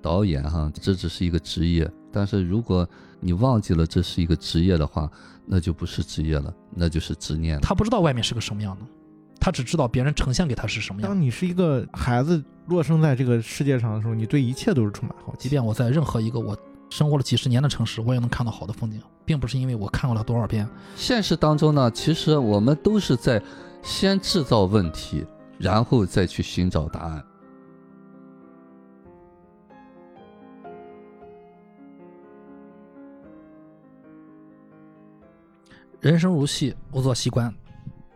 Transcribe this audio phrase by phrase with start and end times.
[0.00, 2.88] 导演哈，这只是一个职业，但是如果
[3.20, 5.10] 你忘记了这是一个职业的话，
[5.44, 7.60] 那就不是职业了，那就是执念。
[7.60, 8.86] 他不知道外面是个什么样的，
[9.40, 11.10] 他只知道别人呈现给他是什么样。
[11.10, 15.44] 当你是一个孩子落生在这个世界上的时候，你对一切都是充满好奇。
[15.44, 16.56] 即便我在任何一个我
[16.90, 20.68] 生活了几十年的城市，我也能看到好的风景，并不是因为我看过了多少遍。
[20.94, 23.42] 现实当中呢，其实我们都是在
[23.82, 25.26] 先制造问题，
[25.58, 27.24] 然后再去寻找答案。
[36.00, 37.52] 人生如戏，勿做戏官。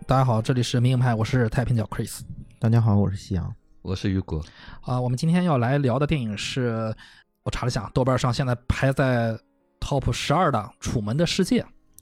[0.06, 2.20] 大家好，这里是明影派，我是太平角 Chris
[2.60, 3.52] 大家好，我是夕阳。
[3.82, 4.40] 我是雨果，
[4.82, 6.94] 啊、我们今天要来聊的电影是，
[7.42, 9.36] 我查了一下，豆瓣上现在排在
[9.80, 11.60] Top 十二的《楚门的世界》。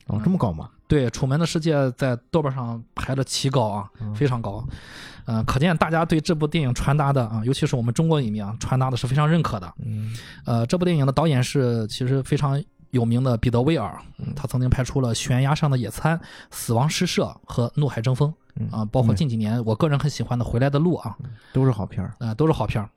[0.08, 0.68] 哦，这么高吗？
[0.86, 4.62] 对，《楚门的世界》在豆瓣上排的奇高啊，嗯非常高。
[5.24, 9.74] 嗯、可见大家对这部电影传达的啊，尤其是我们中国影迷啊，传达的是非常认可的。
[9.82, 10.14] 嗯
[10.44, 14.32] 呃，这部电影的导演是其实非常有名的彼得·威尔，嗯。
[14.34, 16.18] 他曾经拍出了《悬崖上的野餐》
[16.50, 18.68] 《死亡诗社》和《怒海争锋》嗯。
[18.70, 21.16] 啊，包括近几年我个人很喜欢的《回来的路》啊，
[21.52, 22.14] 都是好片儿。
[22.18, 22.88] 啊，都是好片儿。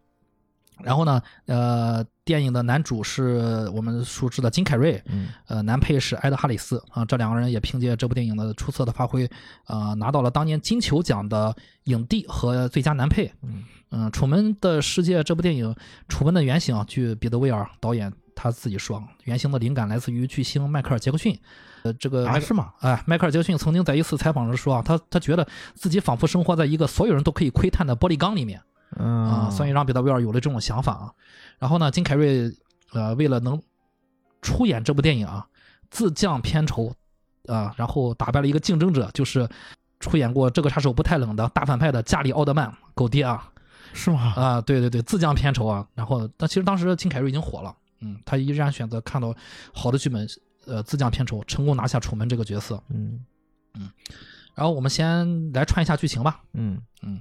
[0.81, 5.29] 然后呢，呃，电影的男主是我们熟知的金凯瑞，嗯。
[5.47, 9.29] 呃，男配是埃德哈里斯啊，这两个人也凭借这部电影的出色的发挥，
[9.67, 13.31] 呃，拿到了当年金球奖的影帝和最佳男配。
[13.43, 13.63] 嗯。
[13.95, 15.73] 嗯，楚门的世界》这部电影，
[16.09, 21.37] 楚门的原型啊，据彼得·威尔导演他自己说，原型的灵感来自于巨星迈克尔·杰克逊。
[21.83, 22.73] 呃，这个啊是吗？
[22.79, 28.61] 哎，迈克尔·杰克逊曾经在一次采访中说啊，他他觉得自己仿佛生活在一个所有人都可以窥探的玻璃缸里面。
[28.97, 31.11] 嗯啊，所以让彼得·威尔有了这种想法啊。
[31.59, 32.51] 然后呢，金凯瑞
[32.93, 33.61] 呃为了能
[34.41, 35.45] 出演这部电影啊，
[35.89, 36.93] 自降片酬
[37.47, 39.49] 啊，然后打败了一个竞争者，就是
[39.99, 43.49] 出演过《这个杀手不太冷》的大反派的加里·奥德曼狗爹啊
[43.93, 44.33] 是吗？
[44.35, 45.85] 啊，对对对，自降片酬啊。
[45.95, 49.33] 然后，但其实当时金凯瑞已经火了，嗯，他依然选择看到
[49.73, 50.27] 好的剧本，
[50.65, 52.81] 呃，自降片酬，成功拿下楚门这个角色。
[52.89, 53.23] 嗯
[53.75, 53.89] 嗯
[54.53, 56.43] 然后我们先来串一下剧情吧。
[56.53, 57.19] 嗯嗯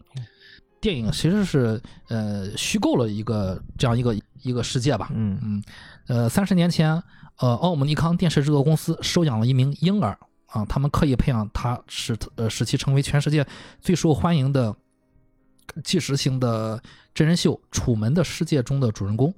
[0.80, 5.10] 电影其实是呃虚构了一个这样一个一个世界吧。
[5.14, 5.62] 嗯嗯，
[6.08, 7.00] 呃，三十年前，
[7.38, 13.46] 呃，奥姆尼康电视制作公司收养了一名婴儿啊，他们刻意培养他，使呃使其成为全世界
[13.80, 14.74] 最受欢迎的
[15.84, 16.82] 纪实型的
[17.14, 19.34] 真人秀《楚门的世界》中的主人公嗯。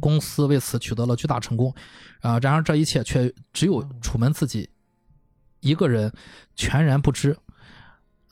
[0.00, 1.74] 公司为此取得了巨大成功，
[2.20, 4.68] 啊，然而这一切却只有楚门自己
[5.60, 6.12] 一个人
[6.54, 7.36] 全然不知。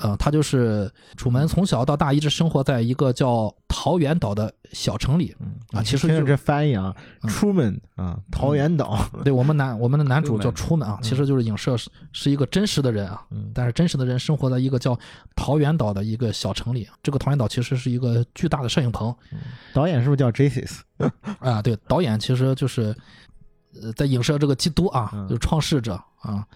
[0.04, 5.34] 呃，他就是楚门，从小到大一直生活在一个叫桃源岛的小城里。
[5.40, 8.98] 嗯啊其实就是这翻译啊嗯，Truman 啊，桃源岛。
[9.24, 14.98] 对我们男我们的男主叫楚门啊，嗯其实就是影射是是一个真实的人啊，嗯但是真实的人生活在一个叫
[15.34, 16.86] 桃源岛的一个小城里。
[17.02, 19.14] 这个桃源岛其实是一个巨大的摄影棚
[19.72, 20.80] 导演是不是叫 Jesus？
[21.38, 21.62] 啊。
[21.62, 22.94] 对，导演其实就是
[23.82, 26.46] 呃在影射这个基督啊，嗯就是创世者啊。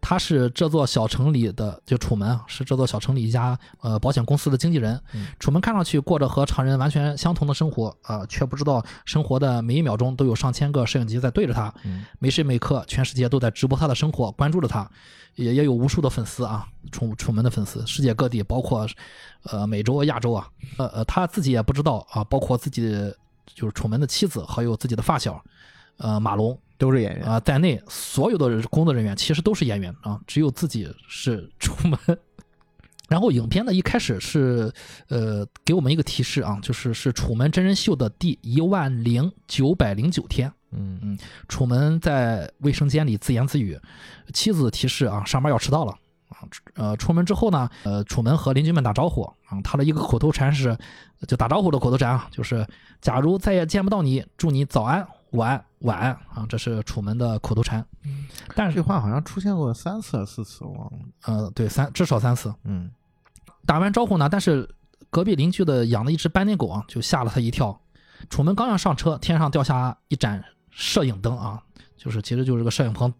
[0.00, 4.98] 他是这座小城里的，就楚门啊，是这座小城里一家呃保险公司的经纪人。
[5.12, 11.74] 嗯楚门看上去过着和常人完全相同的生活啊、却不知道生活的每一秒钟都有上千个摄影机在对着他。
[11.82, 14.88] 嗯每时每刻，全世界都在直播他的生活，关注着他，
[15.34, 18.86] 也也有无数的粉丝啊，楚楚门的粉丝，世界各地，包括
[19.50, 23.12] 呃美洲、亚洲啊，呃呃，他自己也不知道啊，包括自己
[23.52, 25.42] 就是楚门的妻子，还有自己的发小，
[25.96, 27.26] 呃马龙都是演员。
[27.26, 31.98] 啊、在内，所有的工作人员其实都是演员啊，只有自己是楚门。
[33.08, 34.70] 然后影片呢一开始是
[35.08, 40.52] 呃给我们一个提示啊，就是是楚门真人秀的第一万零九百零九天。
[40.70, 41.18] 嗯
[41.48, 43.80] 楚门在卫生间里自言自语，
[44.34, 45.92] 妻子提示啊，上班要迟到了
[46.28, 46.44] 啊。
[46.74, 50.76] 呃，出门之后呢，呃，楚门和邻居们打招呼啊，他的一个口头禅是，
[51.26, 52.66] 就打招呼的口头禅啊，就是
[53.00, 57.84] 假如再也见不到你，祝你早安、晚安啊，这是楚门的口头禅。
[58.54, 60.98] 但是这话好像出现过三次还是四次，我忘了。
[61.24, 62.90] 呃，对三至少三次嗯
[63.66, 64.68] 打完招呼呢，但是
[65.10, 67.78] 隔壁邻居的养的一只斑点狗啊，就吓了他一跳。
[68.30, 71.62] 楚门刚要上车，天上掉下一盏摄影灯啊，
[71.96, 73.12] 就是其实就是这个摄影棚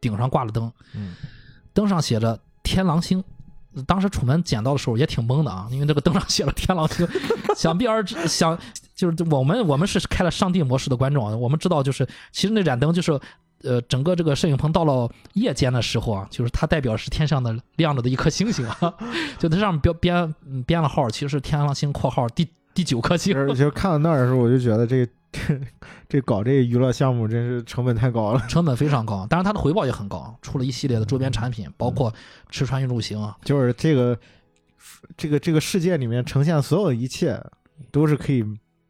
[0.00, 1.14] 顶上挂了灯，嗯
[1.72, 3.24] 灯上写着“天狼星”。
[3.88, 7.04] 当时楚门捡到的时候也挺懵的啊，因为这个灯上写了“天狼星”，
[7.56, 8.56] 想必而知，想
[8.94, 13.20] 就是我们我们是开了上帝模式的观众啊，我们知道就是其实那盏灯就是。
[13.62, 18.94] 呃，整个这个摄影棚到了夜间的时候啊，就是它代表是天上的亮着的一颗星星啊，
[19.38, 25.58] 就它上面标编嗯编了号，其实是天狼星（括号第第九颗星 其实看到那儿的时候，我就觉得这这
[26.06, 28.40] 这搞这娱乐项目真是成本太高了。
[28.50, 32.12] 成本非常高，当然它的回报也很高，出了一系列的周边产品，包括
[32.50, 34.18] 吃穿用住行啊，就是这个
[35.16, 37.42] 这个这个世界里面呈现所有一切
[37.90, 38.44] 都是可以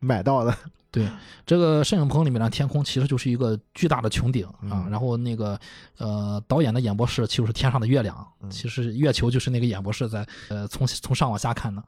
[0.04, 0.56] 买到的。
[0.90, 1.10] 对，
[1.44, 5.58] 这个摄影棚里面的天空其实就是一个巨大的穹顶啊，嗯然后那个
[5.98, 11.82] 呃导演的演播室就是天上的月亮，嗯其实月球就是那个演播室在呃从从上往下看的。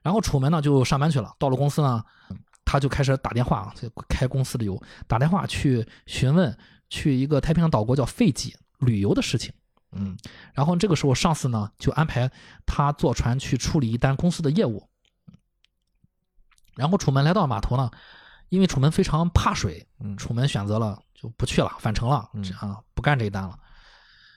[0.00, 2.04] 然后楚门呢就上班去了，到了公司呢，
[2.64, 6.56] 他就开始打电话，就开公司的油，打电话去询问
[6.88, 9.52] 去一个太平洋岛国叫费济旅游的事情。
[9.90, 10.16] 嗯，
[10.54, 12.30] 然后这个时候上司呢就安排
[12.64, 14.86] 他坐船去处理一单公司的业务。
[16.80, 17.90] 然后楚门来到码头呢，
[18.48, 22.16] 因为楚门非常怕水，嗯楚门选择了就不去了，返程了，
[22.58, 23.54] 啊不干这一单了。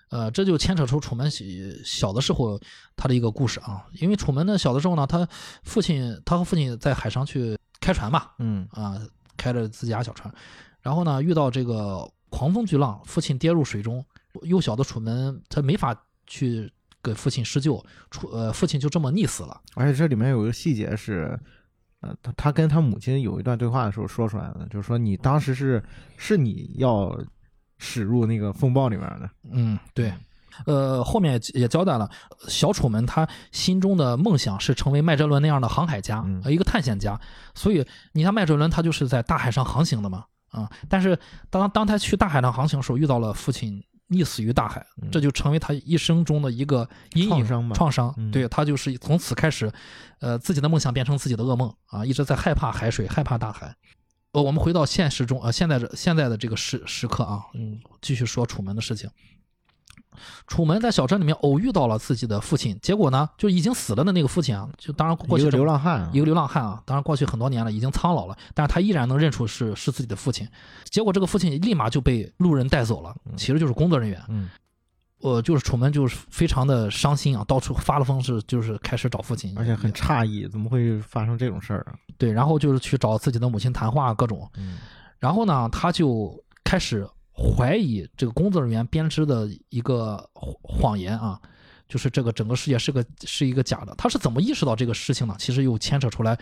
[0.10, 1.44] 呃，这就牵扯出楚门小
[1.86, 2.60] 小的时候
[2.98, 3.86] 他的一个故事啊。
[3.94, 5.26] 因为楚门呢小的时候呢，他
[5.64, 9.00] 父亲他和父亲在海上去开船嘛，嗯啊，
[9.38, 10.32] 开着自家小船，
[10.82, 14.06] 然后呢遇到这个狂风巨浪，父亲跌入水中，
[14.44, 15.96] 幼小的楚门他没法
[16.28, 19.62] 去给父亲施救，楚呃父亲就这么溺死了。
[19.76, 21.40] 而且这里面有一个细节是，
[22.04, 25.82] 呃，他他跟他母亲有一段对话的时候说出来的，就是说你当时是
[26.18, 27.18] 是你要
[27.78, 30.14] 驶入那个风暴里面的，嗯，对。
[30.68, 32.08] 呃，后面也也交代了，
[32.48, 37.20] 小楚门他心中的梦想是成为麦哲伦那样的航海家，嗯呃一个探险家。
[37.56, 41.18] 所以你看麦哲伦他就是在大海上航行的嘛，啊、但是
[41.50, 43.84] 当当他去大海上航行的时候，遇到了父亲
[44.14, 49.72] 溺死于大海，嗯这就成为他一生中的一个阴影创伤对他就是从此开始，
[50.20, 53.76] 呃，自己的梦想变成自己的噩梦啊，一直在害怕海水，害怕大海。
[54.32, 59.10] 呃，我们回到现实中，呃，现在这现在的这个时时刻啊，嗯，继续说楚门的事情。
[60.48, 70.48] 楚门在小镇里面偶遇到了自己的父亲，结果呢，就已经死了的那个父亲啊，就当然过去一个流浪汉啊，一个流浪汉啊，当然过去很多年了，已经苍老了，但是他依然能认出是是自己的父亲。
[70.90, 74.22] 结果这个父亲立马就被路人带走了，其实就是工作人员。
[74.30, 74.50] 嗯
[75.22, 81.96] 呃，就是楚门就是非常的伤心啊，到处发了疯是就是开始找父亲，而且很诧异，怎么会发生这种事儿啊？
[82.18, 84.80] 对，然后就是去找自己的母亲谈话各种，嗯
[85.20, 91.42] 然后呢，他就开始怀疑这个工作人员编织的一个谎谎言啊，
[91.90, 93.96] 就是这个整个世界是个是一个假的。
[93.96, 95.36] 他是怎么意识到这个事情呢？
[95.40, 96.38] 其实又牵扯出来，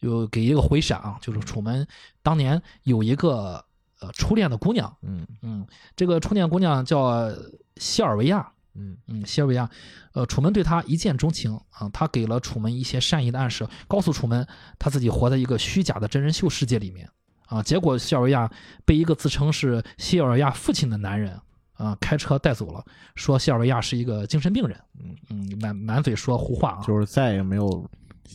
[0.00, 1.86] 又给一个回闪啊，就是楚门
[2.22, 3.64] 当年有一个
[4.00, 7.30] 呃初恋的姑娘，嗯嗯，这个初恋姑娘叫
[7.76, 9.70] 西尔维亚，嗯嗯，西尔维亚，
[10.12, 14.44] 呃，楚门对她一见钟情啊，他给了楚门一些善意的暗示，告诉楚门
[14.78, 17.08] 他自己活在一个虚假的真人秀世界里面
[17.52, 17.62] 啊。
[17.62, 18.50] 结果西尔维亚
[18.84, 21.38] 被一个自称是西尔维亚父亲的男人
[21.74, 22.84] 啊开车带走了，
[23.14, 26.82] 说西尔维亚是一个精神病人，嗯嗯，满满嘴说胡话啊。
[26.86, 27.88] 就是再也没有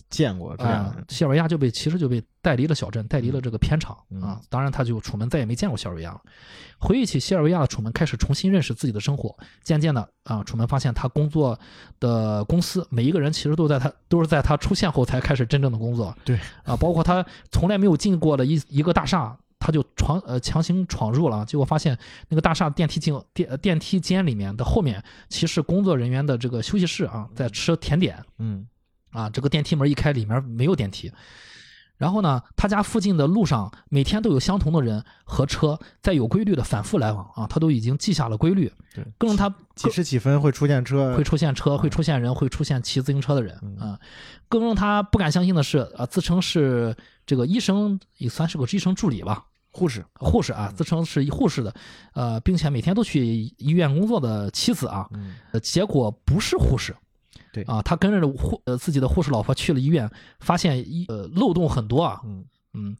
[0.10, 4.42] 见过这样西尔维亚就被其实就被带离了小镇，带离了这个片场嗯啊。
[4.50, 6.22] 当然，他就楚门再也没见过西尔维亚了。
[6.80, 9.36] 回忆起西尔维亚的楚门，开始重新认识自己的生活。
[9.64, 11.60] 渐渐的啊，楚门发现他工作
[12.00, 16.16] 的公司每一个人其实都在他都是在他出现后才开始真正的工作。
[16.24, 19.38] 对啊，包括他从来没有进过的一一个大厦。
[19.60, 21.98] 他就闯呃强行闯入了，结果发现
[22.30, 28.24] 那个大厦电梯进电呃电梯间里面的后面，其实工作人员的这个休息室啊，在吃甜点。
[28.38, 28.68] 嗯
[29.12, 31.12] 啊，这个电梯门一开，里面没有电梯。
[31.98, 38.72] 然后呢，他家附近的路上每天都有相同的人和车在有规律的反复来往啊，他都已经记下了规律。
[38.94, 44.00] 对，更让他几时几分会出现车会出现车，会出现人，会出现骑自行车的人嗯啊。
[44.48, 51.74] 更让他不敢相信的是，啊，自称是这个医生，也算是个医生助理吧，护士，护士啊，自称是护士的，
[52.14, 53.26] 呃，并且每天都去
[53.58, 55.10] 医院工作的妻子啊，
[55.64, 56.96] 结果不是护士。
[57.64, 60.10] 对啊，他跟着护呃自己的护士老婆去了医院，
[60.40, 62.22] 发现医呃漏洞很多啊。
[62.26, 62.96] 嗯嗯，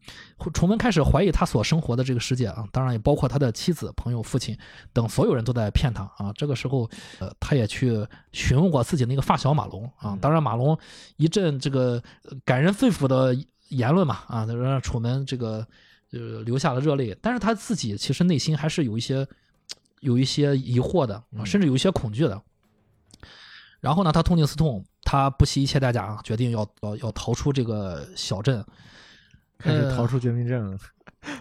[0.56, 4.58] 楚门开始怀疑他所生活的这个世界啊，当然也包括他的妻子、朋友、父亲
[4.92, 6.34] 等所有人都在骗他啊。
[6.34, 10.14] 这个时候，呃，他也去询问过自己那个发小马龙啊。
[10.14, 10.76] 嗯当然，马龙
[11.18, 13.38] 一阵这个呃感人肺腑的
[13.68, 15.58] 言论嘛啊，让楚门这个
[16.12, 17.16] 呃流下了热泪。
[17.22, 19.28] 但是他自己其实内心还是有一些
[20.00, 22.42] 有一些疑惑的啊，嗯甚至有一些恐惧的。
[23.80, 28.64] 然后呢，他痛定思痛，他不惜一切代价啊，决定要要要逃出这个小镇。
[29.60, 30.78] 开始呃逃出绝命镇了。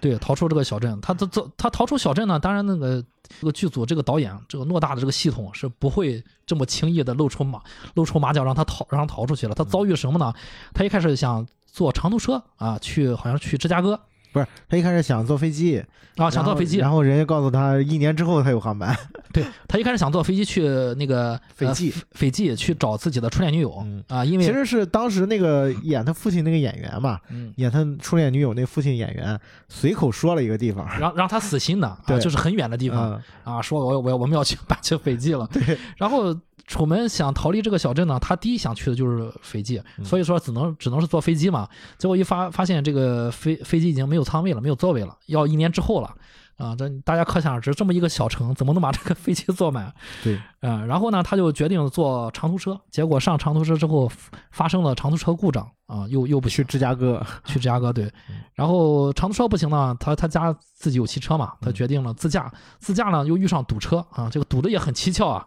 [0.00, 0.98] 对，逃出这个小镇。
[1.00, 3.04] 他他他他逃出小镇呢，当然那个
[3.38, 7.60] 这个剧组这个导演这个偌大的这个系统是不会这么轻易的露出马
[7.94, 9.54] 露出马脚让他逃让他逃出去了。
[9.54, 10.32] 他遭遇什么呢？
[10.72, 14.00] 他一开始想坐长途车啊，去好像去芝加哥
[14.36, 15.82] 不是，他一开始想坐飞机，
[16.16, 16.76] 啊，想坐飞机。
[16.76, 18.94] 然后人家告诉他一年之后才有航班。
[19.32, 20.62] 对他一开始想坐飞机去
[20.96, 29.38] 那个 斐济呃斐济去找自己的初恋女友嗯啊，因为其实是当时那个演他父亲那个演员嘛，嗯，演他初恋女友那父亲演员
[29.68, 33.12] 随口说了一个地方，让 让他死心的啊，对就是很远的地方。
[33.44, 35.48] 嗯啊，说我我我们要去搬去斐济了。
[35.52, 36.34] 对，然后
[36.66, 41.68] 楚门想逃离这个小镇呢，他第一想去的就是斐济，所以说只能只能是坐飞机嘛。
[41.98, 46.14] 结果一发发现这个飞飞机已经没有舱位了，没有座位了，要一年之后了。
[46.56, 49.92] 啊，这大家可想而知，这么一个小城，怎么能把这个飞机坐满？
[50.24, 54.10] 对，嗯，然后呢，他就决定坐长途车，结果上长途车之后
[54.52, 58.10] 发生了长途车故障，啊，又又不去芝加哥，去芝加哥，对，
[58.54, 65.46] 然后长途车不行呢，他他家自己有汽车嘛，他决定了自驾，自驾呢又遇上堵车啊，这个堵的也很蹊跷啊，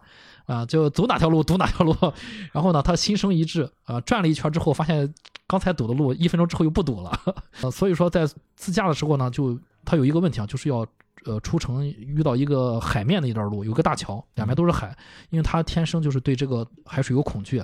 [0.50, 1.96] 啊，就走哪条路堵哪条路，
[2.51, 5.13] 然后呢，他心生一志，啊，转了一圈之后发现
[5.48, 7.20] 刚才堵的路一分钟之后又不堵了，
[7.62, 10.86] 呃，所以说在自驾的时候呢，就他有一个问题啊，就是要。
[11.25, 14.98] 呃，出城遇到一个海面的一段路，有个大桥，两边都是海，
[15.32, 17.62] 因为他天生就是对这个海水有恐惧，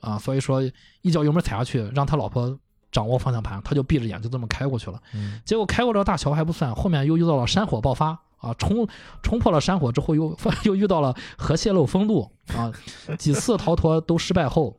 [0.00, 0.60] 啊，所以说
[1.02, 2.58] 一脚油门踩下去，让他老婆
[2.90, 5.00] 掌握方向盘，他就闭着眼就这么开过去了。
[5.44, 8.86] 结果开过这个大桥还不算，后面又遇到了山火爆发，啊，冲
[9.22, 12.72] 冲破了山火之后，又 又遇到了核泄漏封路，啊，
[13.18, 14.78] 几次逃脱都失败后，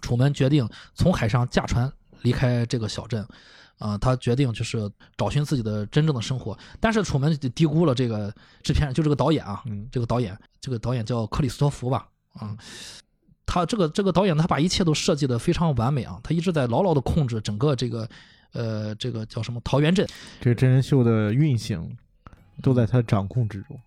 [0.00, 3.26] 楚门决定从海上驾船离开这个小镇。
[3.80, 8.30] 啊，他决定就是找寻自己的真正的生活，但是楚门低估了这个
[8.62, 12.54] 制片人，就这个导演啊，这个导演，这个导演叫克里斯托弗吧，啊，
[13.46, 18.06] 他这个这个导演他把一切都设计的非常完美啊，他一直在牢牢的控制整个这个，
[18.52, 20.06] 呃，这个叫什么桃源镇，
[20.42, 21.96] 这个真人秀的运行
[22.60, 23.78] 都在他掌控之中。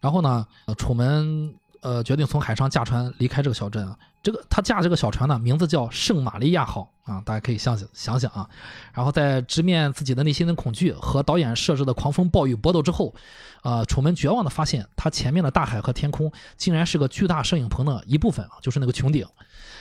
[0.00, 3.96] 然后呢，楚门呃决定从海上驾船离开这个小镇啊。
[4.20, 8.50] 这个他驾这个小船呢，名字叫圣玛利亚号啊，大家可以想想想想啊。
[8.92, 13.14] 然后在直面自己的内心的恐惧和导演设置的狂风暴雨搏斗之后，
[13.62, 19.24] 呃，楚门绝望的发现，他前面的大海和天空竟然是个巨大摄影棚的一部分啊，就是那个穹顶。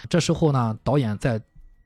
[0.08, 1.42] 这时候呢，导演在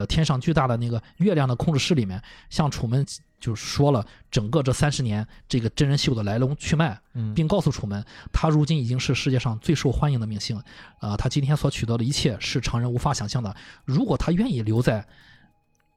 [0.09, 3.05] 天上巨大的那个月亮的控制室里面，向楚门。
[3.41, 6.97] 就说了整个这三十年这个真人秀的来龙去脉，
[7.35, 10.61] 并告诉楚门，他如今已经是世界上最受欢迎的明星，
[10.99, 13.53] 啊，他今天所取得的一切是常人无法想象的。
[13.83, 15.05] 如果他愿意留在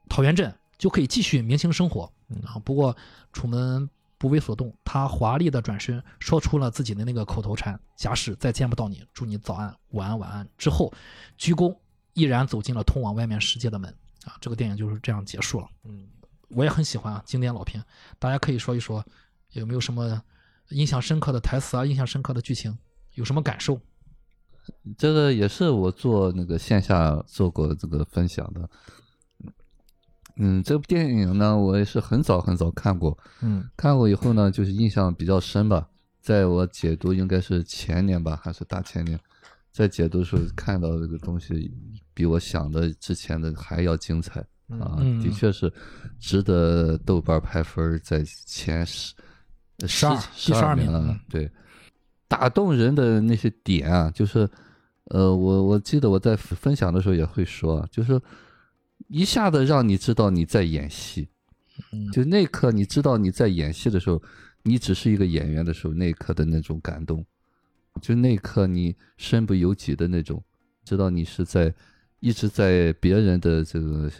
[0.08, 2.10] 桃源镇，就可以继续明星生活。
[2.44, 2.96] 啊，不过
[3.32, 10.90] 楚门不为所动，他华丽的转身说出了自己的那个口头禅：“假使再见不到你，祝你早安、晚安、晚安。”之后
[11.36, 11.76] 鞠躬，
[12.14, 13.94] 毅然走进了通往外面世界的门。
[14.24, 15.68] 啊，这个电影就是这样结束了。
[15.84, 16.08] 嗯。
[16.50, 17.82] 我也很喜欢啊，经典老片，
[18.18, 19.04] 大家可以说一说，
[19.52, 20.22] 有没有什么
[20.70, 22.76] 印象深刻的台词啊，印象深刻的剧情，
[23.14, 23.80] 有什么感受？
[24.96, 28.70] 这个也是我做那个线下做过这个分享的。
[30.36, 35.88] 嗯，这部电影呢，我也是很早很早看过，嗯，看过以后呢，就是印象比较深吧。
[36.20, 39.20] 在我解读应该是前年吧，还是大前年，
[39.70, 41.70] 在解读的时候看到这个东西，
[42.14, 44.44] 比我想的之前的还要精彩。
[44.68, 45.70] 啊，的确是
[46.18, 49.14] 值得豆瓣排分在前十
[49.86, 51.14] 十二十二名了。
[51.28, 51.50] 对，
[52.26, 54.48] 打动人的那些点啊，就是
[55.10, 58.18] 呃，我我记得我在分享的时候也会说，就是
[59.08, 61.28] 一下子让你知道你在演戏，
[62.10, 64.20] 就那刻你知道你在演戏的时候，
[64.62, 67.24] 你只是一个演员的时候，那一刻的那种感动，
[68.00, 70.42] 就那刻你身不由己的那种，
[70.86, 71.72] 知道你是在
[72.20, 74.10] 一直在别人的这个。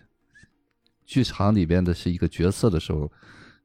[1.05, 3.11] 剧场里边的是一个角色的时候，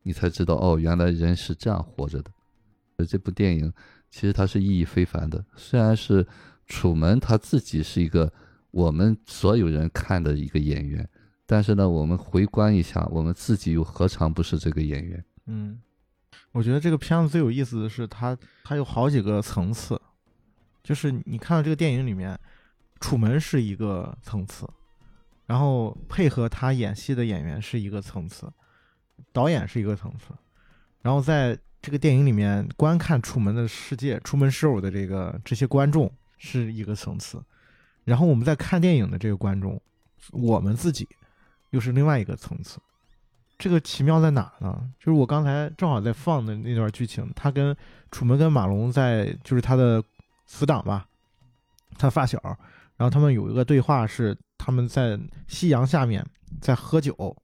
[0.04, 2.32] 你才知道哦，原来人是这样活着的。
[3.08, 3.72] 这部电影
[4.10, 5.44] 其实它是意义非凡的。
[5.56, 6.28] 虽然是
[6.68, 8.32] 楚门他自己是一个
[8.72, 11.08] 我们所有人看的一个演员，
[11.46, 15.24] 但是呢，我们回观一下，我们自己又何尝不是这个演员？
[15.48, 15.80] 嗯，
[16.52, 20.00] 我觉得这个片子最有意思的是，它它有好几个层次，
[20.84, 22.38] 就是你看到这个电影里面，
[23.00, 24.68] 楚门是一个层次。
[25.50, 28.48] 然后配合他演戏的演员是一个层次，
[29.34, 30.32] 导演是一个层次，
[31.02, 37.44] 然后在这个电影里面观看《楚门的世界》《楚门 show》的这个这些观众是一个层次，
[38.04, 39.82] 然后我们在看电影的这个观众，
[40.34, 41.10] 我们自己
[41.72, 42.78] 又是另外一个层次。
[43.58, 44.88] 这个奇妙在哪呢？
[45.00, 47.76] 就是我刚才正好在放的那段剧情，他跟
[48.12, 50.04] 楚门跟马龙在就是他的
[50.46, 51.08] 死党吧，
[51.98, 52.40] 他发小，
[52.98, 54.38] 然后他们有一个对话是。
[54.60, 56.24] 他们在夕阳下面
[56.62, 57.36] 在喝酒，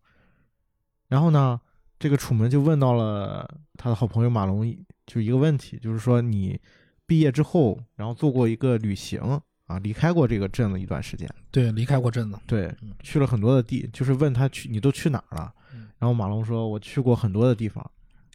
[1.08, 1.60] 然后呢，
[1.98, 4.64] 这个楚门就问到了他的好朋友马龙，
[5.08, 6.60] 就一个问题，就是说你
[7.08, 9.20] 毕业之后，然后做过一个旅行
[9.66, 11.28] 啊，离开过这个镇子一段时间。
[11.50, 15.52] 对，离开过镇子，对，去了很多的地，就是问他去你都去哪儿了？
[15.98, 17.90] 然后马龙说，我去过很多的地方，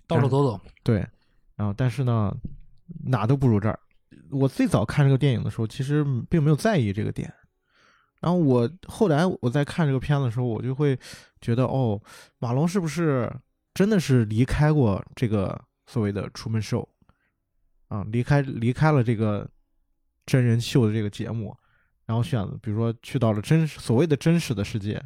[0.06, 0.58] 到处走走。
[0.82, 1.06] 对，
[1.54, 2.34] 然后但是呢，
[3.04, 3.78] 哪都不如这儿。
[4.30, 7.32] 我最早看这个电影的时候，其实并没有在意这个点。
[8.20, 10.98] 然后我后来我在看这个片子的时候，我就会
[11.40, 12.00] 觉得，哦，
[12.38, 13.30] 马龙是不是
[13.74, 16.86] 真的是离开过这个所谓的《楚门秀》
[17.94, 18.06] 啊？
[18.10, 19.48] 离开离开了这个
[20.26, 21.56] 真人秀的这个节目，
[22.06, 25.02] 然后选，比如说去到了真所谓的真实的世界，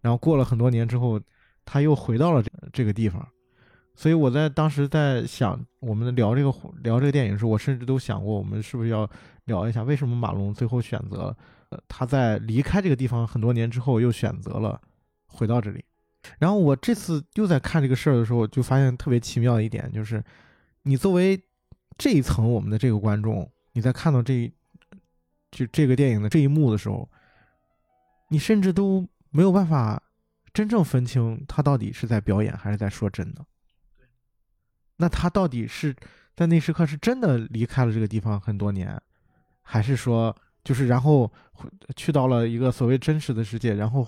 [0.00, 1.20] 然后过了很多年之后，
[1.64, 3.26] 他又回到了这这个地方。
[3.94, 6.50] 所以我在当时在想，我们聊这个
[6.82, 9.08] 聊这个电影的时候，我甚至都想过，我们是不是要
[9.44, 11.36] 聊一下为什么马龙最后选择，呃，
[11.88, 14.80] 他在离开这个地方很多年之后，又选择了
[15.26, 15.84] 回到这里。
[16.38, 20.22] 然后我这次又在看这个事儿的时候，就发现特别奇妙的一点，就是
[20.82, 21.40] 你作为
[21.98, 24.50] 这一层我们的这个观众，你在看到这
[25.50, 27.08] 就这个电影的这一幕的时候，
[28.28, 30.00] 你甚至都没有办法
[30.54, 33.44] 真正分清他到底是在表演还是在说真的。
[34.96, 35.94] 那他到底是
[36.36, 39.00] 在那时刻是真的离开了这个地方很多年，
[39.60, 41.30] 还是说就是然后
[41.96, 44.06] 去到了一个所谓真实的世界，然后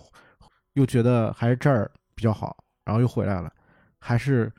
[0.75, 3.53] 又觉得还是这儿比较好，然后又回来了，
[3.99, 4.53] 还是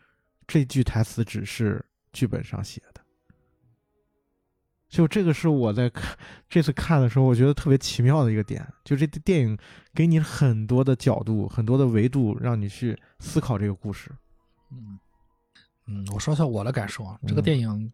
[0.47, 1.83] 这句台词只是
[2.13, 3.01] 剧本上写的？
[4.87, 9.57] 就这个是我在看这次看的时候，我觉得特别奇妙的一个点，就这电影
[9.93, 14.11] 给你很多的角度、很多的维度，让你去思考这个故事。
[14.71, 14.99] 嗯。
[15.87, 17.19] 嗯，我说一下我的感受啊。
[17.27, 17.91] 这个电影，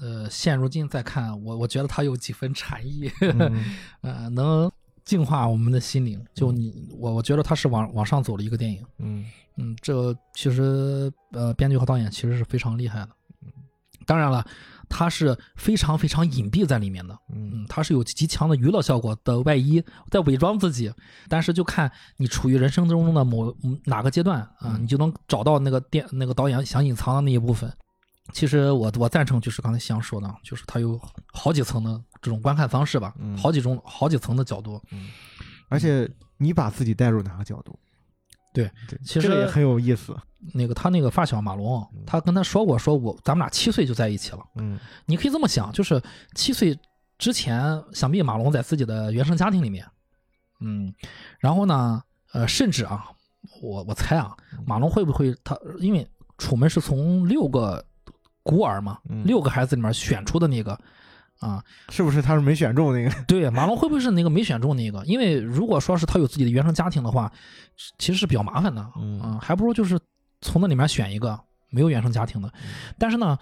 [0.00, 3.10] 呃，现如今再看，我我觉得它有几分禅意，
[4.02, 4.70] 呃，能
[5.04, 6.24] 净化我们的心灵。
[6.34, 8.84] 就你，我我觉得它是往往上走的一个电影。
[8.98, 9.24] 嗯
[9.56, 13.10] 嗯，这其实呃，编剧和导演其实是非常厉害的。
[14.06, 14.44] 当然了，
[14.88, 17.16] 它是非常非常隐蔽在里面的。
[17.32, 19.80] 嗯，它是有极强的娱乐效果的外衣
[20.10, 20.92] 在伪装自己，
[21.28, 27.72] 但是就看你处于人生中的某哪个阶段啊，你就能找到那个电那个导演想隐藏的那一部分。
[28.32, 31.00] 其实我我赞成就是刚才香说的，就是它有
[31.32, 34.80] 好几层的这种观看方式吧，好几种好几层的角度。
[34.90, 35.08] 嗯，
[35.68, 37.78] 而且你把自己带入哪个角度？
[38.54, 40.16] 对对，其实也很有意思。
[40.54, 44.40] 那个他那个发小马龙，他跟他说过，说我咱们俩七岁就在一起了。
[44.56, 46.02] 嗯，你可以这么想，就是
[46.34, 46.78] 七岁
[47.16, 49.86] 之前，想必马龙在自己的原生家庭里面。
[50.60, 50.92] 嗯，
[51.38, 52.02] 然后呢，
[52.32, 53.06] 呃，甚至啊，
[53.62, 54.36] 我我猜啊，
[54.66, 56.06] 马龙会不会他因为
[56.38, 57.84] 楚门是从六个
[58.42, 60.78] 孤儿嘛，六个孩子里面选出的那个。
[61.40, 63.10] 啊，是不是他是没选中那个？
[63.26, 65.04] 对，马龙会不会是那个没选中那个？
[65.06, 67.28] 因为如果说是他有自己的原生家庭的话，
[67.98, 68.92] 其实是比较麻烦的。
[68.96, 69.98] 嗯，还不如就是
[70.40, 71.36] 从那里面选一个
[71.70, 72.52] 没有原生家庭的。
[72.96, 73.36] 但是呢，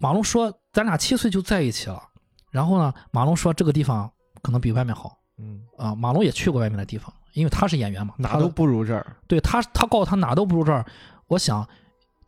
[0.00, 2.02] 马龙说咱俩七岁就在一起了。
[2.50, 4.10] 然后呢，马龙说这个地方
[4.42, 5.16] 可能比外面好。
[5.38, 9.16] 嗯，啊，马龙也去过外面的地方，因为他是演员嘛，哪都不如这儿。
[9.28, 10.84] 对他，他告诉他哪都不如这儿。
[11.28, 11.64] 我想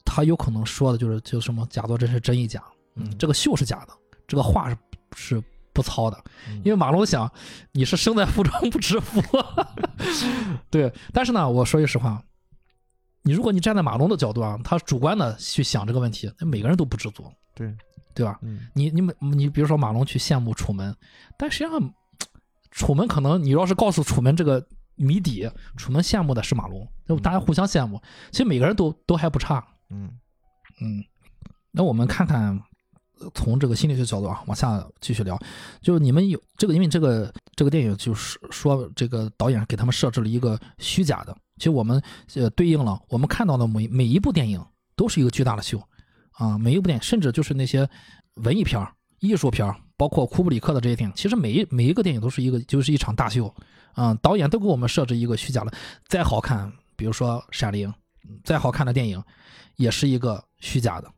[0.05, 2.63] 他有可能说的就是就什么假作真是真亦假。
[2.95, 3.93] 嗯，这个秀是假的，
[4.27, 4.77] 这个话是。
[5.15, 5.43] 是
[5.75, 6.25] 不糙的，
[6.65, 7.31] 因为马龙想
[7.73, 9.23] 你是生在福中不知福，
[10.71, 10.91] 对。
[11.13, 12.23] 但是呢，我说句实话，
[13.21, 17.75] 你如果你站在马龙的角度啊，他主观的去想这个问题，那每个人都不知足，对
[18.15, 18.39] 对吧？
[18.41, 20.97] 嗯你你们你比如说马龙去羡慕楚门，
[21.37, 21.95] 但实际上
[22.71, 30.11] 楚门可能你要是告诉楚门这个谜底，楚门羡慕的是马龙，那大家互相羡慕，其实每个人都都还不差，嗯
[30.81, 31.05] 嗯。
[31.71, 32.61] 那我们看看。
[33.35, 35.39] 从这个心理学角度啊，往下继续聊，
[35.81, 41.33] 就是你们有这个，因为这个这个电影就是说，这个导演给他们设置了一个虚假的。
[41.59, 42.03] 其实我们
[42.35, 44.61] 呃对应了我们看到的每每一部电影
[44.97, 45.81] 都是一个巨大的秀
[46.33, 47.89] 啊，每一部电影甚至就是那些
[48.43, 48.85] 文艺片、
[49.21, 53.55] 艺术片，包括库布里克的这些电影，其实每一每一个电影都是一个就是一场大秀
[53.93, 54.13] 啊。
[54.21, 55.73] 导演都给我们设置一个虚假的，
[56.09, 57.89] 再好看，比如说《闪灵》，
[58.43, 59.23] 再好看的电影
[59.77, 61.11] 也是一个虚假的。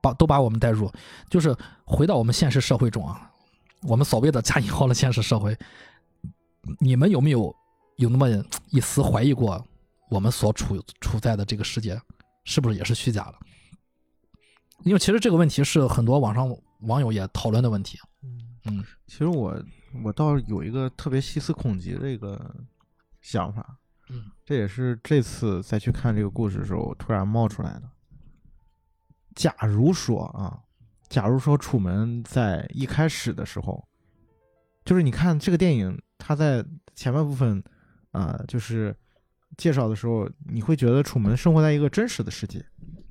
[0.00, 0.92] 把都把我们带入，
[1.30, 3.30] 就是回到我们现实社会中啊，
[3.82, 5.56] 我们所谓的加引号的现实社会，
[6.80, 7.54] 你们有没有
[7.98, 8.28] 有那么
[8.70, 9.64] 一丝怀疑过，
[10.10, 11.96] 我们所处处在的这个世界
[12.42, 13.34] 是不是也是虚假的？
[14.82, 17.96] 因为其实这个问题是很多网上网友也讨论的问题。
[18.64, 19.56] 嗯，其实我
[20.02, 22.52] 我倒有一个特别细思恐极的一个
[23.20, 23.78] 想法，
[24.10, 27.82] 嗯，这也是这次再去看这个故事的时候突然冒出来的。
[29.34, 30.58] 假如说啊，
[31.08, 33.82] 假如说楚门在一开始的时候，
[34.84, 36.64] 就是你看这个电影，他在
[36.94, 37.62] 前半部分
[38.10, 38.94] 啊，就是
[39.56, 42.64] 介绍的时候，你会觉得楚门生活在一个真实的世界，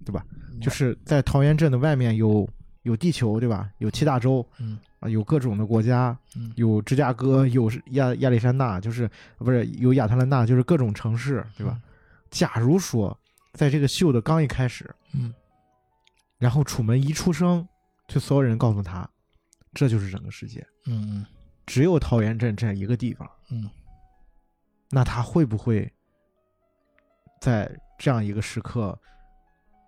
[0.06, 0.26] 对吧？
[0.62, 2.48] 就是在桃源镇的外面有
[2.84, 3.70] 有地球，对吧？
[3.80, 11.80] 有七大洲，嗯啊，有各种的国家，嗯，有芝加哥，有亚亚历山大，就是不是有亚特兰大，就是各种城市，对吧？
[12.30, 13.18] 假如说
[13.54, 15.34] 在这个秀的刚一开始，嗯。
[16.42, 17.66] 然后楚门一出生，
[18.08, 19.08] 就所有人告诉他，
[19.76, 20.66] 这就是整个世界。
[20.88, 21.26] 嗯嗯，
[21.68, 23.30] 只有桃源镇这样一个地方。
[23.52, 23.70] 嗯，
[24.90, 25.88] 那他会不会
[27.40, 28.98] 在这样一个时刻？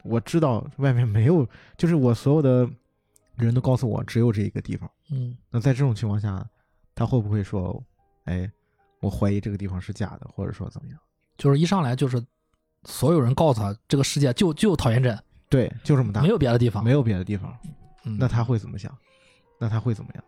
[0.04, 2.70] 我知道外面没有，就是我所有的
[3.36, 4.88] 人都告诉我只有这一个地方。
[5.10, 6.48] 嗯，那在这种情况下，
[6.94, 7.84] 他会不会说
[8.26, 8.48] 哎，
[9.00, 11.00] 我怀疑这个地方是假的，或者说怎么样？
[11.36, 12.24] 就是一上来就是
[12.84, 15.18] 所有人告诉他这个世界就就桃源镇，
[15.54, 16.84] 对，就这么大，没有别的地方。
[16.84, 17.56] 没有别的地方，
[18.06, 18.92] 嗯那他会怎么想？
[19.60, 20.24] 那他会怎么样？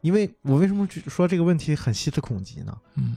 [0.00, 2.74] 因为我为什么说这个问题很细思恐极呢？
[2.94, 3.14] 嗯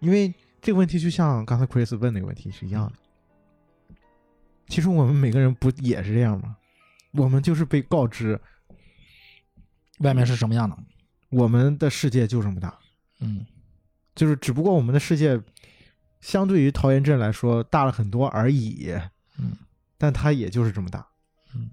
[0.00, 3.94] 因为这个问题就像刚才 Chris 问那个问题是一样的。
[4.68, 6.56] 其实我们每个人不也是这样吗？
[7.12, 8.40] 我们就是被告知
[9.98, 10.74] 外面是什么样的？
[11.28, 12.78] 我们的世界就这么大，
[13.20, 13.44] 嗯
[14.14, 15.38] 就是只不过我们的世界
[16.22, 18.90] 相对于桃源镇来说大了很多而已，
[19.38, 19.52] 嗯，
[20.02, 21.06] 但它也就是这么大。
[21.54, 21.70] 嗯，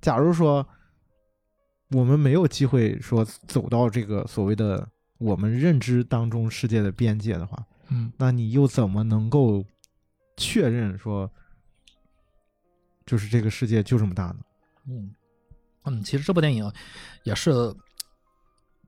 [0.00, 0.66] 假如说
[1.90, 9.62] 我们没有机会说走到这个所谓的我们认知当中世界的边界的话，嗯那你又怎么能够
[10.38, 11.30] 确认说，
[13.04, 14.36] 就是这个世界就这么大呢？
[14.88, 15.14] 嗯
[15.84, 16.72] 嗯，其实这部电影
[17.24, 17.52] 也是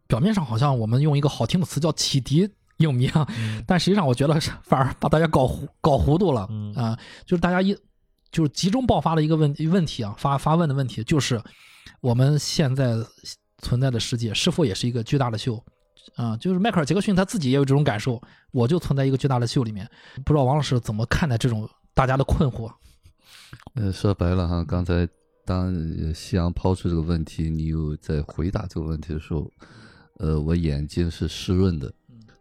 [0.07, 3.29] 表面上好像我们用一个好听的词叫启迪影迷啊，
[3.66, 7.77] 但实际上我觉得是反而把大家搞糊搞糊涂了嗯啊、就是大家一
[8.33, 11.40] 就是集中爆发的一个问问题啊，发发问的问题就是
[12.01, 12.97] 我们现在
[13.59, 15.62] 存在的世界是否也是一个巨大的秀
[16.16, 19.88] 啊、就是迈克尔·杰克逊他自己也有这种感受，我就存在一个巨大的秀里面，
[20.25, 22.71] 不知道王老师怎么看待这种大家的困惑？
[23.75, 25.09] 呃，说白了哈，刚才
[25.47, 25.73] 当
[26.12, 29.49] 夕阳抛出这个问题，你有在回答这个问题的时候，
[30.18, 31.90] 呃，我眼睛是湿润的。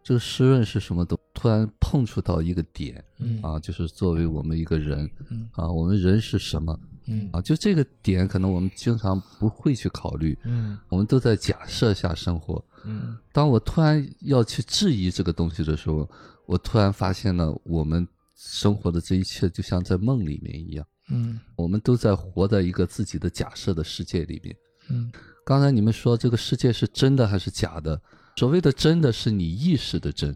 [0.02, 7.40] 这个湿润是什么都突然碰触到一个点嗯啊，就是作为我们一个人嗯啊，我们人是什么嗯啊？
[7.40, 12.64] 就这个点，可能我们经常不会去考虑，嗯我们都在假设下生活。
[12.84, 16.08] 嗯当我突然要去质疑这个东西的时候，
[16.46, 20.84] 我突然发现了我们生活的这一切就像在梦里面一样。
[21.10, 24.56] 嗯我们都在活在一个自己的假设的世界里面。
[24.88, 25.12] 嗯
[25.44, 28.00] 刚才你们说这个世界是真的还是假的？
[28.36, 30.34] 所谓的真的是你意识的真，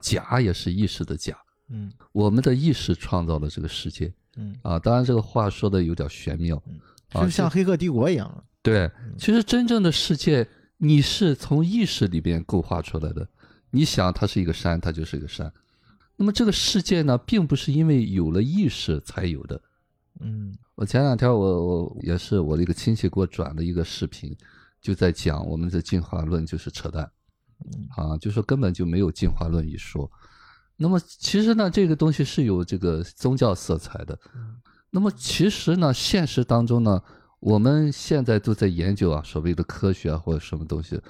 [0.00, 1.36] 假也是意识的假。
[1.68, 6.60] 嗯我们的意识创造了这个世界嗯，啊，当然这个话说的有点玄妙
[7.12, 8.44] 啊，就像《黑客帝国》一样。
[8.62, 10.46] 对，其实真正的世界
[10.78, 13.28] 你是从意识里边构画出来的。
[13.70, 15.52] 你想它是一个山，它就是一个山。
[16.16, 19.60] 那么这个世界呢，并不是因为有了意识才有的。
[20.18, 24.36] 嗯我前两天我我也是我的一个亲戚给我转了一个视频，
[24.80, 27.10] 就在讲我们的进化论就是扯淡，
[27.96, 30.10] 啊，就说根本就没有进化论一说。
[30.76, 34.18] 那么其实呢，这个东西是有这个宗教色彩的。
[34.90, 37.02] 那么其实呢，现实当中呢，
[37.38, 41.00] 我们现在都在研究啊，所谓的科学啊或者什么东西。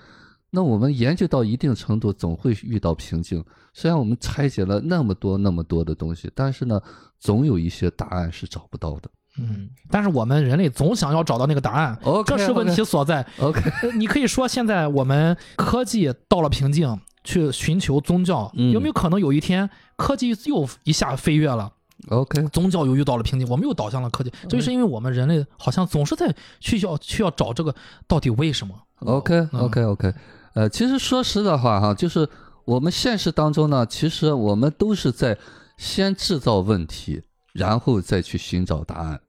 [0.51, 3.45] 那我们研究到一定程度，总会遇到瓶颈。
[3.73, 6.83] 虽然我们拆解了那么多那么多的东西，但是呢，
[7.21, 9.09] 总有一些答案是找不到的。
[9.41, 13.27] 嗯，但是我们人类总想要找到那个答案这是问题所在。
[13.39, 21.71] OK，呃 你可以说现在我们科技到了瓶颈，去寻求宗教，嗯有没有可能有一天科技又一下飞跃了
[22.09, 24.33] ，OK，宗教又遇到了瓶颈，我们又导向了科技？
[24.49, 27.75] 这就是因为我们人类好像总是在去要去要找这个
[28.07, 28.75] 到底为什么。
[29.01, 30.15] OK 嗯 OK OK，
[30.55, 32.29] 呃，其实说实的话哈，就是
[32.65, 35.37] 我们现实当中呢，其实我们都是在
[35.77, 37.23] 先制造问题，
[37.55, 39.21] 然后再去寻找答案。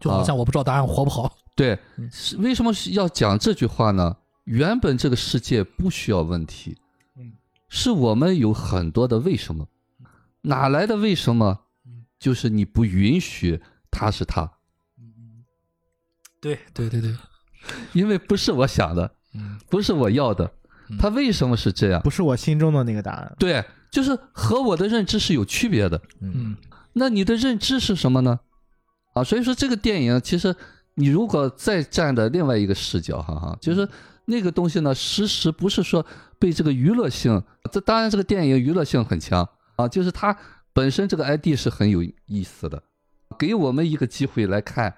[0.00, 1.36] 就好像我不知道答案活不好。
[1.54, 1.78] 对
[2.38, 4.16] 为什么要讲这句话呢？
[4.44, 6.78] 原本这个世界不需要问题，
[7.16, 7.32] 嗯，
[7.68, 9.68] 是我们有很多的为什么，
[10.42, 12.06] 哪来的为什么嗯？
[12.18, 13.60] 就是你不允许
[13.90, 14.50] 他是他，
[16.40, 17.14] 对对对对，
[17.92, 20.50] 因为不是我想的，嗯不是我要的
[20.98, 22.00] 他，为什么是这样？
[22.02, 23.36] 不是我心中的那个答案。
[23.38, 26.00] 对，就是和我的认知是有区别的。
[26.20, 26.56] 嗯
[26.94, 28.40] 那你的认知是什么呢？
[29.12, 30.54] 啊，所以说这个电影其实
[30.94, 33.88] 你如果再站的另外一个视角，哈哈，就是
[34.26, 36.04] 那个东西呢，实时不是说
[36.38, 37.42] 被这个娱乐性，
[37.72, 40.36] 这当然这个电影娱乐性很强啊，就是它
[40.72, 42.82] 本身这个 ID 是很有意思的，
[43.38, 44.94] 给我们一个机会来看，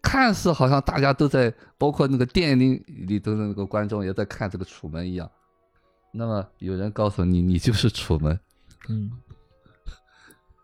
[0.00, 5.30] 看似好像大家都在，包括那个电影里里头的那个观众也在看这个楚门一样。
[6.12, 8.38] 那么有人告诉你，你就是楚门，
[8.88, 9.10] 嗯。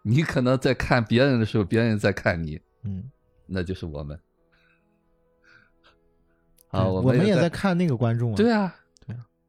[0.02, 3.10] 你可能在看别人的时候，别人在看你，嗯，
[3.46, 4.18] 那就是我们。
[6.68, 8.36] 啊，对我们也在看那个观众啊。
[8.36, 8.74] 对啊，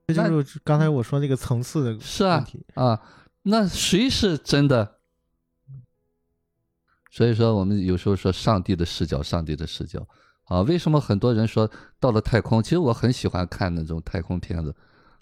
[0.08, 2.66] 这就是刚才我说那个层次的是啊问题。
[2.74, 3.02] 啊，
[3.44, 4.98] 那谁是真的？
[7.12, 10.08] 所以说，我们有时候说上帝的视角，上帝的视角
[10.46, 12.64] 啊，为什么很多人说到了太空？
[12.64, 14.74] 其实我很喜欢看那种太空片子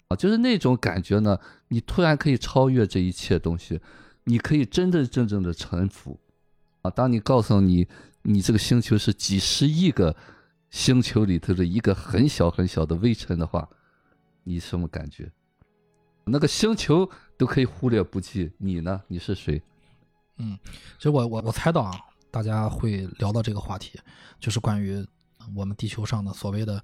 [0.06, 1.36] 啊，就是那种感觉呢，
[1.68, 3.80] 你突然可以超越这一切东西，
[4.24, 6.18] 你可以真真正正的臣服
[6.82, 6.90] 啊。
[6.90, 7.86] 当你告诉你，
[8.22, 10.14] 你这个星球是几十亿个
[10.70, 13.68] 星球里头的一个很小很小的微尘的话，
[14.44, 15.30] 你什么感觉？
[16.24, 19.02] 那个星球都可以忽略不计，你呢？
[19.08, 19.60] 你是谁？
[20.36, 20.58] 嗯
[20.96, 21.98] 其实我我我猜到啊，
[22.30, 23.98] 大家会聊到这个话题，
[24.38, 25.04] 就是关于
[25.54, 26.74] 我们地球上的所谓的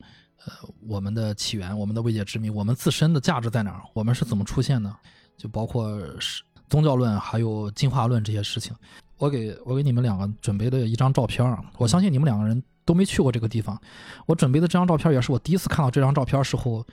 [0.44, 0.52] 呃
[0.86, 4.94] 我们的起源、我们的未解之谜、我们自身的价值在哪儿，我们是怎么出现的，
[5.36, 8.74] 就包括是宗教论还有进化论这些事情。
[9.18, 13.80] 我给我给你们两个准备的一张照片啊，我相信你们两个人都没去过这个地方。
[14.26, 16.86] 我准备的这张照片也是我第一次看到这张照片时候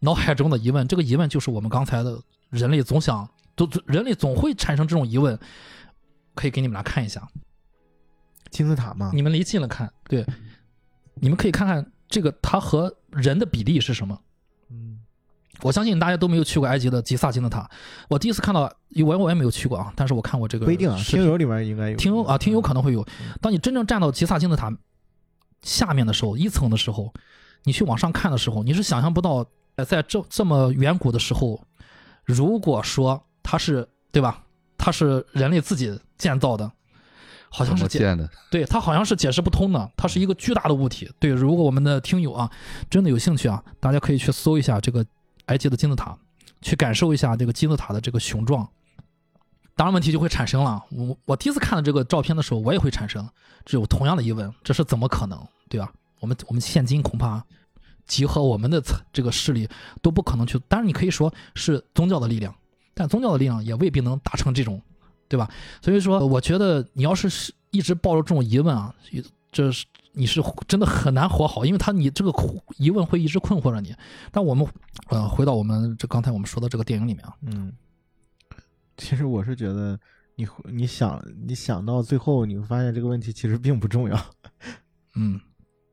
[0.00, 0.86] 脑海中的疑问。
[0.86, 5.38] 这个疑问就是我们刚才的人类总想都人类总会产生这种疑问，
[6.34, 7.26] 可以给你们俩看一下。
[8.50, 10.26] 金字塔嘛，你们离近了看，对，
[11.14, 14.20] 你们可以看看这个它和人的比例是什么。
[15.60, 17.68] 嗯，我相信大家都没有去过埃及的吉萨金字塔。
[18.08, 18.72] 我第一次看到，
[19.04, 23.06] 我我也没有去过啊，但是我看过这个不一定啊，听友里面应该有，听友啊，听友可能会有。
[23.40, 24.72] 当你真正站到吉萨金字塔
[25.62, 27.12] 下面的时候，一层的时候，
[27.64, 29.44] 你去往上看的时候，你是想象不到，
[29.76, 31.62] 呃在这这么远古的时候，
[32.24, 34.42] 如果说它是对吧，
[34.78, 36.70] 它是人类自己建造的，
[37.50, 38.28] 好像是建的？
[38.50, 41.10] 对，它好像是解释不通的，它是一个巨大的物体。
[41.18, 42.50] 对，如果我们的听友啊
[42.88, 45.04] 真的有兴趣啊，大家可以去搜一下这个
[45.46, 46.16] 埃及的金字塔，
[46.62, 48.68] 去感受一下这个金字塔的这个雄壮。
[49.76, 50.84] 当然，问题就会产生了。
[50.90, 53.26] 我我第一次看到这个照片的时候，我也会产生
[53.64, 55.40] 这有同样的疑问：这是怎么可能？
[55.70, 55.90] 对吧？
[56.18, 57.42] 我们我们现今恐怕
[58.06, 59.66] 集合我们的这个势力
[60.02, 60.58] 都不可能去。
[60.68, 62.54] 当然，你可以说是宗教的力量，
[62.92, 64.82] 但宗教的力量也未必能达成这种，
[65.28, 65.48] 对吧？
[65.80, 68.94] 所以说，我觉得你要是是一直抱着这种疑问啊，
[69.50, 72.32] 这是你是真的很难活好，因为他你这个
[72.78, 73.94] 疑问会一直困惑着你。
[74.32, 74.66] 但我们
[75.08, 77.72] 呃，回到我们这刚才我们说的这个电影里面啊，嗯，
[78.96, 79.98] 其实我是觉得
[80.36, 84.20] 你你想你想到最后，你会发现这个问题其实并不重要。
[85.16, 85.40] 嗯，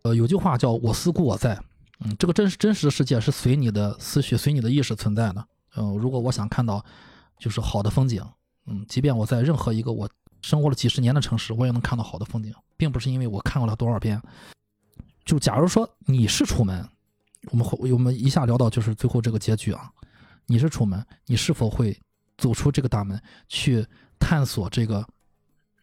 [0.04, 1.60] 呃，有句话叫“我思故我在”，
[2.02, 5.48] 嗯，这个真实真实的世界是随你的思绪、随你的意识存在的。
[5.76, 6.84] 嗯、如果我想看到
[7.40, 8.24] 就是好的风景，
[8.66, 10.10] 嗯，即便我在任何一个我
[10.48, 14.22] 生活了几十年的城市，我也能看到好的风景，并不是因为我看过了多少遍。
[15.26, 16.88] 就假如说你是楚门，
[17.52, 19.92] 我们会我们一下聊到就是最后这个结局啊，
[20.46, 22.00] 你是楚门，你是否会
[22.38, 23.86] 走出这个大门，去
[24.18, 25.06] 探索这个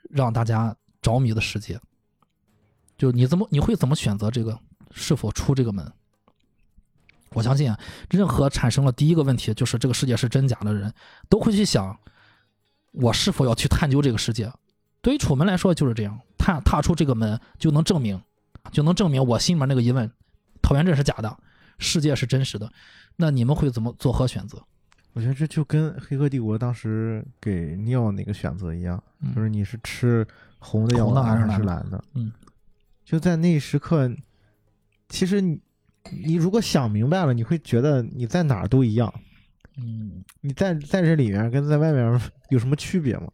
[0.08, 1.78] 让大家着迷的世界？
[2.96, 4.58] 就你怎么你会怎么选择这个
[4.92, 5.92] 是否出这个门？
[7.34, 10.90] 我相信啊，任何产生了第一个问题就是这个世界是真假的人，
[11.28, 11.94] 都会去想，
[12.94, 14.50] 我是否要去探究这个世界。
[15.02, 18.20] 对于楚门来说就是这样，踏踏出这个门就能证明，
[18.72, 20.10] 就能证明我心里面那个疑问，
[20.62, 21.36] 桃源镇是假的，
[21.78, 22.72] 世界是真实的。
[23.16, 24.62] 那你们会怎么做何选择？
[25.12, 30.26] 我觉得这就跟《黑客帝国》当时给尼奥那个选择一样，嗯就是你是吃
[30.58, 32.02] 红的药还是蓝的？
[32.14, 32.32] 嗯，
[33.04, 34.10] 就在那一时刻，
[35.08, 35.60] 其实你
[36.24, 39.12] 你如果想明白了，你会觉得你在哪儿都一样。
[39.76, 43.28] 嗯你在在这里面跟在外面 有什么区别吗？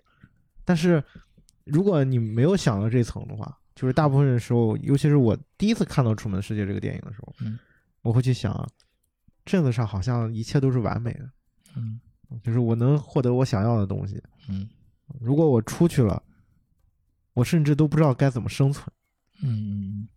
[0.64, 1.03] 但是
[1.64, 7.59] 如果你没有想到这层的话，就是大部分的时候，尤其是我第一次看到《楚门世界》这个电影的时候，嗯
[8.03, 8.66] 我会去想，
[9.44, 11.31] 镇子上好像一切都是完美的，
[11.76, 12.00] 嗯
[12.42, 14.22] 就是我能获得我想要的东西。
[14.48, 14.68] 嗯
[15.20, 16.22] 如果我出去了，
[17.35, 18.87] 我甚至都不知道该怎么生存。
[19.42, 20.09] 嗯。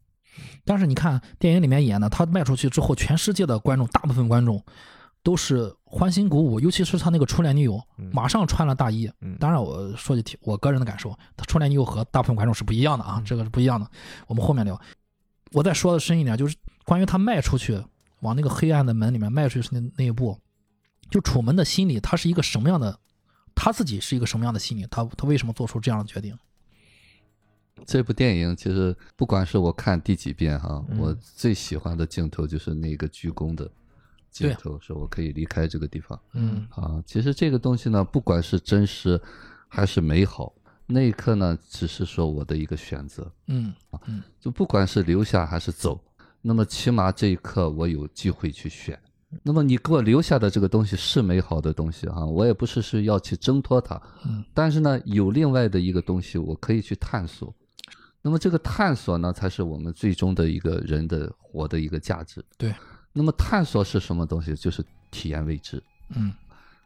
[0.65, 4.63] 但是你看电影里面演的，他卖出去之后，全世界的观众，大部分观众
[5.23, 9.09] 都是欢欣鼓舞，尤其是他那个初恋女友，嗯马上穿了大衣。
[9.21, 13.89] 嗯，当然，我说句题，我个人的感受，他初恋女友和大部分观众是不一样的啊，嗯这个是不一样的。
[14.27, 14.79] 我们后面聊。
[15.53, 17.79] 我再说的深一点，就是关于他迈出去
[18.21, 20.37] 往那个黑暗的门里面迈出去那那一步，
[21.09, 22.99] 就楚门的心理，他是一个什么样的，
[23.53, 26.37] 他自己是一个什么样的心理，他他为什么做出这样的决定？
[27.85, 33.69] 这部电影其实不管是我看第几遍哈，嗯我最喜欢的镜头就是那个鞠躬的
[34.33, 37.01] 镜对头，说我可以离开这个地方嗯啊。
[37.05, 39.21] 其实这个东西呢，不管是真实
[39.69, 40.51] 还是美好，
[40.87, 44.01] 那一刻呢，只是说我的一个选择，嗯啊
[44.39, 46.03] 就不管是留下还是走，
[46.41, 48.99] 那么起码这一刻我有机会去选。
[49.41, 57.53] 那么你给我留下的这个东西是美好的东西啊，我也不是是要去挣脱它，嗯但是呢，有另外的一个东西我可以去探索。
[58.21, 62.43] 那么这个探索呢，才是我们最终的一个人的活的一个价值。
[62.57, 62.73] 对。
[63.13, 64.55] 那么探索是什么东西？
[64.55, 65.81] 就是体验未知。
[66.09, 66.33] 嗯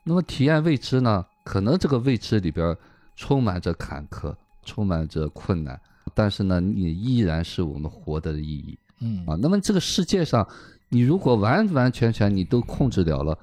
[0.03, 2.77] 那么体验未知呢，可能这个未知里边儿
[3.15, 5.77] 充满着坎坷，充满着困难，
[6.13, 9.35] 但是呢，你依然是我们活的意义嗯啊。
[9.41, 10.47] 那么这个世界上，
[10.87, 13.37] 你如果完完全全你都控制了了，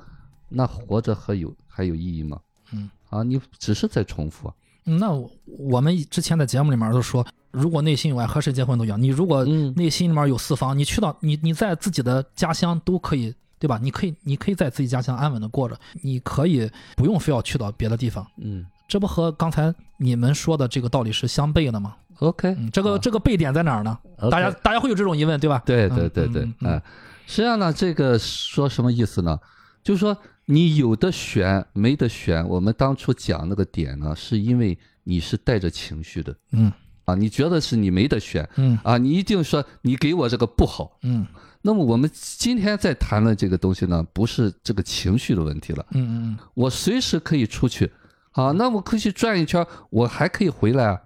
[0.48, 2.40] 那活着还有还有意义吗？
[2.72, 4.50] 嗯啊，你只是在重复
[4.84, 5.12] 那
[5.44, 9.00] 我们之前在节目里面都说，如果内心有爱，和谁结婚都一样。
[9.00, 13.78] 你如果嗯内心里面有四方，你去到你你在自己的家乡都可以，对对吧？
[13.82, 23.98] 你可以你可以在自己家乡安稳的过着，你可以不用非要去到别的地方，嗯这不和刚才你们说的这个道理是相悖的吗？，OK，嗯，这个啊这个悖点在哪儿呢
[24.30, 25.62] 大家大家会有这种疑问，对吧？
[25.64, 26.82] 对嗯对对对，嗯嗯哎，
[27.26, 29.38] 实际上呢，这个说什么意思呢？
[29.82, 30.14] 就是说
[30.44, 32.46] 你有的选，没得选。
[32.46, 36.70] 我们当初讲那个点呢，是因为你是带着情绪的嗯
[37.04, 40.98] 啊，你觉得是你没得选嗯啊，你一定说你给我这个不好。
[41.02, 41.26] 嗯
[41.66, 47.90] 那么我们今天在谈论这个东西呢，不是这个情绪的问题了，嗯嗯我随时可以出去，
[48.32, 51.00] 啊，那我可以去转一圈，我还可以回来啊，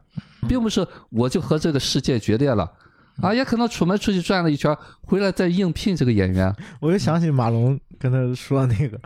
[0.49, 2.73] 并不是我就和这个世界决裂了。
[3.21, 6.55] 啊，也可能出门出去转了一圈，回来再应聘这个演员。
[6.81, 9.01] 我就想起马龙跟他说那个，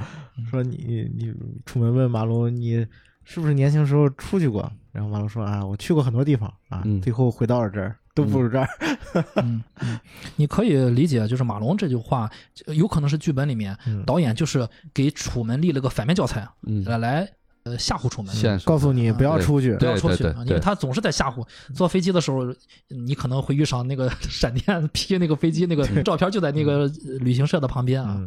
[0.51, 2.87] 说你你出门问马龙你
[3.25, 4.71] 是不是年轻时候出去过？
[4.93, 8.69] 然后马龙说啊，我去过很多地方啊，嗯最后回到了这儿，都不如这儿。
[9.37, 9.99] 嗯嗯，
[10.37, 12.31] 你可以理解，就是马龙这句话，
[12.67, 17.29] 呃有可能是剧本里面嗯导演就是给楚门立了个反面教材，嗯，来来
[17.65, 18.35] 呃吓唬楚门。
[18.65, 19.75] 告诉你不要出去。
[19.77, 21.47] 不要出去因为他总是在吓唬。
[21.75, 22.55] 坐飞机的时候，
[22.89, 28.21] 你可能会遇上那个 闪电劈那个飞机，那个照片就在那个呃旅行社的旁边啊。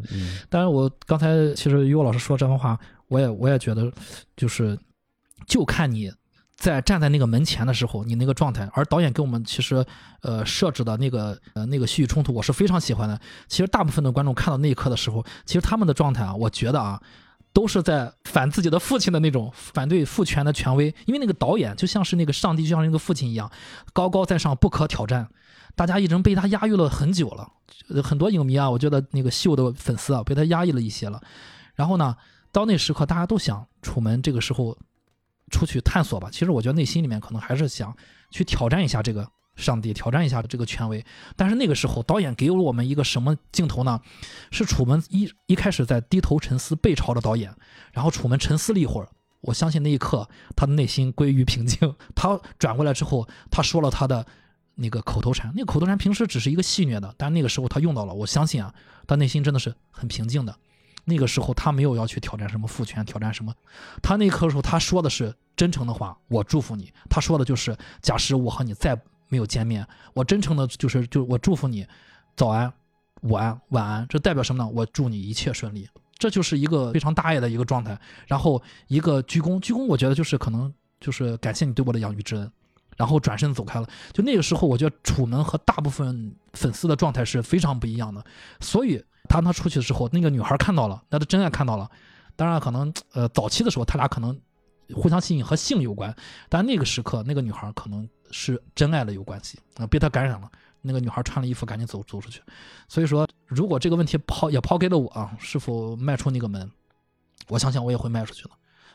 [0.50, 3.92] 当然，我刚才其实于果老师说这番话，我也我也觉得，
[4.38, 4.78] 就是
[5.48, 6.12] 就看你
[6.56, 8.70] 在站在那个门前的时候，你那个状态。
[8.74, 9.86] 而导演给我们其实
[10.22, 13.20] 呃设置的那个呃那个戏剧冲突，我是非常喜欢的。
[13.48, 17.02] 其实大部分的观众看到那一刻的时候，其实他们的状态啊，我觉得啊。
[17.54, 23.50] 都是在反自己的父亲的那种反对父权的权威，因为那个导演就像是那个上帝，就像是那个父亲一样，
[23.94, 25.30] 高高在上，不可挑战。
[25.74, 27.50] 大家已经被他压抑了很久了，
[28.04, 31.22] 很多影迷啊，我觉得那个秀的粉丝啊，被他压抑了一些了。
[31.76, 32.18] 然后呢，
[32.52, 34.78] 到那时刻，大家都想楚门这个时候
[35.52, 36.30] 出去探索吧。
[36.32, 37.96] 其实我觉得内心里面可能还是想
[38.32, 41.06] 去挑战一下这个上帝，挑战一下这个权威。
[41.36, 44.02] 但是那个时候，导演给了我们一个什么镜头呢？
[44.52, 47.56] 是楚门一一开始在低头沉思，背朝着导演，
[47.94, 49.10] 然后楚门沉思了一会儿。
[49.42, 51.96] 我相信那一刻，他的内心归于平静。
[52.16, 54.26] 他转过来之后，他说了他的
[54.74, 58.14] 那个口头禅，那个口头禅平时只是一个戏谑的，但那个时候他用到了。
[58.14, 58.74] 我相信啊，
[59.06, 60.58] 他内心真的是很平静的。
[61.06, 63.54] 那个时候他没有要去挑战什么父权，挑战什么，
[64.02, 66.92] 他那一刻时候他说的是真诚的话，我祝福你。
[67.10, 71.88] 他说的就是，假使我和你再没有见面，我真诚的就是就我祝福你，
[72.36, 72.72] 早安、
[73.22, 74.06] 午安、晚安。
[74.10, 74.70] 这代表什么呢？
[74.74, 75.88] 我祝你一切顺利。
[76.18, 78.00] 这就是一个非常大爱的一个状态。
[78.26, 82.52] 然后一个鞠躬，鞠躬，我觉得就是可能就是感谢你对我的养育之恩。
[82.98, 83.88] 然后转身走开了。
[84.14, 88.24] 就那个时候，我觉得楚门和大部分粉丝的状态是非常不一样的。
[88.62, 89.04] 所以
[89.36, 91.92] 当他出去的时候，那个女孩看到了，那的真爱看到了。
[92.38, 94.40] 当然，可能呃早期的时候，他俩可能
[94.94, 96.16] 互相吸引和性有关，
[96.48, 100.50] 但那个时刻，那个女孩可能是真爱了有关系啊、被他感染了。
[100.82, 102.42] 那个女孩穿了衣服，赶紧走走出去。
[102.88, 106.72] 所以说，如果这个问题抛也抛给了我啊，是否迈出那个门，
[107.50, 108.52] 我相信我也会迈出去的。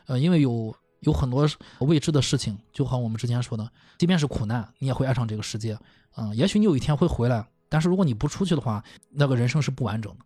[0.07, 1.47] 呃，因为有有很多
[1.81, 5.77] 未知的事情，就好像我们之前说的，即便是苦难，你也会爱上这个世界。
[6.15, 10.25] 嗯、也许你有一天会回来，但是如果你不出去的话，那个人生是不完整的。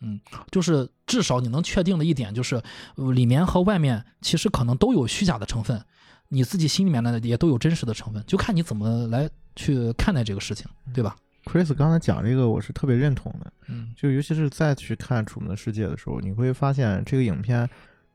[0.00, 2.62] 嗯，就是至少你能确定的一点就是，
[2.96, 5.82] 呃里面和外面其实可能都有虚假的成分，
[6.28, 13.52] 你自己心里面呢也都有真实的成分，就看你怎么来去看待这个事情，对吧？Chris 刚才讲这个，我是特别认同的。
[13.68, 17.68] 嗯就尤其是再去看《楚门的世界》的时候，你会发现这个影片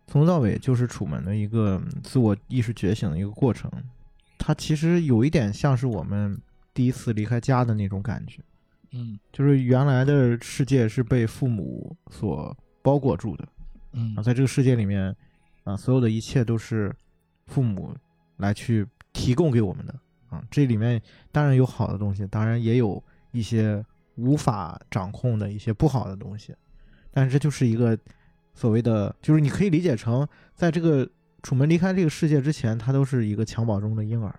[0.08, 3.72] 从头到尾就是楚门的一个自我意识觉醒的一个过程。
[4.38, 6.38] 它其实有一点像是我们
[6.74, 8.42] 第一次离开家的那种感觉，
[8.94, 13.48] 嗯就是原来的世界是被父母所包裹住的
[13.94, 15.16] 嗯啊，在这个世界里面
[15.64, 16.94] 啊，所有的一切都是
[17.46, 17.96] 父母
[18.38, 19.94] 来去提供给我们的
[20.30, 20.44] 啊。
[20.50, 21.02] 这里面
[21.32, 23.02] 当然有好的东西，当然也有
[23.32, 23.84] 一些
[24.16, 26.56] 无法掌控的一些不好的东西，
[27.12, 27.98] 但是这就是一个
[28.54, 31.10] 所谓的，就是你可以理解成，在这个
[31.44, 34.34] 楚门离开这个世界之前，他都是一个襁褓中的婴儿，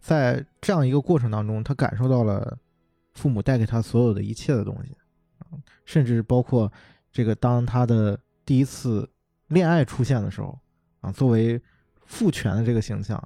[0.00, 2.58] 在这样一个过程当中，他感受到了
[3.14, 4.96] 父母带给他所有的一切的东西，
[5.38, 5.46] 啊
[5.84, 6.70] 甚至包括
[7.12, 9.08] 这个当他的第一次
[9.48, 10.58] 恋爱出现的时候，
[11.00, 11.60] 啊，作为
[12.06, 13.16] 父权的这个形象，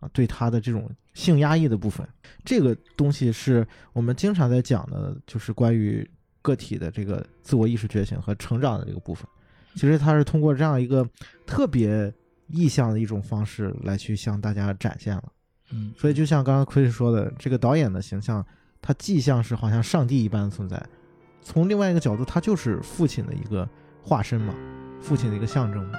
[0.00, 2.06] 啊，对他的这种性压抑的部分，
[2.44, 6.08] 这个东西是我们经常在讲的，就是关于
[6.42, 9.26] 个体的这个自我意识觉醒和成长的这个部分。
[9.74, 11.08] 其实他是通过这样一个
[11.46, 12.12] 特别
[12.48, 15.32] 意象的一种方式来去向大家展现了。
[15.72, 18.44] 嗯，所以就像刚刚 Chris 说的，这个导演的形象，
[18.86, 20.86] 他既像是好像上帝一般的存在，
[21.40, 23.66] 从另外一个角度，他就是父亲的一个
[24.02, 24.54] 化身嘛，
[25.00, 25.98] 父亲的一个象征嘛。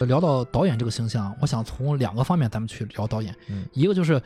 [0.00, 3.32] 聊到导演这个形象，我想从两个方面咱们去聊导演。
[3.48, 4.20] 嗯一个就是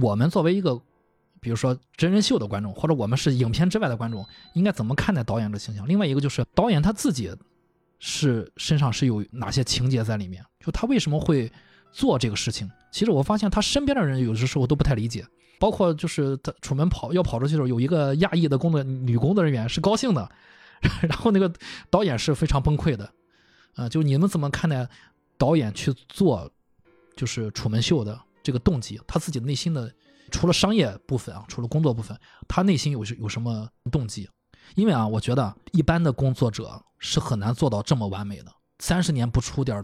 [0.00, 0.80] 我们作为一个，
[1.40, 5.86] 比如说真人秀的观众，或者我们是影片之外的观众，应该怎么看待导演的形象？
[5.86, 7.30] 另外一个就是导演他自己
[8.06, 10.44] 是身上是有哪些情节在里面？
[10.60, 11.50] 就他为什么会
[11.90, 12.70] 做这个事情？
[12.92, 15.26] 其实我发现他身边的人有的时候都不太理解，
[15.58, 20.30] 包括就是他楚门跑要跑出去的时候，有一个亚裔的工作女工作人员是高兴的，
[21.08, 21.50] 然后那个
[21.88, 23.10] 导演是非常崩溃的。
[23.74, 24.86] 啊，就你们怎么看待
[25.38, 26.52] 导演去做
[27.16, 29.00] 就是楚门秀的这个动机？
[29.06, 29.90] 他自己内心的
[30.30, 32.14] 除了商业部分啊，除了工作部分，
[32.46, 34.28] 他内心有有什么动机？
[34.74, 38.52] 因为啊，我觉得一般的工作者是很难做到这么完美的。
[38.78, 39.82] 三十年不出点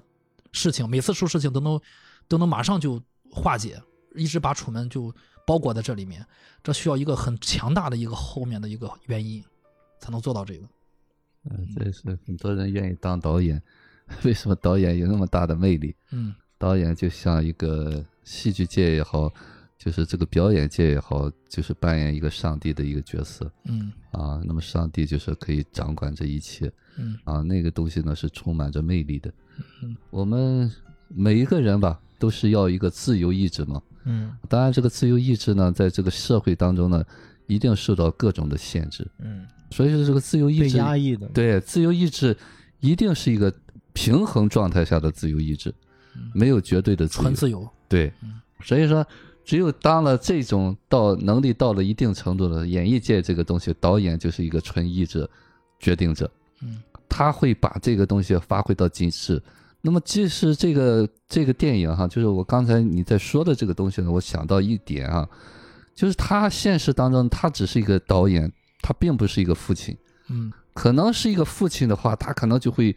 [0.53, 1.81] 事情，每次出事情都能
[2.27, 3.01] 都能马上就
[3.31, 3.81] 化解，
[4.15, 5.15] 一直把楚门就
[5.47, 6.27] 包裹在这里面，
[6.63, 9.43] 这需要一个很强大的一个后面的一个原因
[10.01, 10.67] 才能做到这个。
[11.51, 13.63] 嗯，这是很多人愿意当导演。
[14.25, 15.95] 为什么导演有那么大的魅力？
[16.11, 19.33] 嗯，导演就像一个戏剧界也好，
[19.83, 23.51] 就是这个表演界也好，就是扮演一个上帝的一个角色。
[23.65, 26.71] 嗯啊，那么上帝就是可以掌管这一切。
[26.99, 29.33] 嗯啊，那个东西呢是充满着魅力的。
[29.83, 30.71] 嗯，我们
[31.09, 33.81] 每一个人吧，都是要一个自由意志嘛。
[34.05, 37.03] 嗯当然，这个自由意志呢，在这个社会当中呢，
[37.47, 39.07] 一定受到各种的限制。
[39.19, 42.37] 嗯，所以说，这个自由意被志，压抑的，对自由意志，
[42.81, 43.51] 一定是一个
[43.95, 45.75] 平衡状态下的自由意志，
[46.35, 47.35] 没有绝对的自由纯。
[47.35, 47.67] 自由。
[47.89, 49.07] 对嗯，所以说，
[49.45, 55.29] 只有当了这种到能力到了一定程度的演艺界这个东西，导演就是一个纯意志
[55.79, 56.31] 决定者，
[56.63, 59.43] 嗯他会把这个东西发挥到极致。
[59.83, 65.29] 那么，即使这个这个电影哈，就是我刚才你在说的这个东西呢，我想到一点啊，
[65.95, 69.97] 就是他现实当中他只是一个导演，他并不是一个父亲。
[70.29, 72.95] 嗯可能是一个父亲的话，他可能就会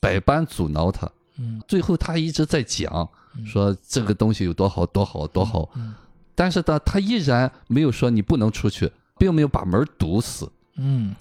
[0.00, 1.08] 百般阻挠他。
[1.38, 1.62] 嗯。
[1.66, 3.46] 最后他一直在讲嗯。
[3.46, 5.94] 说这个东西有多好多好多好，嗯
[6.34, 10.50] 但是呢，他依然没有说你不能出去，并没有把门堵死。
[10.76, 11.14] 嗯。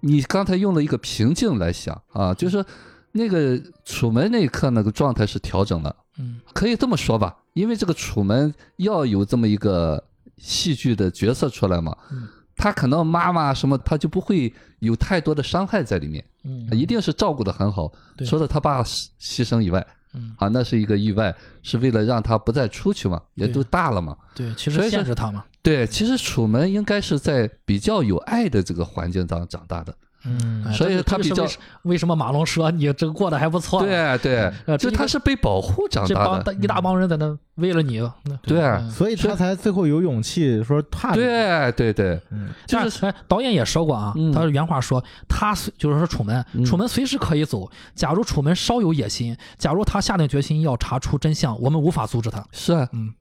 [0.00, 2.64] 你刚才用了一个平静来想啊，就是
[3.12, 6.40] 那个楚门那一刻那个状态是调整了，嗯。
[6.52, 7.36] 可以这么说吧？
[7.54, 10.02] 因为这个楚门要有这么一个
[10.38, 12.26] 戏剧的角色出来嘛，嗯
[12.62, 17.90] 他可能妈妈什么他就不会有太多的伤害在里面，嗯，一定是照顾的很好。
[18.16, 19.84] 对除了他爸牺牺牲以外，
[20.14, 21.34] 嗯啊，那是一个意外，
[21.64, 24.16] 是为了让他不再出去嘛，也都大了嘛。
[24.32, 25.44] 对，其实所以说限制他嘛。
[25.60, 29.92] 对，其实楚门应该是在比较有爱的这个环境当长大的。
[30.24, 36.42] 嗯哎所以他比较为什为什么马龙说你这个过得还不错？，对对，就他是被保护长这大的。
[36.44, 44.32] 帮一大帮人在那为了你，那对所以他才最后有勇气说踏进去，对对对，嗯就是哎，导演也说过啊，嗯。
[44.32, 46.64] 他原话说，他随就是说楚门，嗯。
[46.64, 47.70] 楚门随时可以走。
[47.94, 52.44] 假如楚门稍有野心，假如他下定决心要查出真相，我们无法阻止他。
[52.52, 53.12] 是啊，嗯。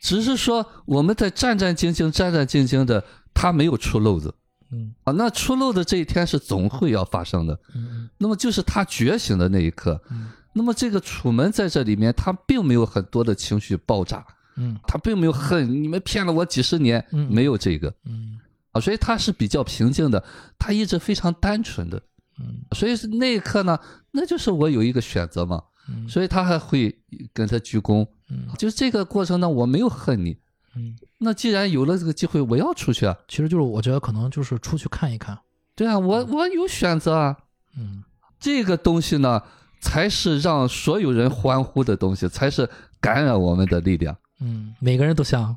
[0.00, 3.04] 只是说我们在战战兢兢、战战兢兢的，
[3.34, 4.34] 他没有出漏子
[4.72, 5.12] 嗯啊。
[5.12, 7.58] 那出漏的这一天是总会要发生的。
[7.74, 10.00] 嗯那么就是他觉醒的那一刻。
[10.10, 18.36] 嗯那么这个楚门在这里面，他并没有很多的情绪爆炸，嗯他并没有恨你们骗了我几十年，嗯没有这个嗯
[18.72, 20.22] 啊，所以他是比较平静的，
[20.58, 22.02] 他一直非常单纯的，
[22.40, 23.78] 嗯所以是那一刻呢，
[24.10, 26.98] 那就是我有一个选择嘛，嗯所以他还会
[27.32, 30.36] 跟他鞠躬，嗯就是这个过程呢，我没有恨你，
[30.76, 35.38] 嗯，那既然有了这个机会，我要出去啊，其实就是我觉得可能就是出去看一看。
[35.74, 37.36] 对啊，我我有选择啊，
[37.76, 38.04] 嗯。
[38.38, 39.42] 这个东西呢，
[39.82, 42.66] 才是让所有人欢呼的东西，才是
[42.98, 44.16] 感染我们的力量。
[44.40, 45.54] 嗯，每个人都想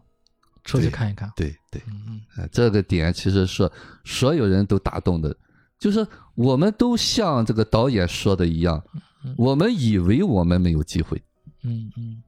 [0.66, 1.32] 出去看一看。
[1.34, 2.22] 对对，嗯嗯。
[2.36, 3.72] 呃这个点其实是
[4.04, 5.34] 所有人都打动的，
[5.80, 6.06] 就是
[6.36, 8.84] 我们都像这个导演说的一样
[9.24, 11.22] 嗯，我们以为我们没有机会，
[11.62, 12.22] 嗯嗯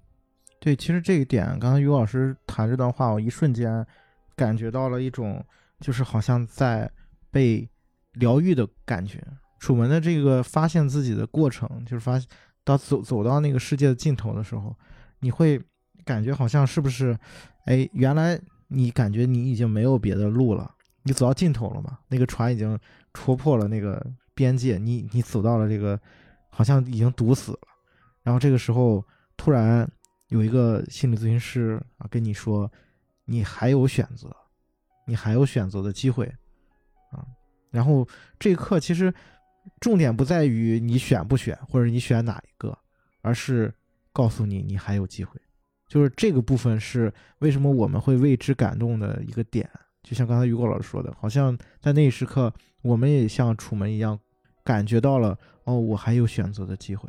[0.60, 3.86] 对，其实这一点，刚才于老师谈这段话，我一瞬间
[4.36, 5.44] 感觉到了一种，
[5.80, 6.90] 就是好像在
[7.30, 7.70] 被
[8.14, 9.24] 疗愈的感觉。
[9.60, 12.20] 楚门的这个发现自己的过程，就是发
[12.64, 14.76] 到走走到那个世界的尽头的时候，
[15.20, 15.62] 你会
[16.04, 17.18] 感觉好像是不是，
[17.66, 20.70] 哎，原来你感觉你已经没有别的路了，
[21.04, 22.00] 你走到尽头了嘛？
[22.08, 22.78] 那个船已经
[23.14, 24.04] 戳破了那个
[24.34, 26.00] 边界，你你走到了这个，
[26.50, 27.60] 好像已经堵死了。
[28.24, 29.04] 然后这个时候
[29.38, 29.88] 突然
[30.30, 32.72] 有一个心理咨询师啊跟你说，
[33.26, 34.36] 你还有选择，
[35.08, 36.26] 你还有选择的机会
[37.12, 37.26] 啊。
[37.72, 38.08] 然后
[38.40, 39.14] 这一刻其实
[39.80, 42.78] 重点不在于你选不选，或者你选哪一个，
[43.22, 43.74] 而是
[44.14, 45.40] 告诉你你还有机会。
[45.88, 49.70] 就是这个部分是为什么我们会为之感动的一个点。
[50.02, 54.20] 就像刚才于果老师说的，好像在那一时刻，我们也像楚门一样，
[54.64, 57.08] 感觉到了哦，我还有选择的机会。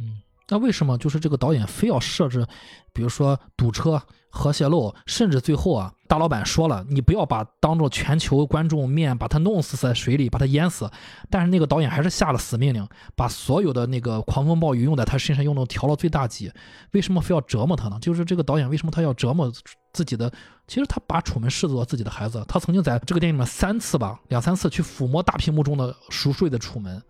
[0.00, 2.46] 嗯那为什么就是这个导演非要设置，
[2.92, 10.90] 比如说堵车、核泄漏，甚至最后啊，大老板说了，你不要把当着全球观众面把他弄死在水里，把他淹死。
[11.30, 12.86] 但是那个导演还是下了死命令，
[13.16, 16.52] 把所有的那个狂风暴雨用在他身上用到调到最大级。
[16.92, 17.98] 为什么非要折磨他呢？
[18.00, 19.50] 就是这个导演为什么他要折磨
[19.92, 20.30] 自己的？
[20.66, 22.44] 其实他把楚门视作自己的孩子。
[22.48, 27.02] 他曾经在这个电影里面三次吧，两三次去抚摸大屏幕中的熟睡的楚门。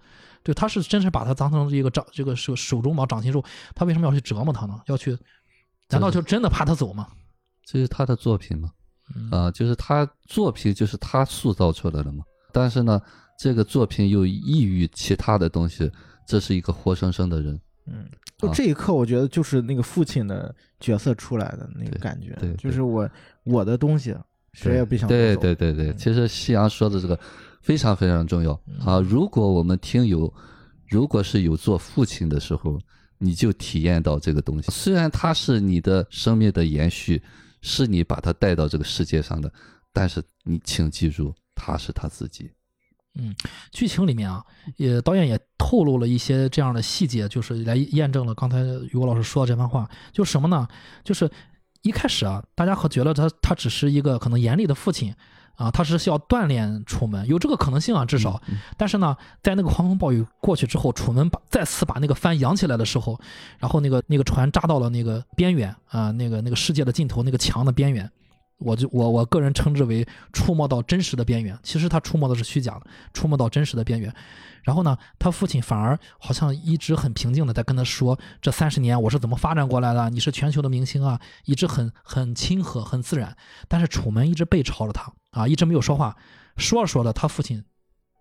[0.44, 3.42] 对，他是真是把他当成一个掌，这个手手中宝掌心肉，
[3.74, 4.78] 他为什么要去折磨他呢？
[4.86, 5.18] 要去，
[5.88, 7.08] 难道就真的怕他走吗？
[7.64, 8.70] 这是他的作品嘛？
[9.16, 12.22] 嗯啊，就是他作品就是他塑造出来的嘛。
[12.52, 13.00] 但是呢，
[13.38, 15.90] 这个作品又异于其他的东西，
[16.26, 17.58] 这是一个活生生的人。
[17.86, 18.06] 嗯，
[18.38, 23.08] 就啊这一刻，我觉得就是那个父亲的角色出来的那个感觉，对对就是我
[23.44, 24.14] 我的东西
[24.52, 27.18] 谁也别想对对对对，嗯其实夕阳说的这个
[27.64, 28.52] 非常非常重要
[28.84, 29.00] 啊！
[29.00, 30.32] 如果我们听友
[30.86, 32.78] 如果是有做父亲的时候，
[33.16, 34.70] 你就体验到这个东西。
[34.70, 37.22] 虽然他是你的生命的延续，
[37.62, 39.50] 是你把他带到这个世界上的，
[39.94, 42.50] 但是你请记住，他是他自己。
[43.16, 43.34] 嗯
[43.70, 44.44] 剧情里面啊，
[44.76, 48.58] 也导演也透露了一些这样的细节，就是来验证了刚才
[48.90, 49.88] 于果老师说的这番话。
[50.12, 50.68] 就是什么呢？
[51.02, 51.30] 就是
[51.82, 55.14] 一开始啊，大家和觉得他他只是一个可能严厉的父亲
[55.56, 58.40] 啊，他是需要锻炼楚门，有这个可能性啊，至少。
[58.76, 63.18] 但是呢，在那个狂风暴雨过去之后，楚门把再次把那个帆扬起来的时候，
[63.58, 68.10] 然后那个那个船扎到了那个边缘啊，那个那个世界的尽头，那个墙的边缘。
[68.64, 74.12] 我就我我个人称之为触摸到真实的边缘，其实他触摸的是虚假的，触摸到真实的边缘。
[74.62, 83.36] 然后呢，他父亲反而好像一直很平静的在跟他说，这三十年我是怎么发展过来的，你是全球的明星啊，一直很很亲和，很自然。
[83.68, 86.16] 但是楚门一直背朝着他啊，一直没有说话。
[86.56, 87.62] 说着说着，他父亲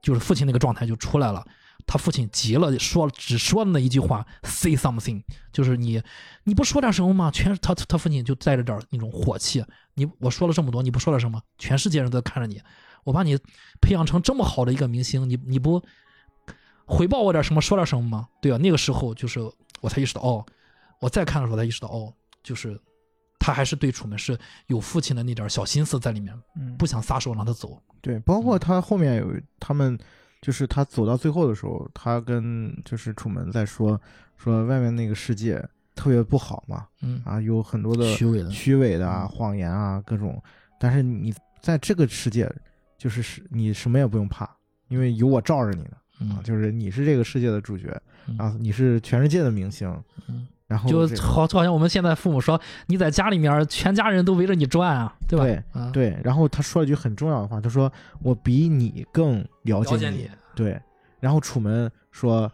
[0.01, 1.45] 就是父亲那个状态就出来了。
[1.85, 6.01] 他父亲急了，说只说了那一句话，say something，就是你
[6.43, 7.29] 你不说点什么吗？
[7.31, 9.63] 全他他父亲就带着点那种火气，
[9.95, 11.41] 你我说了这么多，你不说点什么？
[11.57, 12.61] 全世界人都在看着你，
[13.03, 13.37] 我把你
[13.81, 15.83] 培养成这么好的一个明星，你你不
[16.85, 18.27] 回报我点什么，说点什么吗？
[18.41, 19.39] 对啊，那个时候就是
[19.81, 20.45] 我才意识到，哦，
[20.99, 22.79] 我再看的时候才意识到，哦，就是
[23.39, 27.81] 他还是对楚门是有父亲的那点小心思在里面，嗯不想撒手让他走。
[28.01, 29.97] 对，包括他后面有他们，
[30.43, 33.99] 就是他走到最后的时候，他跟就是楚门在说
[34.35, 35.63] 说外面那个世界
[35.95, 40.43] 特别不好嘛，嗯，啊，有很多的虚伪的，虚伪的啊、嗯谎言啊各种，
[40.77, 42.53] 但是你在这个世界，
[42.97, 44.49] 就是是你什么也不用怕，
[44.89, 49.89] 因为有我罩着你呢啊，嗯，就是你是这个世界的主角嗯啊，你是全世界的明星，
[50.27, 55.45] 嗯然后就好就好像我们现在父母说你在家里面全家人都围着你转啊，对吧？
[55.45, 57.91] 对啊，对，然后他说了一句很重要的话，他说
[58.23, 60.81] 我比你更了解你，对，
[61.19, 62.51] 然后楚门说：“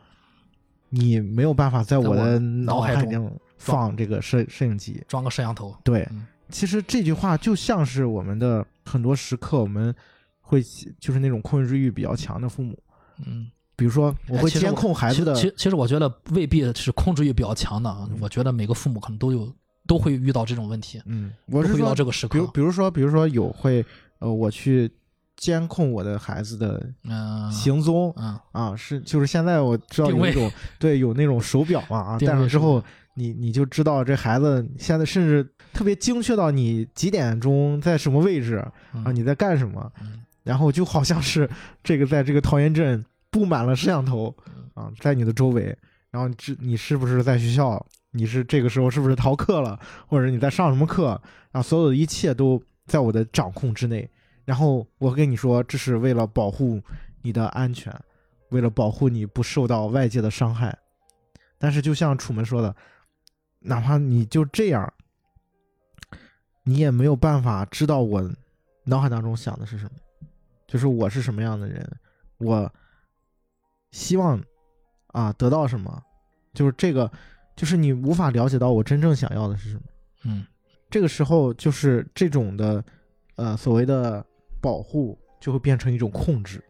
[0.90, 5.02] 你没有办法在我的脑脑海中放这个摄摄影机。
[5.08, 9.96] 装个摄像头，”对，嗯其实这句话就像是我们的很多时刻，我们
[10.42, 10.62] 会
[11.00, 12.78] 就是那种控制欲比较强的父母，
[13.26, 13.50] 嗯，
[13.80, 19.52] 比如说我会监控孩子的，其其其实我觉得未必是控制欲比较强的啊，嗯我觉得每个父母可能都有
[19.88, 23.84] 都会遇到这种问题，嗯，我都会遇到，这个时刻比如，比如说，比如说有会
[24.20, 24.92] 呃，我去
[25.38, 28.14] 监控我的孩子的嗯，行踪。
[28.18, 32.84] 嗯，啊，是就是现在我知道有一种 对有那种手表嘛啊，戴上之后
[33.16, 38.72] 你你就知道这孩子现在甚至特别精确到你几点钟在什么位置啊，
[39.06, 41.50] 嗯你在干什么，嗯然后就好像是
[41.84, 45.78] 这个在这个桃源镇布满了摄像头嗯啊，在你的周围，
[46.10, 51.22] 然后你知你是不是在学校，你是这个时候是不是逃课了，或者你在上什么课
[51.52, 54.10] 啊，所有的一切都在我的掌控之内。
[54.46, 56.82] 然后我跟你说，这是为了保护
[57.22, 57.94] 你的安全，
[58.50, 60.76] 为了保护你不受到外界的伤害。
[61.60, 62.76] 但是就像楚门说的，
[63.60, 64.92] 哪怕你就这样，
[66.64, 68.28] 你也没有办法知道我
[68.86, 69.92] 脑海当中想的是什么，
[70.66, 71.88] 就是我是什么样的人，
[72.38, 72.74] 我
[73.92, 74.42] 希望
[75.08, 76.02] 啊得到什么，
[76.54, 77.12] 就是这个，
[77.56, 79.84] 就是你无法了解到我真正想要的是什么。
[80.26, 80.46] 嗯
[80.90, 82.84] 这个时候，就是这种的，
[83.36, 84.26] 呃，所谓的
[84.60, 86.64] 保护，就会变成一种控制。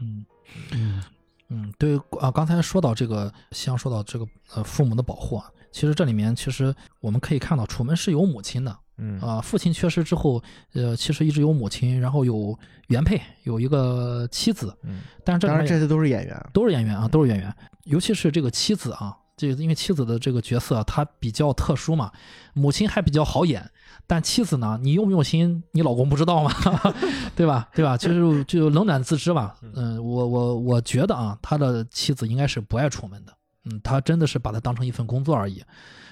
[0.00, 0.24] 嗯
[0.70, 1.02] 嗯
[1.48, 10.42] 嗯，对啊，刚才说到这个，像说到这个呃父母的保护啊，其实这里面其实我们可以看到，楚门是有母亲的嗯啊，父亲去世之后，
[10.72, 12.56] 呃，其实一直有母亲，然后有
[12.88, 16.46] 原配，有一个妻子，嗯，但是这然这些都是演员。
[16.52, 22.12] 都是演员啊，都是演员，尤其是这个妻子啊，这个因为妻子的这个角色啊她比较特殊嘛，
[22.52, 23.68] 母亲还比较好演，
[24.06, 26.52] 但妻子呢，你用不用心，你老公不知道吗？
[27.34, 27.68] 对吧？
[27.74, 27.96] 对吧？
[27.96, 29.56] 就是就冷暖自知吧。
[29.74, 33.32] 嗯，我我我觉得啊，他的妻子应该是不爱出门的
[33.64, 35.62] 嗯，他真的是把它当成一份工作而已。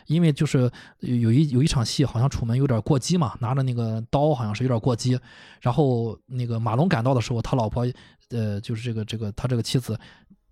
[0.06, 5.18] 因为就是有一有一场戏，好像楚门有点过激嘛，拿着那个刀好像是有点过激。
[5.60, 7.86] 然后那个马龙赶到的时候，他老婆
[8.30, 9.98] 呃就是这个这个他这个妻子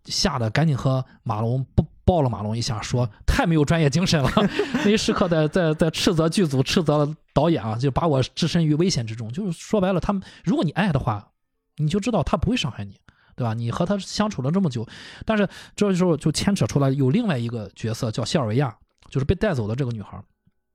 [0.05, 4.31] 吓得赶紧和马龙抱抱了马龙一下，说太没有专业精神了。
[4.85, 9.33] 那一时刻在在在斥责剧组，斥责导演啊，就把我置身于危险之中。
[9.33, 11.31] 就是说白了，他们如果你爱的话，
[11.77, 12.97] 你就知道他不会伤害你。
[13.37, 13.55] 对吧？
[13.55, 14.87] 你和他相处了这么久，
[15.25, 18.77] 但是这时候就牵扯出来有另外一个角色叫谢尔维亚，
[19.11, 20.23] 就是被带走的这个女孩。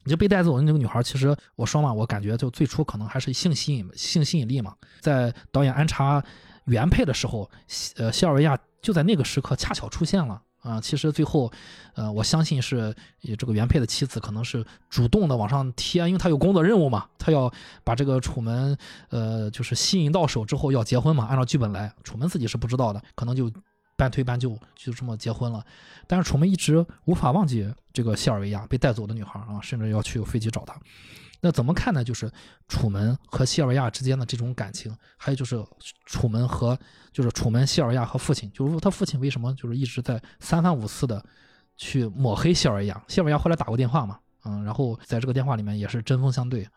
[0.04, 4.76] 你就被带走的那个女孩，其实我说嘛，我感觉就最初可能还是性吸引、性吸引力嘛。
[5.02, 6.24] 在导演安插
[6.66, 7.50] 原配的时候，
[7.96, 10.40] 呃，谢尔维亚就在那个时刻恰巧出现了。
[10.62, 11.52] 啊，其实最后，
[11.94, 12.96] 呃，我相信是
[13.38, 17.52] 这个原配的妻子可能是主动的往上贴，因为他有工作任务嘛，他要
[17.84, 18.76] 把这个楚门，
[19.10, 23.52] 呃，就是吸引到手之后要结婚嘛，按照剧本来，楚门自己是不知道的，可能就
[23.96, 25.66] 半推半就就这么结婚了。
[26.08, 30.76] 但是楚门一直无法忘记这个谢尔维亚被带走的女孩啊，甚至要去飞机找她。
[31.42, 32.04] 那怎么看呢？
[32.04, 32.32] 就是
[32.68, 35.64] 楚门和西尔维亚之间的这种感情，还有就是
[36.06, 36.80] 楚门和
[37.12, 41.24] 就是楚门西尔维亚和父亲，就是他父亲为什么就是一直在三番五次的
[41.78, 43.04] 去抹黑西尔维亚？
[43.08, 46.68] 西尔维亚后来打过电话嘛，嗯，然后在这个电话里面也是针锋相对，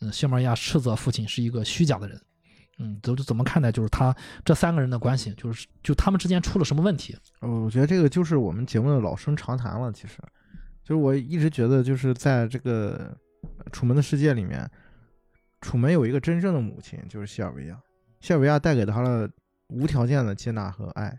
[0.00, 2.18] 嗯，西尔维亚斥责父亲是一个虚假的人，
[2.78, 4.14] 嗯，都怎么看待就是他
[4.44, 5.32] 这三个人的关系？
[5.34, 7.16] 就是就他们之间出了什么问题？
[7.40, 9.92] 我觉得这个就是我们节目的老生常谈了。
[9.92, 10.18] 其实，
[10.82, 13.16] 就是我一直觉得就是在这个。
[13.72, 14.66] 楚门的世界里面，
[15.60, 17.78] 楚门有一个真正的母亲，就是西尔维亚。
[18.22, 19.28] 西尔维亚带给他了
[19.68, 21.14] 无条件的接纳和爱，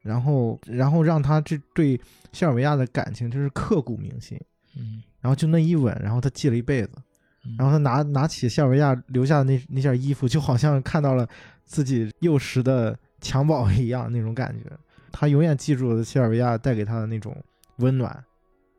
[0.00, 2.00] 然后，然后让他这对
[2.30, 4.40] 西尔维亚的感情就是刻骨铭心。
[4.76, 6.90] 嗯，然后就那一吻，然后他记了一辈子。
[7.58, 11.28] 然后他拿拿起西尔维亚留下的那那件衣服，就好像看到了
[11.64, 14.70] 自己幼时的襁褓一样那种感觉。
[15.12, 17.36] 他永远记住了西尔维亚带给他的那种
[17.76, 18.24] 温暖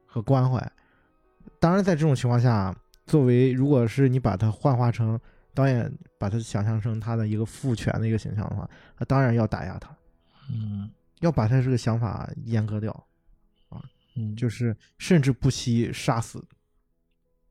[0.05, 0.71] 和关怀。
[1.59, 2.73] 当然，在这种情况下，
[3.05, 5.19] 作为如果是你把它幻化成
[5.53, 9.89] 导演，把它想象成他的一个父权的一个形象的话，他当然要打压他，
[10.49, 10.89] 嗯，
[11.19, 12.91] 要把他这个想法阉割掉，
[13.69, 13.83] 啊，
[14.15, 16.43] 嗯，就是甚至不惜杀死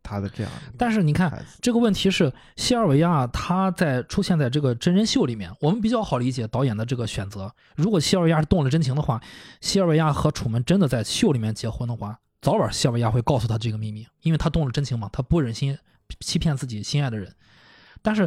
[0.03, 0.53] 他的这样。
[0.77, 7.53] 但是你看，这个问题是西尔维亚他在出现在这个真人秀里面，我们比较好理解导演的这个选择。
[7.77, 9.21] 如果西尔维亚是动了真情的话，
[9.61, 12.19] 西尔维亚和楚门真的在秀里面结婚的话。
[12.43, 15.77] 早晚西尔维亚会告诉他这个秘密，因为他动了真情嘛，他不忍心
[16.21, 17.35] 欺骗自己心爱的人。
[18.01, 18.27] 但是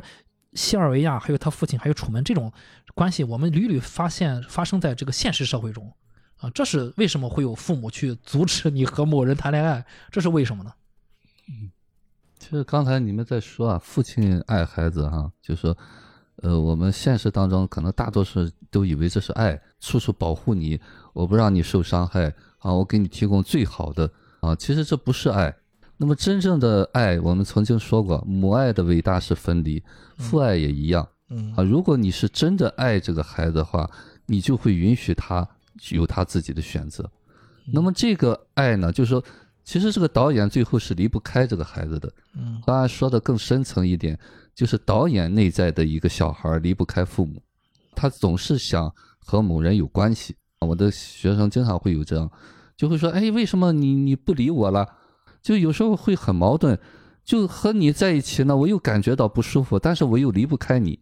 [0.53, 2.53] 西尔维亚还有他父亲还有楚门这种
[2.93, 5.91] 关系，我们屡屡发现发生在这个现实社会中
[6.38, 9.84] 啊，这是为什么会有父母去阻止你和某人谈恋爱？
[10.11, 10.71] 这是为什么呢？
[11.50, 11.72] 嗯，
[12.39, 15.78] 其实刚才你们在说啊，父亲爱孩子哈，就说
[16.38, 20.80] 呃，我们现实当中可能大多数都以为这是爱，处处保护你，
[21.14, 22.34] 我不让你受伤害。
[22.60, 25.54] 啊，我给你提供最好的啊，其实这不是爱。
[25.98, 29.84] 那么真正的爱，我们曾经说过，母爱的伟大是分离，
[30.18, 31.08] 父爱也一样。
[31.30, 33.89] 嗯啊，如果你是真的爱这个孩子的话，
[34.28, 35.48] 你就会允许他
[35.91, 37.12] 有他自己的选择。
[37.74, 39.24] 那么这个爱呢，就是说，
[39.64, 42.11] 其实这个导演最后是离不开这个孩子的。
[42.36, 44.20] 嗯，当然说的更深层一点，
[44.53, 47.41] 就是导演内在的一个小孩离不开父母，
[47.95, 50.36] 他总是想和某人有关系。
[50.59, 52.30] 我的学生经常会有这样。
[52.76, 54.88] 就会说，哎，为什么你你不理我了？
[55.41, 56.78] 就有时候会很矛盾，
[57.24, 60.99] 就和你在一起呢，我又感觉到不舒服，但是我又离不开你。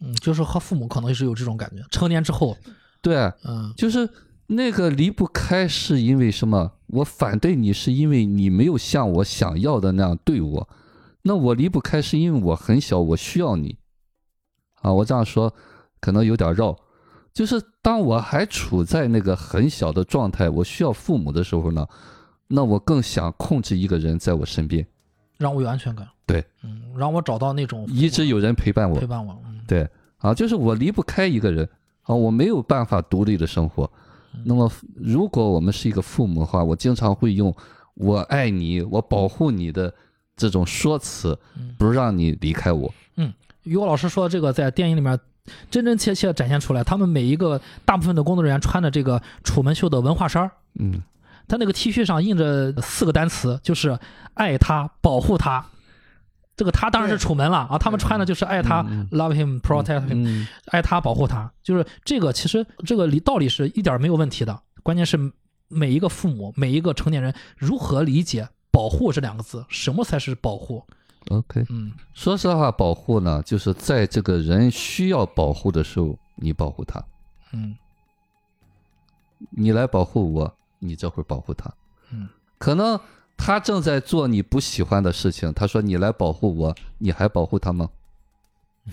[0.00, 1.82] 嗯，就是和父母可能是有这种感觉。
[1.90, 2.56] 成年之后，
[3.02, 4.08] 对，嗯，就是
[4.48, 6.72] 那个离不开是因为什么？
[6.88, 10.68] 我反对你是因为你没有像我想要的那样对我。
[11.22, 13.76] 那我离不开是因为我很小，我需要你。
[14.82, 15.52] 啊，我这样说
[16.00, 16.78] 可能有点绕。
[17.32, 21.86] 就是当我还处在那个很小的状态，我需要父母的时候呢，
[22.46, 24.86] 那我更想控制一个人在我身边，
[25.36, 26.08] 让我有安全感。
[26.24, 29.36] 对，嗯，让我找到那种一直有人陪伴我，陪伴我。
[29.44, 29.86] 嗯，对，
[30.18, 31.68] 啊，就是我离不开一个人
[32.02, 33.90] 啊，我没有办法独立的生活。
[34.44, 37.54] 那么，如果我们是一个父母的话，我经常会用
[37.94, 39.92] “我爱你，我保护你”的
[40.36, 41.38] 这种说辞，
[41.78, 42.92] 不让你离开我。
[43.16, 43.32] 嗯，
[43.64, 45.18] 于果老师说的这个，在电影里面。
[45.70, 51.00] 真真切切展现出来，他们每一个大部分的工作人员穿的这个楚门秀的文化衫儿，嗯，
[51.46, 53.96] 他那个 T 恤上印着四个单词，就是
[54.34, 55.64] 爱他、保护他。
[56.56, 61.52] 这个他当然是楚门了啊，他们穿的就是爱他，love him, protect him，爱他、保护他。
[61.62, 64.58] 就是这个，其实这个理道理是一点没有问题的。
[64.82, 65.18] 关键是
[65.68, 70.82] 每一个父母、每一个成年人如何理解“保护”这两个字，什么才是保护
[71.28, 77.04] ？OK，嗯，说实话，保护呢，就是在这个人需要保护的时候，你保护他，
[77.52, 77.76] 嗯，
[79.50, 81.70] 你来保护我，你这会儿保护他。
[82.12, 82.28] 嗯，
[82.58, 82.98] 可能
[83.36, 87.88] 他正在做你不喜欢的事情，他说你来保护我，你还保护他吗？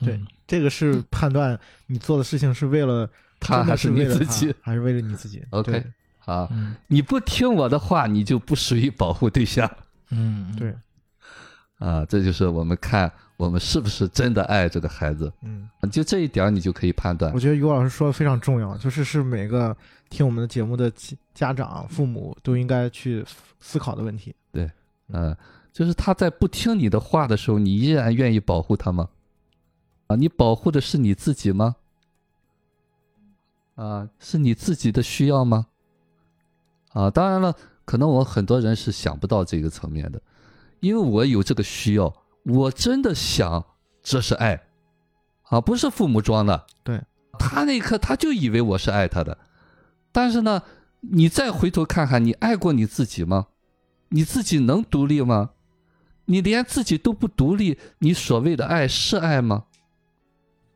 [0.00, 3.08] 对嗯，这个是判断你做的事情是为了
[3.38, 4.54] 他还是你为了他自己。
[4.60, 5.84] 还是为了你自己？OK 对。
[6.24, 6.48] 啊？
[6.50, 6.74] 嗯。
[6.88, 9.70] 你不听我的话，你就不属于保护对象。
[10.10, 10.74] 嗯，对，
[11.78, 12.04] 啊！
[12.06, 17.32] 这就是我们看我们是不是真的爱这个孩子，嗯，就这一点你就可以判断。
[17.32, 17.40] 我。
[17.40, 19.76] 觉得于老师说的非常重要，就是是每个
[20.14, 23.24] 听我们的节目的家家长、父母都应该去
[23.58, 24.32] 思考的问题。
[24.52, 24.70] 对
[25.08, 25.36] 嗯，
[25.72, 29.08] 就是他在不听你的话的时候，你依然愿意保护他吗？
[30.06, 31.74] 啊，你保护的是你自己吗？
[33.74, 35.66] 啊，是你自己的需要吗？
[36.92, 40.22] 啊，当然了，可能我很多人是想不到这个层面的，
[40.78, 43.64] 因为我有这个需要，我真的想
[44.00, 44.62] 这是爱，
[45.42, 46.66] 啊，不是父母装的。
[46.84, 47.02] 对，
[47.38, 49.36] 他那一刻他就以为我是爱他的，
[50.14, 50.62] 但是呢，
[51.00, 53.48] 你再回头看看，你爱过你自己吗？
[54.10, 55.50] 你自己能独立吗？
[56.26, 59.64] 你连自己都不独立，你所谓的爱是爱吗？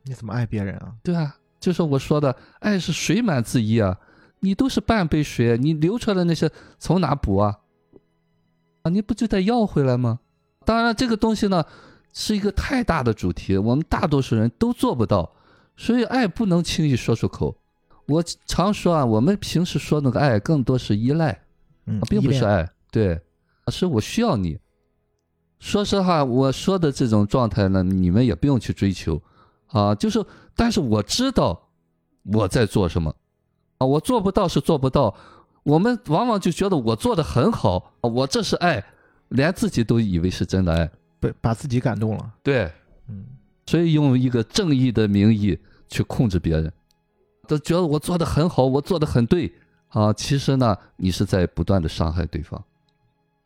[0.03, 0.97] 你怎么爱别人啊？
[1.05, 3.97] 对啊，就是我说的，爱是水满自溢啊，
[4.41, 7.61] 你都是半杯水，你流出来的那些从哪补啊？
[8.83, 10.19] 啊，你不就得要回来吗？
[10.65, 11.65] 当然，这个东西呢
[12.13, 15.33] 是一个太大的主题，我们大多数人都做不到，
[15.77, 17.57] 所以爱不能轻易说出口。
[18.09, 21.43] 我常说啊，我们平时说那个爱更多是依赖，
[22.09, 23.21] 并不是爱，对，
[23.69, 24.59] 是我需要你。
[25.59, 29.21] 说实话，我说的这种状态呢，你们也不用去追求，
[29.67, 30.25] 啊，就是，
[30.57, 31.69] 但是我知道
[32.23, 33.15] 我在做什么，
[33.77, 35.15] 啊，我做不到是做不到，
[35.65, 38.83] 我们往往就觉得我做的很好，啊我这是爱，
[39.29, 40.91] 连自己都以为是真的爱，
[41.21, 42.33] 被把自己感动了。
[42.43, 42.73] 对，
[43.09, 43.27] 嗯，
[43.67, 46.73] 所以用一个正义的名义去控制别人，
[47.49, 49.53] 都觉得我做的很好，我做的很对，
[49.89, 52.63] 啊，其实呢，你是在不断的伤害对方。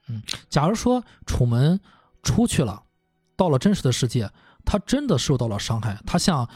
[0.08, 1.80] 嗯假如说楚门
[2.22, 2.82] 出去了，
[3.36, 4.28] 到了真实的世界，
[4.64, 5.98] 他真的受到了伤害。
[6.04, 6.44] 他像《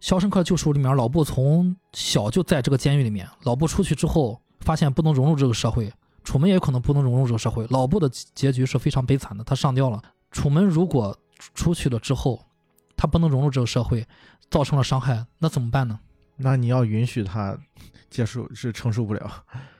[0.00, 5.90] 肖申克救赎》里面老布从小就在这个监狱里面，老布出去之后发现不能融入这个社会，
[6.22, 7.66] 楚门也可能不能融入这个社会。
[7.70, 10.02] 老布的结局是非常悲惨的，他上吊了。
[10.30, 11.16] 楚门如果
[11.54, 12.44] 出去了之后，
[12.96, 14.06] 他不能融入这个社会，
[14.50, 15.98] 造成了伤害，那怎么办呢？
[16.36, 17.56] 那你要允许他
[18.10, 19.30] 接受，是承受不了，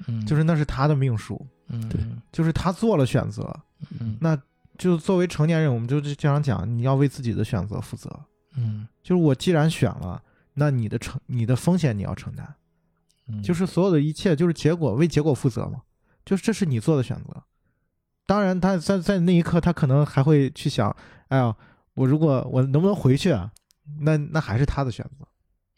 [0.06, 2.00] 嗯，就是那是他的命数，嗯，对。
[2.32, 3.54] 就是他做了选择，
[4.00, 4.16] 嗯。
[4.20, 4.40] 那
[4.78, 8.10] 就作为成年人，我们就经常讲，你要为自己的选择负责。
[8.56, 8.86] 嗯。
[9.02, 10.22] 就是我既然选了，
[10.54, 12.54] 那你的承你的风险你要承担，
[13.28, 15.82] 嗯，就是所有的一切就是结果，为结果负责嘛，
[16.24, 17.42] 就是这是你做的选择。
[18.26, 20.94] 当然，他在在那一刻，他可能还会去想，
[21.28, 21.54] 哎呀，
[21.94, 23.50] 我如果我能不能回去啊？
[24.00, 25.26] 那那还是他的选择。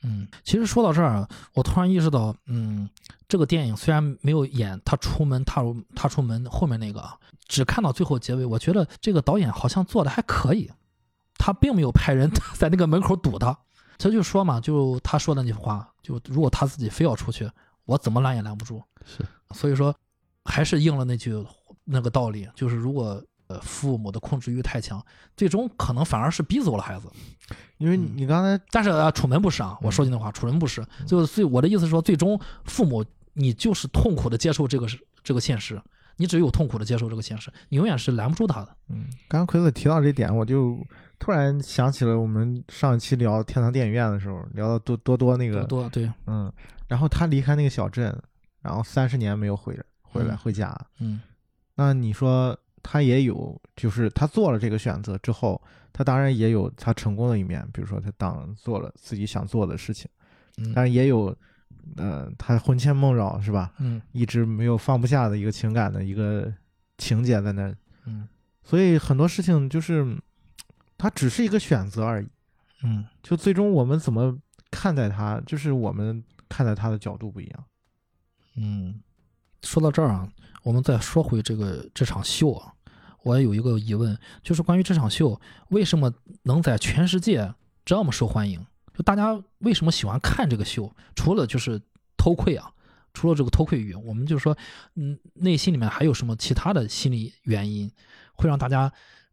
[0.03, 2.89] 嗯，其实说到这儿啊，我突然意识到，嗯，
[3.27, 7.19] 这个电影虽然没有演他出门踏入踏出门后面那个啊，
[7.49, 10.71] 只看到最后结尾，我觉得这个导演好像做的还可以，
[11.39, 13.59] 他并没有派人 在那个门口堵他，
[13.99, 17.51] 他就说嘛，就他说的那句话，就如果他自己非要出去，
[17.85, 18.83] 我怎么拦也拦不住。
[19.05, 19.25] 是，
[19.55, 19.95] 所以说
[20.45, 21.45] 还是应了那句
[21.85, 25.05] 那个道理，就是如果呃父母的控制欲太强，
[25.37, 27.09] 最终可能反而是逼走了孩子。
[27.79, 35.81] 因为你刚才但是啊，楚门不是啊，我说句那话，楚门不是，就是最我的意思是说，最终父母你就是痛苦的接受这个是这个现实，
[36.17, 38.77] 你只有痛苦的接受这个现实，你永远是拦不住他的。
[38.89, 40.79] 嗯，刚刚奎子提到这点，我就
[41.19, 46.53] 突然想起了我们上一期聊天堂电影院的时候，聊到多多多那个，多多对，嗯，
[46.89, 48.17] 然后他离开那个小镇，
[48.63, 51.21] 然后三十年没有回来回来嗯回家，嗯
[51.75, 55.61] 那你说他也有，就是他做了这个选择之后，
[55.93, 60.09] 他当然也有他成功的一面，比如说他当做了自己想做的事情，
[60.59, 61.37] 嗯但是也有，
[61.97, 63.72] 呃，他魂牵梦绕是吧？
[63.80, 66.55] 嗯一直没有放不下的一个情感的一个
[66.97, 67.74] 情节在那，
[68.05, 68.28] 嗯
[68.62, 70.16] 所以很多事情就是，
[70.97, 72.28] 它只是一个选择而已。
[72.84, 74.39] 嗯就最终我们怎么
[74.70, 77.64] 看待它，就是我们看待它的角度不一样。
[78.55, 79.01] 嗯。
[79.62, 80.28] 说到这儿啊，
[80.62, 82.72] 我们再说回这个这场秀啊，
[83.27, 86.14] 我也有一个疑问，就是关于这场秀为什么
[86.45, 87.53] 能在全世界
[87.85, 88.64] 这么受欢迎？
[88.95, 90.95] 就大家为什么喜欢看这个秀？
[91.16, 91.83] 除了就是
[92.16, 92.70] 偷窥啊，
[93.12, 94.57] 除了这个偷窥欲，我们就说，
[94.95, 97.91] 嗯，内心里面还有什么其他的心理原因，
[98.35, 98.93] 会让大家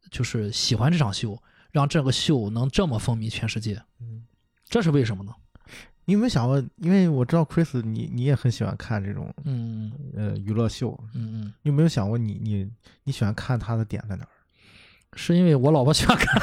[0.09, 1.39] 就是喜欢这场秀，
[1.69, 3.79] 让这个秀能这么风靡全世界？
[4.01, 4.25] 嗯，
[4.67, 5.31] 这是为什么呢？
[6.05, 6.61] 你有没有想过？
[6.77, 12.69] 因为我知道 Chris 你你也很喜欢看这种嗯呃娱乐秀，嗯嗯，你有没有想过你你
[13.03, 14.29] 你喜欢看他的点在哪儿？
[15.15, 16.41] 是因为我老婆喜欢看，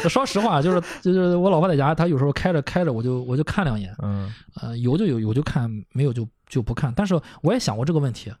[0.08, 6.90] 说实话，就是就是我老婆在家，她有时候开着开着，我就我就看两眼，嗯呃，有就有，有就看，没有就就不看。
[6.96, 8.32] 但是我也想过这个问题，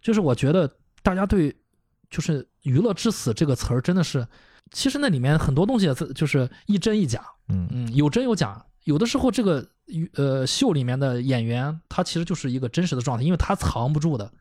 [0.00, 0.70] 就是我觉得
[1.02, 1.54] 大家对
[2.08, 4.24] 就是“娱乐至死”这个词儿真的是，
[4.70, 8.64] 其实那里面很多东西就是一真一假，嗯嗯，有真有假。
[8.86, 9.68] 有的时候这个
[10.14, 14.32] 呃秀里面的演员，他其实就是一个真实的状态，因为他藏不住的，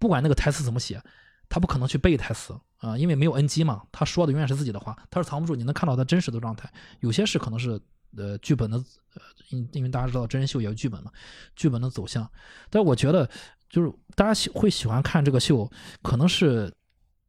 [0.00, 1.00] 不管那个台词怎么写，
[1.48, 6.68] 他不可能去背台词啊、因为没有 NG 嘛，他说的永远是自己的话，他是藏不住，你能看到他真实的状态。
[7.00, 7.80] 有些是可能是
[8.16, 11.12] 呃剧本的，呃，因因为大家知道真人秀也有剧本嘛，
[11.54, 12.28] 剧本的走向。
[12.68, 13.30] 但是我觉得，
[13.70, 15.70] 就是大家喜会喜欢看这个秀，
[16.02, 16.70] 可能是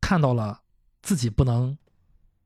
[0.01, 0.59] 看到了
[1.03, 1.77] 自己不能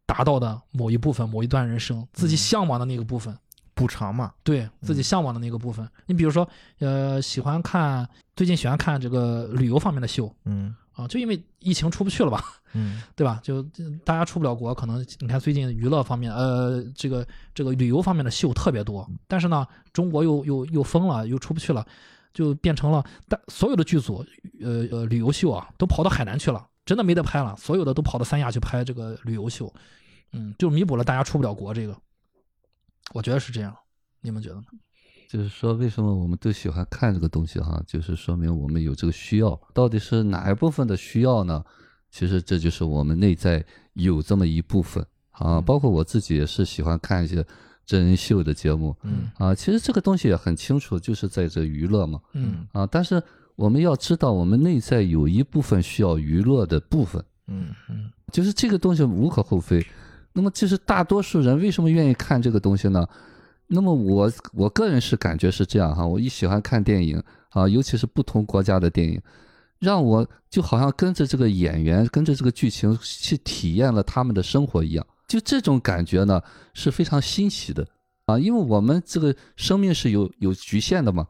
[0.05, 3.35] 达到的某一部分、某一段人生，自己嗯向往的那个部分。
[3.79, 6.47] 补偿嘛，对自己嗯向往的那个部分，你比如说，
[6.79, 10.75] 呃，喜欢看最近喜欢看这个旅游方面的秀嗯。
[10.91, 13.01] 啊，就因为疫情出不去了吧，嗯。
[13.15, 13.39] 对吧？
[13.41, 21.87] 就就大家出不了国，可能你看最近娱乐方面，呃，这个这个旅游方面的秀特别多，但是呢，中国又又又封了，又出不去了，
[22.33, 24.25] 就变成了大所有的剧组，
[24.61, 29.73] 呃呃，旅游秀啊，都跑到海南去了，真的没得拍了，所有的都跑到三亚去拍这个旅游秀，
[30.33, 31.95] 嗯，就弥补了大家出不了国这个，
[33.13, 33.75] 我觉得是这样，
[34.21, 34.63] 你们觉得呢？
[35.29, 37.79] 就是说，为什么我们都喜欢看这个东西哈？
[37.85, 39.59] 就是说明我们有这个需要。
[39.75, 41.63] 到底是哪一部分的需要呢？
[42.09, 45.57] 其实这就是我们内在有这么一部分啊。
[45.57, 47.45] 嗯包括我自己也是喜欢看一些
[47.85, 49.53] 真人秀的节目嗯啊。
[49.53, 52.87] 其实这个东西也很清楚，就是在这娱乐嘛嗯啊。
[52.87, 53.21] 但是
[53.55, 59.85] 我们要知道，我们内在有一部分需要娱乐的部分，嗯嗯就是这个东西无可厚非。
[60.33, 63.07] 那么，其实大多数人为什么愿意看这个东西呢？
[63.67, 69.21] 那么我我个人是感觉是这样哈，我一喜欢看电影啊，尤其是不同国家的电影，
[69.77, 76.41] 让我就好像跟着这个演员，跟着这个剧情去体验了他们的生活一样，就这种感觉呢
[76.73, 77.87] 是非常新奇的
[78.25, 81.27] 啊，因为我们这个生命是有有局限的嘛，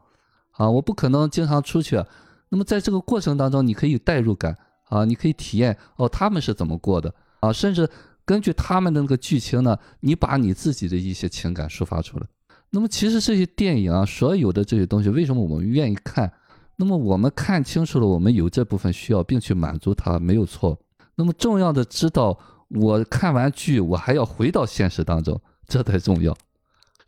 [0.52, 2.02] 啊，我不可能经常出去，
[2.48, 4.56] 那么在这个过程当中，你可以有代入感
[4.88, 7.86] 啊，你可以体验哦他们是怎么过的啊，甚至
[8.30, 12.26] 根据他们的那个剧情呢，你把你自己的一些情感抒发出来。
[12.70, 16.32] 那么其实这些电影啊，所有的这些东西，为什么我们愿意看？
[16.76, 20.78] 那么我们看清楚了，我们有这部分需要，并去满足它，没有错。
[21.16, 26.32] 那么重要的知道，我看完剧，我还要回到现实当中，这才重要。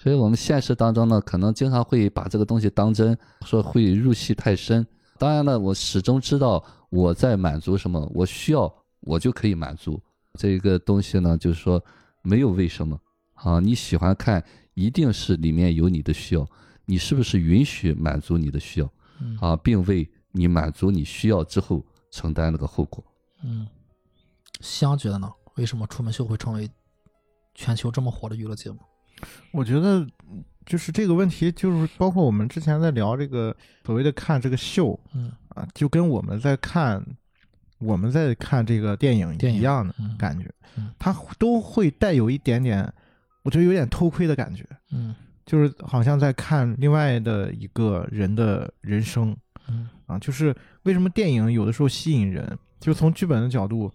[0.00, 3.16] 所以我们现实当中呢，可能经常会把这个东西当真，
[3.46, 4.84] 说会入戏太深。
[5.18, 10.02] 当然了，我始终知道我在满足什么，我需要我就可以满足。
[10.38, 11.82] 这个东西呢，就是说
[12.22, 12.98] 没有为什么
[13.34, 16.46] 啊，你喜欢看，一定是里面有你的需要，
[16.86, 23.04] 你是不是允许满足你的需要嗯啊，并为你满足你需要之后承担那个后果。
[23.44, 23.66] 嗯，
[24.60, 25.30] 香觉得呢？
[25.56, 26.70] 为什么《出门秀》会成为
[27.54, 28.78] 全球这么火的娱乐节目？
[29.52, 30.06] 我觉得
[30.64, 33.54] 就是这个问题，就是包括我们之前在聊这个
[33.84, 37.04] 所谓的看这个秀嗯啊，就跟我们在看
[37.82, 42.90] 我们在看这个电影一样的嗯感觉嗯，它都会带有一点点，
[43.42, 45.14] 我觉得有点偷窥的感觉，嗯。
[45.44, 49.36] 就是好像在看另外的一个人的人生。
[49.68, 49.88] 嗯。
[50.06, 50.18] 啊。
[50.18, 50.54] 就是
[50.84, 53.92] 为什么电影有的时候吸引人，就是从剧本的角度，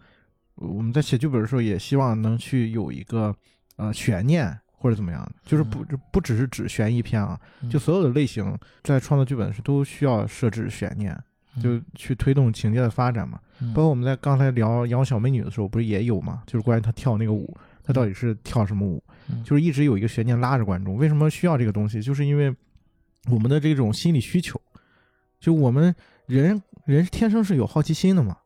[0.56, 3.34] 我们在写剧本的时候也希望能去有一个
[3.78, 7.70] 呃悬念或者怎么样的，就是不不只是指悬疑片啊，嗯。
[7.70, 11.24] 就所有的类型在创作剧本时都需要设置悬念，嗯
[11.62, 13.40] 就去推动情节的发展嘛。
[13.60, 16.44] 嗯包括我们在刚才聊养小美女的时候，不是也有嘛？
[16.46, 17.52] 就是关于她跳那个舞，
[17.84, 19.04] 她到底是跳什么舞？
[19.30, 20.96] 嗯就是一直有一个悬念拉着观众。
[20.96, 22.02] 为什么需要这个东西？
[22.02, 22.56] 就是因为
[23.30, 24.62] 我们的这种心理需求，
[25.40, 25.94] 就我们
[26.28, 28.38] 人人天生是有好奇心的嘛，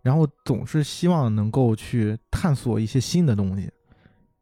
[0.00, 3.70] 然后总是希望能够去探索一些新的东西。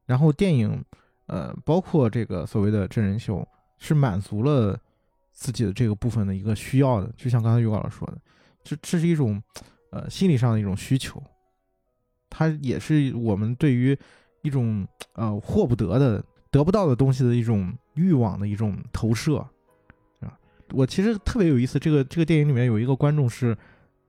[0.05, 0.85] 然后电影，
[1.27, 3.47] 呃，包括这个所谓的真人秀，
[3.79, 4.79] 是满足了
[5.41, 7.11] 自己的这个部分的一个需要的。
[7.16, 8.18] 就像刚才于老师说的，
[8.62, 9.43] 这这是一种
[9.91, 11.22] 呃心理上的一种需求，
[12.28, 13.99] 它也是我们对于
[14.43, 19.45] 一种呃获不得的、得不到的东西的一种欲望的一种投射，
[20.20, 20.38] 是吧？
[20.72, 23.57] 我其实特别有意思，这个这个电影里面有一个观众是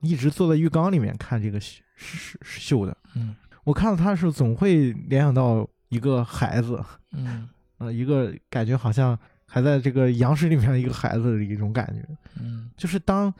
[0.02, 1.58] 一直坐在浴缸里面看这个
[1.98, 9.18] 秀的，嗯我看到他的时候总会联想到一个孩子，嗯 呃，一个感觉好像
[9.54, 12.02] 还在这个羊水里面的一个孩子的一种感觉，
[12.40, 13.32] 嗯就是当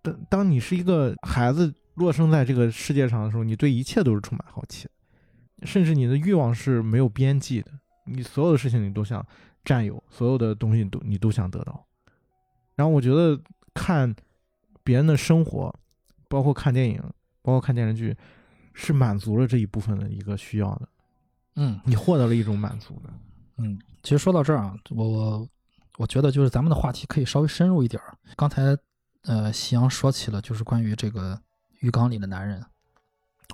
[0.00, 4.88] 当当你是一个孩子落生在这个世界上的时候，你对一切都是充满好奇，
[5.64, 7.72] 甚至你的欲望是没有边际的，
[8.04, 9.26] 你所有的事情你都想
[9.64, 11.84] 占有，所有的东西都你都想得到。
[12.76, 13.36] 然后我觉得
[13.74, 14.14] 看
[14.84, 15.74] 别人的生活，
[16.28, 17.02] 包括看电影，
[17.42, 18.16] 包括看电视剧，
[18.72, 20.88] 是满足了这一部分的一个需要的。
[21.56, 23.10] 嗯你获得了一种满足的。
[23.58, 25.48] 嗯，其实说到这儿啊，我我
[25.96, 28.14] 我觉得就是咱们的话题可以稍微深入一点儿。
[28.36, 28.76] 刚才
[29.22, 31.40] 呃，夕阳说起了就是关于这个
[31.80, 32.62] 浴缸里的男人，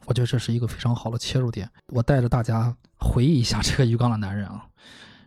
[0.07, 1.71] 我觉得这是一个非常好的切入点。
[1.95, 4.67] 我带着大家回忆一下这个浴缸的男人啊，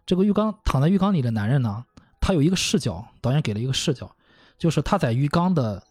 [0.05, 1.85] 这个浴缸躺在浴缸里的男人呢，
[2.19, 4.13] 他有一个视角，导演给了一个视角，
[4.57, 5.81] 就是他在浴缸的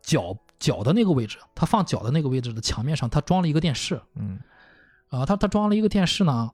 [0.00, 4.00] 脚脚的那个位置，他放脚的那个位置的墙面上，他装了一个电视。
[4.14, 4.38] 嗯
[5.08, 6.50] 啊，他他装了一个电视呢，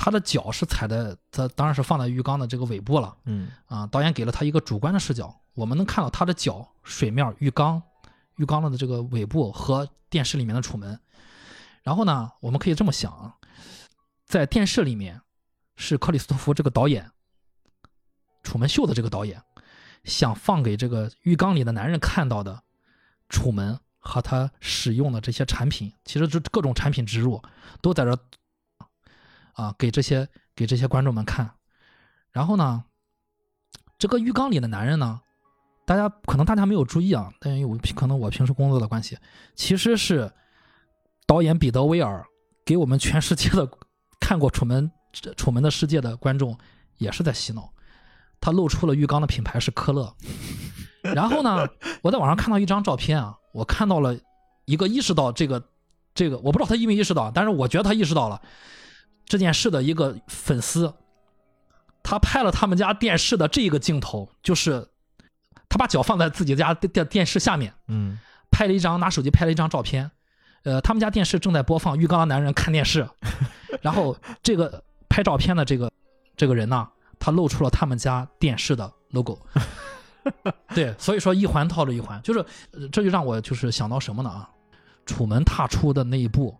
[0.00, 3.84] 他的脚是踩的，他当然是放在浴缸的这个尾部了嗯啊。
[3.88, 7.82] 导演给了他一个主观的视角，我们能看到他的脚、水面、浴缸、
[8.36, 11.00] 浴缸的这个尾部和电视里面的楚门。
[11.82, 13.34] 然后呢，我们可以这么想啊，
[14.24, 15.20] 在电视里面
[15.74, 17.10] 是克里斯托弗这个导演，
[18.44, 19.42] 楚门秀的这个导演，
[20.04, 22.62] 想放给这个浴缸里的男人看到的
[23.28, 27.42] 楚门和他使用的这些产品，其实就各种产品植入
[27.82, 28.18] 都在这儿
[29.58, 31.50] 啊，给这些给这些观众们看。
[32.30, 32.84] 然后呢，
[33.98, 35.20] 这个浴缸里的男人呢，
[35.84, 39.18] 大家可能大家没有注意啊，但因为我可能我平时工作的关系，
[39.56, 40.32] 其实是
[41.26, 42.24] 导演彼得威尔
[42.64, 43.68] 给我们全世界的
[44.20, 44.88] 看过《楚门
[45.36, 46.56] 楚门的世界》的观众
[46.98, 47.72] 也是在洗脑。
[48.40, 50.14] 他露出了浴缸的品牌是科勒。
[51.02, 51.66] 然后呢，
[52.02, 54.16] 我在网上看到一张照片啊，我看到了
[54.66, 55.60] 一个意识到这个
[56.14, 58.40] 这个，我不知道他意没意识到，但是我觉得他意识到了
[59.28, 60.92] 这件事的一个粉丝，
[62.02, 64.88] 他拍了他们家电视的这个镜头，就是
[65.68, 68.18] 他把脚放在自己家电电电视下面，嗯
[68.50, 70.10] 拍了一张拿手机拍了一张照片，
[70.62, 73.06] 呃，他们家电视正在播放浴缸的男人看电视，
[73.82, 75.92] 然后这个拍照片的这个
[76.34, 76.88] 这个人呢，
[77.20, 79.38] 他露出了他们家电视的 logo。
[80.74, 82.40] 对，所以说一环套着一环，就是
[82.72, 84.48] 呃这就让我就是想到什么呢啊？
[85.06, 86.54] 楚门踏出的那一步，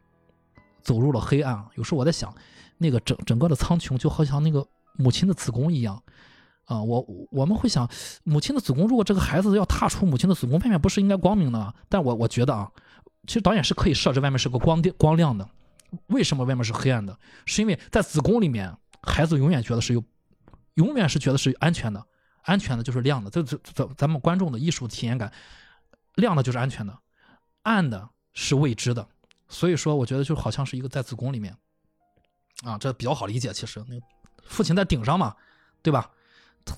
[0.82, 1.62] 走入了黑暗。
[1.74, 2.34] 有时候我在想，
[2.78, 6.02] 那个整整个的苍穹就好像那个母亲的子宫一样
[6.64, 6.82] 啊。
[6.82, 7.88] 我我们会想，
[8.24, 11.74] 母亲的子宫，如果这个孩子要踏出母亲的子宫，外面不是应该光明的吗？
[11.88, 12.70] 但我我觉得啊，
[13.26, 15.48] 其实导演是可以设置外面是个光电光亮的。
[16.08, 17.18] 为什么外面是黑暗的？
[17.46, 20.02] 是因为在子宫里面，孩子永远觉得是有，
[20.74, 22.04] 永远是觉得是安全的。
[22.42, 25.30] 安全的就是亮的，这这这咱们观众的艺术体验感，
[26.14, 26.98] 亮的就是安全的，
[27.62, 29.06] 暗的是未知的。
[29.48, 31.54] 所以说，我觉得就好像是一个在子宫里面，
[32.64, 33.52] 啊，这比较好理解。
[33.52, 34.06] 其实，那个
[34.42, 35.34] 父亲在顶上嘛，
[35.82, 36.10] 对吧？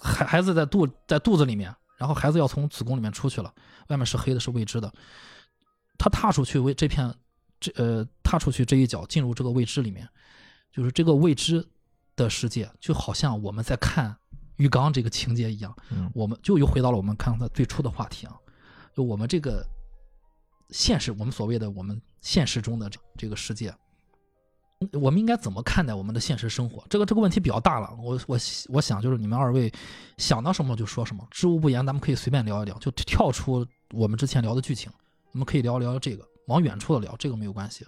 [0.03, 3.53] 孩孩子在肚在肚子里面，然后孩子要从子宫里面出去了，
[3.89, 4.93] 外面是黑的，是未知的。
[5.99, 7.14] 他踏出去为这片
[7.59, 10.09] 这呃踏出去这一脚进入这个未知里面，
[10.72, 11.66] 就是这个未知
[12.16, 14.16] 的世界，就好像我们在看。
[14.57, 18.37] 浴缸这个情节一样，嗯我们就又回到了我们刚才最初的话题啊，
[18.95, 19.66] 就我们这个
[20.68, 23.74] 现实，我们所谓的我们现实中的这这个世界，
[25.01, 26.83] 我们应该怎么看待我们的现实生活？
[26.89, 27.95] 这个这个问题比较大了。
[28.03, 28.39] 我我
[28.70, 29.70] 我想就是你们二位
[30.16, 34.91] 想到什么就说什么，知无不言，咱们可以随便聊一聊，就跳出我们之前聊的剧情，
[35.33, 37.87] 我们可以聊聊这个，往远处的聊，这个没有关系。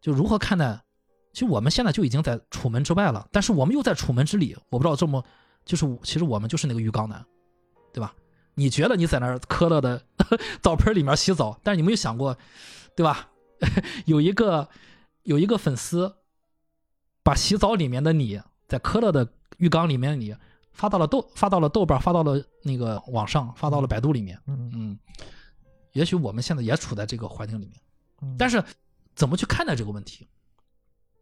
[0.00, 0.80] 就如何看待？
[1.34, 5.22] 其实我们现在就已经在楚门之外了，但是我们又在楚门之里，我不知道这么。
[5.66, 7.22] 就是其实我们就是那个浴缸男，
[7.92, 8.14] 对吧？
[8.54, 10.00] 你觉得你在那儿科勒的
[10.62, 12.38] 澡盆里面洗澡，但是你没有想过，
[12.94, 13.28] 对吧？
[14.06, 14.66] 有一个
[15.26, 16.16] 有一个粉丝
[17.22, 20.34] 把洗澡里面的你在科勒的浴缸里面的你
[20.72, 24.70] 发到了豆发到了豆瓣发到了那个网上发到了百度里面，嗯。
[24.74, 24.98] 嗯，
[25.92, 27.74] 也许我们现在也处在这个环境里面，
[28.22, 28.36] 嗯。
[28.38, 28.62] 但是
[29.14, 30.26] 怎么去看待这个问题？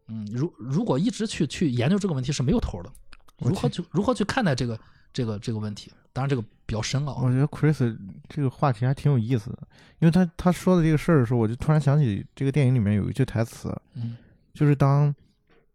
[0.07, 2.91] 嗯，如如果一直去去研究这个问题是没有头的。
[3.39, 4.79] 如何去如何去看待这个
[5.15, 5.89] 这个这个问题？
[6.11, 7.21] 当然，这个比较深奥啊。
[7.23, 7.97] 我觉得 Chris
[8.27, 9.59] 这个话题还挺有意思的，
[9.99, 14.17] 因为他他说的这个事儿的时候，我就突然想起这个电影里面有一句台词，嗯
[14.53, 15.13] 就是当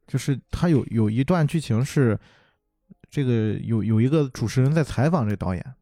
[0.06, 2.18] 就是他有有一段剧情是
[3.10, 5.74] 这个有有一个主持人在采访这导演，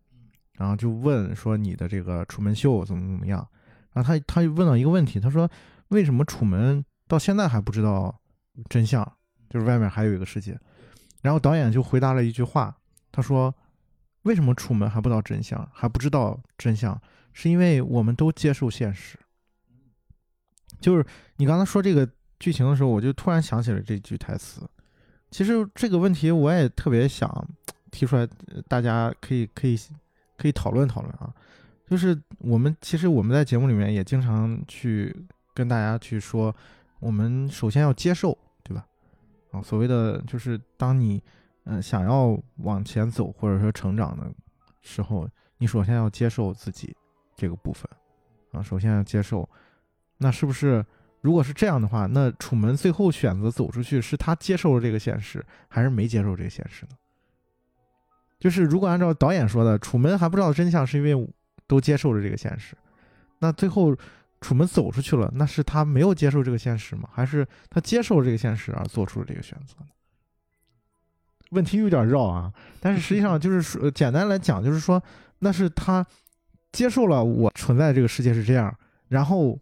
[0.52, 3.46] 然后就问说你的这个楚门秀怎么怎么样，
[3.92, 5.50] 然后他他就问到一个问题，他说
[5.88, 8.16] 为什么楚门到现在还不知道
[8.68, 9.04] 真相，
[9.50, 10.58] 就是外面还有一个世界。
[11.22, 12.76] 然后导演就回答了一句话，
[13.10, 13.54] 他说
[14.22, 17.00] ：“为什么楚门还不知道真相，还不知道真相？
[17.32, 19.18] 是因为我们都接受现实。”
[20.80, 21.04] 就是
[21.36, 24.68] 你刚才说这个剧情的时候，我就突然想起了这句台词。
[25.30, 27.48] 其实这个问题我也特别想
[27.90, 28.28] 提出来，
[28.68, 29.78] 大家可以可以
[30.36, 31.34] 可以讨论讨论啊。
[31.88, 35.14] 就是我们其实我们在节目里面也经常去
[35.54, 36.54] 跟大家去说，
[37.00, 38.36] 我们首先要接受。
[38.64, 38.86] 对吧
[39.50, 41.22] 啊，所谓的就是当你，
[41.70, 44.24] 嗯、想要往前走或者说成长的
[44.80, 46.96] 时候，你首先要接受自己
[47.36, 47.86] 这个部分，
[48.52, 49.46] 啊，首先要接受，
[50.16, 50.84] 那是不是
[51.20, 56.96] 如果是这样的话，那楚门最后选择走出去，是他接受了这个现实，还是没接受这个现实呢？
[58.38, 61.28] 就是如果按照导演说的，楚门还不知道真相，是因为
[61.66, 62.74] 都接受了这个现实。
[63.40, 63.94] 那最后
[64.40, 67.10] 楚门走出去了，那是他没有接受这个现实吗？
[67.12, 69.86] 还是他接受了这个现实而做出了这个选择呢？
[71.50, 75.02] 问题有点绕啊，但是实际上就是说，简单来讲，就是说，
[75.38, 76.06] 那是他
[76.72, 78.74] 接受了我存在这个世界是这样，
[79.08, 79.58] 然后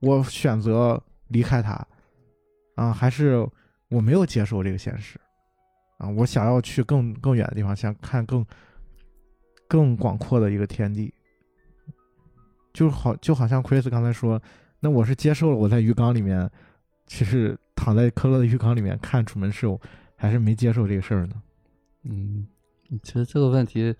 [0.00, 1.86] 我选择离开他，
[2.74, 3.48] 啊，还是
[3.88, 5.18] 我没有接受这个现实，
[5.98, 8.44] 啊，我想要去更更远的地方，想看更
[9.68, 11.14] 更广阔的一个天地，
[12.72, 14.42] 就好就好像 Chris 刚才说，
[14.80, 16.50] 那我是接受了我在鱼缸里面，
[17.06, 19.80] 其实躺在可乐的浴缸里面看楚门秀。
[20.24, 21.34] 还是没接受这个事儿呢。
[22.04, 22.46] 嗯，
[23.02, 23.94] 其实这个问题，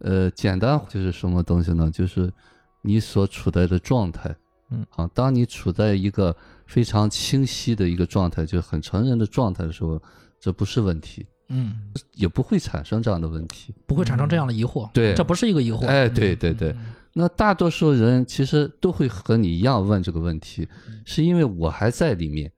[0.00, 1.90] 呃，简单就是什么东西呢？
[1.90, 2.32] 就是
[2.82, 4.34] 你所处在的状态。
[4.70, 6.34] 嗯，啊，当你处在一个
[6.66, 10.02] 非常清晰的一个状态，就很成人的状态的时候，
[10.40, 11.24] 这不是问题。
[11.48, 11.76] 嗯，
[12.14, 14.90] 也不会产生这样的问题，不会产生这样的疑惑。
[14.92, 15.86] 对，这不是一个疑惑。
[15.86, 16.74] 哎，对对对。
[17.12, 20.68] 那大多数人其实都会和你一样问这个问题，
[21.04, 22.50] 是因为我还在里面。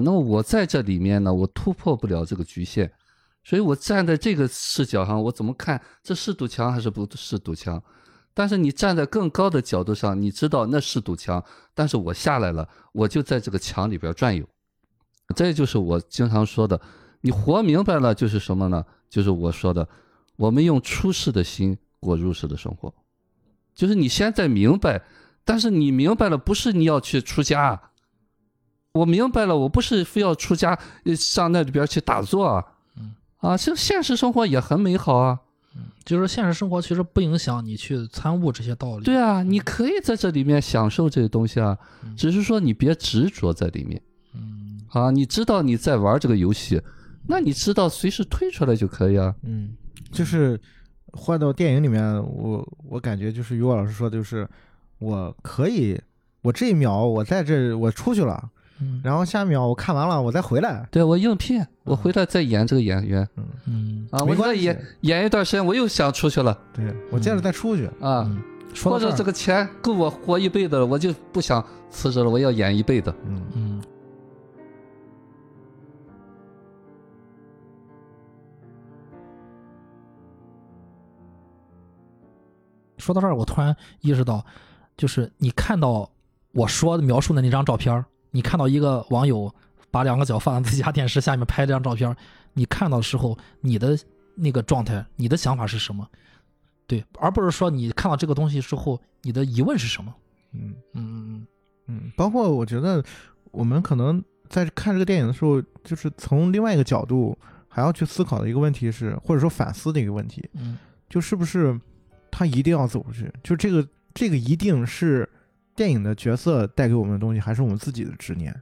[0.00, 2.90] 那么我在这里面呢，我突破不了这个局限，
[3.44, 7.82] 所以我站在这个视角上，我怎么看这是堵墙还是不是堵墙？
[8.34, 11.42] 但是你站在更高的角度上，你知道那是堵墙，
[11.74, 14.46] 但是我下来了，我就在这个墙里边转悠。
[15.34, 16.80] 这就是我经常说的，
[17.22, 18.84] 你活明白了就是什么呢？
[19.08, 19.88] 就是我说的，
[20.36, 22.92] 我们用出世的心过入世的生活，
[23.74, 25.02] 就是你现在明白，
[25.44, 27.80] 但是你明白了，不是你要去出家。
[28.96, 30.78] 我明白了，我不是非要出家
[31.16, 32.64] 上那里边去打坐啊，
[33.38, 35.38] 啊，其实现实生活也很美好啊，
[36.04, 39.04] 就是现实生活其实不影响你去参悟这些道理。
[39.04, 41.76] 对啊，你可以在这里面享受这些东西啊，
[42.16, 44.00] 只是说你别执着在里面。
[44.32, 46.80] 嗯，啊，你知道你在玩这个游戏，
[47.26, 49.34] 那你知道随时退出来就可以啊。
[49.42, 49.76] 嗯，
[50.10, 50.58] 就是
[51.12, 54.48] 换到电影里面，我我感觉就是于果老师说的，就是
[54.98, 56.00] 我可以，
[56.40, 58.50] 我这一秒我在这我出去了。
[59.02, 60.86] 然后下一秒我看完了，我再回来。
[60.90, 63.26] 对我应聘，我回来再演这个演员。
[63.36, 66.58] 嗯嗯啊，我再演演一段时间，我又想出去了。
[66.72, 68.30] 对我接着再出去啊，
[68.84, 73.14] 或者这个钱够我活一辈子了，我就不想辞职了，我要演一辈子。
[73.24, 73.82] 嗯嗯。
[82.98, 84.44] 说到这儿，我突然意识到，
[84.96, 86.10] 就是你看到
[86.50, 88.04] 我说描述的那张照片
[88.36, 89.50] 你看到一个网友
[89.90, 92.14] 把两个脚放在自家电视下面拍这张照片，
[92.52, 93.98] 你看到的时候，你的
[94.34, 96.06] 那个状态，你的想法是什么？
[96.86, 100.14] 对，而不是说你看到这个东西之后，你的疑问是什么？
[100.52, 101.46] 嗯嗯嗯
[101.86, 103.02] 嗯，包括我觉得
[103.52, 110.76] 我们可能在看这个电影的时候，就是从另外一个角度还要去思考的一个问题是，或者说反思的一个问题，嗯，
[111.08, 111.80] 就是不是
[112.30, 113.32] 他一定要走出去？
[113.42, 115.26] 就这个这个一定是。
[115.76, 118.58] 电影的角色带给我们的东西，还是我们自己的执念，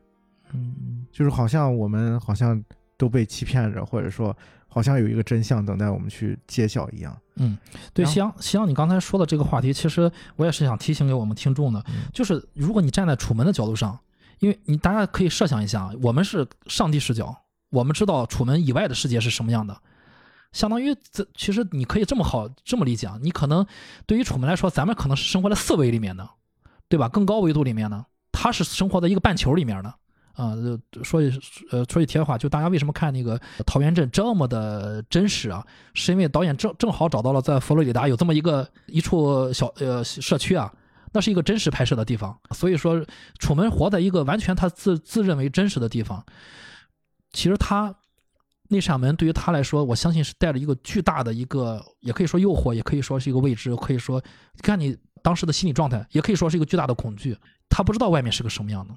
[0.52, 2.62] 嗯，就是好像我们好像
[2.96, 4.36] 都被欺骗着，或者说
[4.66, 7.16] 好像有一个真相等待我们去揭晓一样。
[7.36, 7.56] 嗯，
[7.92, 13.98] 对，西阳，西阳，你刚才说的这个话题，其实我也是想提醒给我们听众的，就是如果你站在楚门的角度上，
[14.40, 17.36] 因为你大家可以设想一下，我们是上帝视角，
[17.70, 19.76] 我们知道楚门以外的世界是什么样的，
[20.52, 23.66] 相当于这其实你可以这么好这么理解啊，你可能
[24.06, 26.28] 对于楚门来说，咱们可能是生活在四维里面的。
[26.88, 27.08] 对吧？
[27.08, 29.94] 更高维度里面呢，他是生活在一个半球里面的
[30.34, 30.54] 啊。
[31.02, 31.40] 说句
[31.70, 35.66] 呃，说句题外话，就大家为什么看那个桃源镇这么的真实啊？
[35.94, 40.72] 是因为导演正正好找到了在佛罗里达有这么一个一处小呃社区啊，
[41.12, 42.38] 那是一个真实拍摄的地方。
[42.50, 43.04] 所以说，
[43.38, 46.24] 楚门活在一个完全他自自认为真实的地方。
[47.32, 47.92] 其实他
[48.68, 54.22] 那扇门对于他来说，我相信是带着一个巨大的一个，也可以说诱惑，也可以说是一个未知，可以说
[54.62, 54.96] 看你。
[55.24, 57.34] 当时的心理状态也可以说是一个巨大的恐惧，
[57.70, 58.94] 他不知道外面是个什么样的，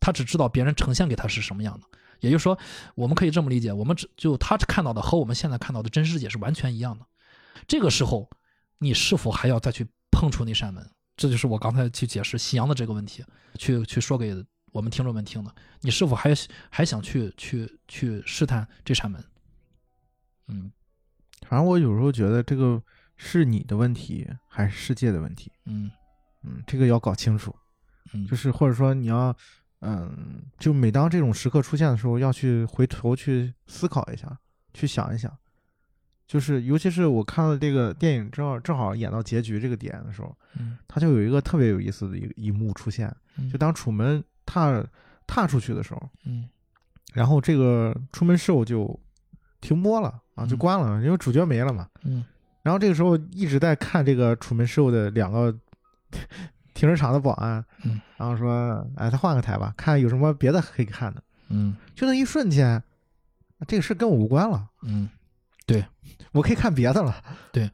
[0.00, 1.86] 他只知道别人呈现给他是什么样的。
[2.20, 2.58] 也就是说，
[2.94, 7.04] 我们可以这么理解，我们只就他看到的和我们现在看到的真实世界是完全一样的。
[7.68, 8.30] 这个时候，
[8.78, 10.90] 你是否还要再去碰触那扇门？
[11.14, 13.22] 这就是我刚才去解释夕阳的这个问题，
[13.58, 14.34] 去去说给
[14.72, 15.54] 我们听众们听的。
[15.82, 16.34] 你是否还
[16.70, 19.22] 还想去去去试探这扇门？
[20.48, 20.72] 嗯，
[21.46, 22.82] 反正我有时候觉得这个。
[23.16, 25.50] 是你的问题还是世界的问题？
[25.64, 25.90] 嗯
[26.42, 27.54] 嗯，这个要搞清楚。
[28.12, 29.34] 嗯，就是或者说你要，
[29.80, 34.38] 嗯，就每当这种时刻出现的时候，要去回头去思考一下，
[34.72, 35.36] 去想一想。
[36.26, 43.14] 就是尤其是我看了这个电影正好正好演到结局这个点的时候，嗯，他就有一个特别有意思的一一幕出现。
[43.52, 44.84] 就当楚门踏
[45.26, 46.48] 踏出去的时候，嗯
[47.12, 48.98] 然后这个出门兽就
[49.60, 51.88] 停播了啊，就嗯关了，因为主角没了嘛。
[52.02, 52.24] 嗯
[52.66, 55.56] 然后这个时候一直在看这个楚门兽的两个
[56.74, 61.22] 停车场的保安，嗯，然后说，哎，他换个台吧，看有什么别的可以看的。
[61.48, 62.82] 嗯就那一瞬间，
[63.68, 65.08] 这个事跟我无关了，嗯，
[65.64, 65.84] 对
[66.32, 67.22] 我可以看别的了。
[67.52, 67.70] 对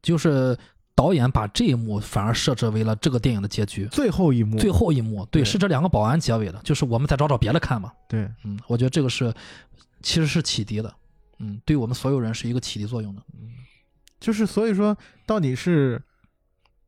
[0.00, 0.56] 就是
[0.94, 3.84] 导演把这一幕反而设置为了这个电影的结局。
[3.88, 7.92] 最后一幕，最后一幕，对，对是这两个保安结尾的，就是我们再找找别的看嘛。
[8.08, 9.34] 对，嗯，我觉得这个是
[10.00, 10.90] 其实是启迪的，
[11.40, 13.22] 嗯，对我们所有人是一个启迪作用的。
[14.20, 16.00] 就是所以说，到底是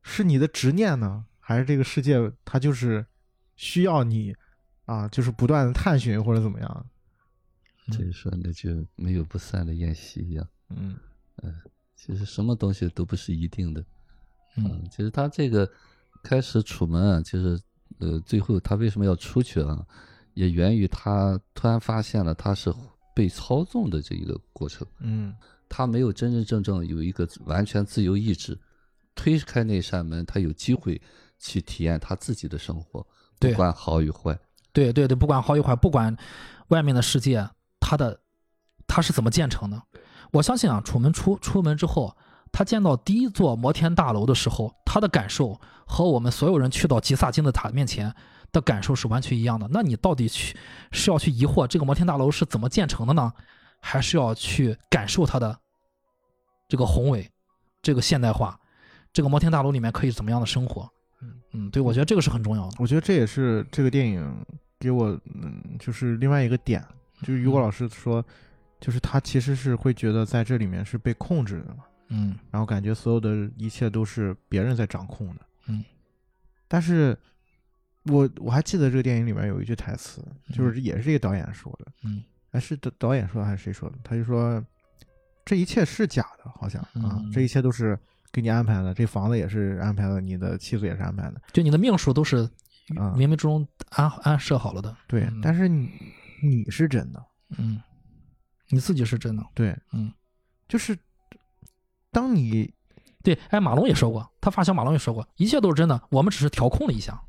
[0.02, 3.04] 是你的执念呢，还是这个世界它就是
[3.56, 4.34] 需要你
[4.84, 6.86] 啊，就是不断的探寻或者怎么样？
[7.90, 10.46] 所以说那就没有不散的宴席一样。
[10.68, 10.94] 嗯
[11.96, 13.84] 其实什么东西都不是一定的。
[14.56, 15.68] 嗯其实他这个
[16.22, 17.58] 开始楚门啊，其实
[17.98, 19.84] 呃，最后他为什么要出去啊，
[20.34, 22.72] 也源于他突然发现了他是
[23.14, 24.86] 被操纵的这一个过程。
[25.00, 25.34] 嗯
[25.74, 28.60] 他没有真真正正有一个完全自由意志，
[29.14, 31.00] 推开那扇门，他有机会
[31.38, 33.06] 去体验他自己的生活，
[33.40, 34.38] 不管好与坏。
[34.74, 36.14] 对对对，不管好与坏，不管
[36.68, 37.48] 外面的世界，
[37.80, 38.20] 他的
[38.86, 39.82] 他是怎么建成的，
[40.32, 42.14] 我相信啊，楚门出出门之后，
[42.52, 48.14] 他见到第一座摩天大楼的时候，他的感受和我们所有人去到吉萨金字塔面前
[48.52, 49.66] 的感受是完全一样的。
[49.70, 50.54] 那你到底去
[50.90, 53.32] 是要去疑惑这个摩天大楼是怎么建成的呢，
[53.80, 55.58] 还是要去感受它的
[56.72, 57.30] 这个宏伟、
[57.82, 58.58] 这个现代化？
[59.12, 60.90] 这个摩天大楼里面可以怎么样的生活？
[61.20, 62.76] 嗯嗯，对，我觉得这个是很重要的。
[62.78, 64.34] 我觉得这也是这个电影
[64.80, 66.82] 给我嗯，就是另外一个点，
[67.20, 68.24] 就是于果老师说，
[68.80, 75.84] 就是他其实是会觉得在这里面是被控制的嘛，嗯然后感觉所有的一切都是别人在掌控的，嗯，
[76.68, 77.14] 但是
[78.04, 80.24] 我我还记得这个电影里面有一句台词，
[80.54, 83.96] 就是也是这个导演说的，嗯哎，是导导演说的还是谁说的？
[84.02, 84.64] 他就说
[85.44, 87.98] 这一切是假的，好像啊嗯，这一切都是
[88.30, 92.38] 给你安排的，这房子也是安排的，你的妻子也是安排的，就你的命数都是
[92.96, 94.96] 啊冥冥之中安安设好了的。
[95.06, 95.90] 对，嗯但是你
[96.42, 97.24] 你是真的，
[97.58, 97.80] 嗯，
[98.68, 99.44] 你自己是真的。
[99.54, 100.12] 对，嗯，
[100.68, 100.96] 就是
[102.10, 102.72] 当你
[103.22, 107.20] 对，哎，马龙也说过，他发小马龙也说过，一切都是真的，我们只是调控了一下。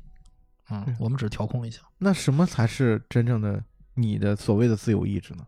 [0.70, 1.82] 嗯，我们只是调控了一下。
[1.98, 3.62] 那什么才是真正的
[3.92, 5.46] 你的所谓的自由意志呢？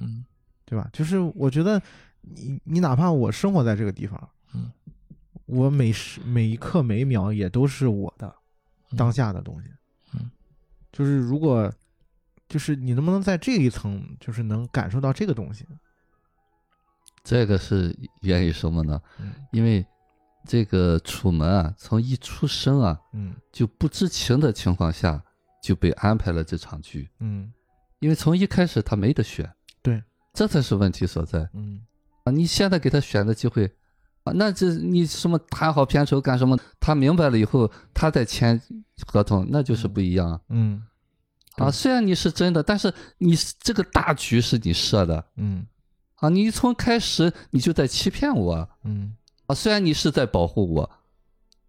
[0.00, 0.24] 嗯
[0.68, 0.86] 对吧？
[0.92, 1.80] 就是我觉得
[2.20, 4.70] 你你哪怕我生活在这个地方，嗯，
[5.46, 8.34] 我每时每一刻每一秒也都是我的
[8.98, 9.70] 当下的东西，
[10.12, 10.30] 嗯，
[10.92, 11.72] 就是如果
[12.46, 15.64] 就是你能不能在这一层，就是能感受到这个东西？
[17.24, 19.00] 这个是源于什么呢？
[19.20, 19.84] 嗯因为
[20.46, 25.22] 这个楚门啊，从一出生啊，嗯就不知情的情况下
[25.62, 27.50] 就被安排了这场剧，嗯
[28.00, 29.50] 因为从一开始他没得选，
[29.82, 31.80] 对，这才是问题所在嗯
[32.24, 32.30] 啊！
[32.30, 33.70] 你现在给他选的机会
[34.24, 36.58] 啊，那这你什么谈好片酬干什么？
[36.78, 38.60] 他明白了以后，他再签
[39.06, 40.40] 合同，那就是不一样啊！
[40.50, 40.82] 嗯
[41.56, 45.66] 啊，虽然你是真的，但是你是这个大局是你设的嗯
[46.16, 48.68] 啊，你从开始你就在欺骗我啊！
[48.84, 50.90] 嗯啊，虽然你是在保护我，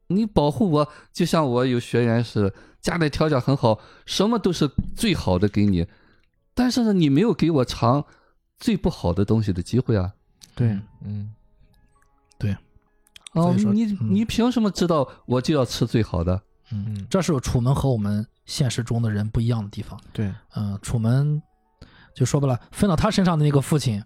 [0.07, 5.87] 你保护我，就像我有学员是家里条件很好，什么都是最好的给你，
[6.53, 8.05] 但是呢，你没有给我尝
[8.59, 10.13] 最不好的东西的机会啊！
[10.55, 11.33] 对嗯
[12.37, 12.55] 对
[13.33, 16.35] 哦你嗯你凭什么知道我就要吃最好的？
[16.71, 19.99] 嗯，嗯这是楚门和我们现实中的人不一样的地方。
[20.11, 21.41] 对嗯、楚门
[22.13, 24.03] 就说白了，分到他身上的那个父亲，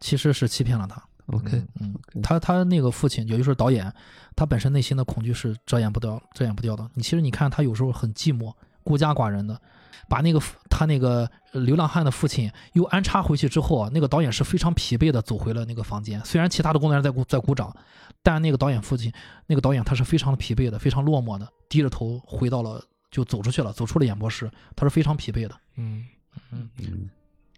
[0.00, 1.02] 其实是欺骗了他。
[1.26, 3.92] OK，嗯他他那个父亲，也就是导演，
[4.36, 6.88] 他本身内心的恐惧是遮掩不掉、遮掩不掉的。
[6.94, 8.54] 你其实你看他有时候很寂寞、
[8.84, 9.60] 孤家寡人的，
[10.08, 16.22] 把那个父他那个呃流浪汉的父亲又安插回去之后啊，那个导演是非常疲惫的走回了那个房间。
[16.24, 17.74] 虽然其他的工作人员在鼓在鼓掌，
[18.22, 19.12] 但那个导演父亲
[19.46, 25.54] 那个导演他是非常的疲惫的，非常落寞的，低着头回到了就走出去了，走出了演播室，他是非常疲惫的。
[25.76, 26.04] 嗯
[26.52, 26.68] 嗯，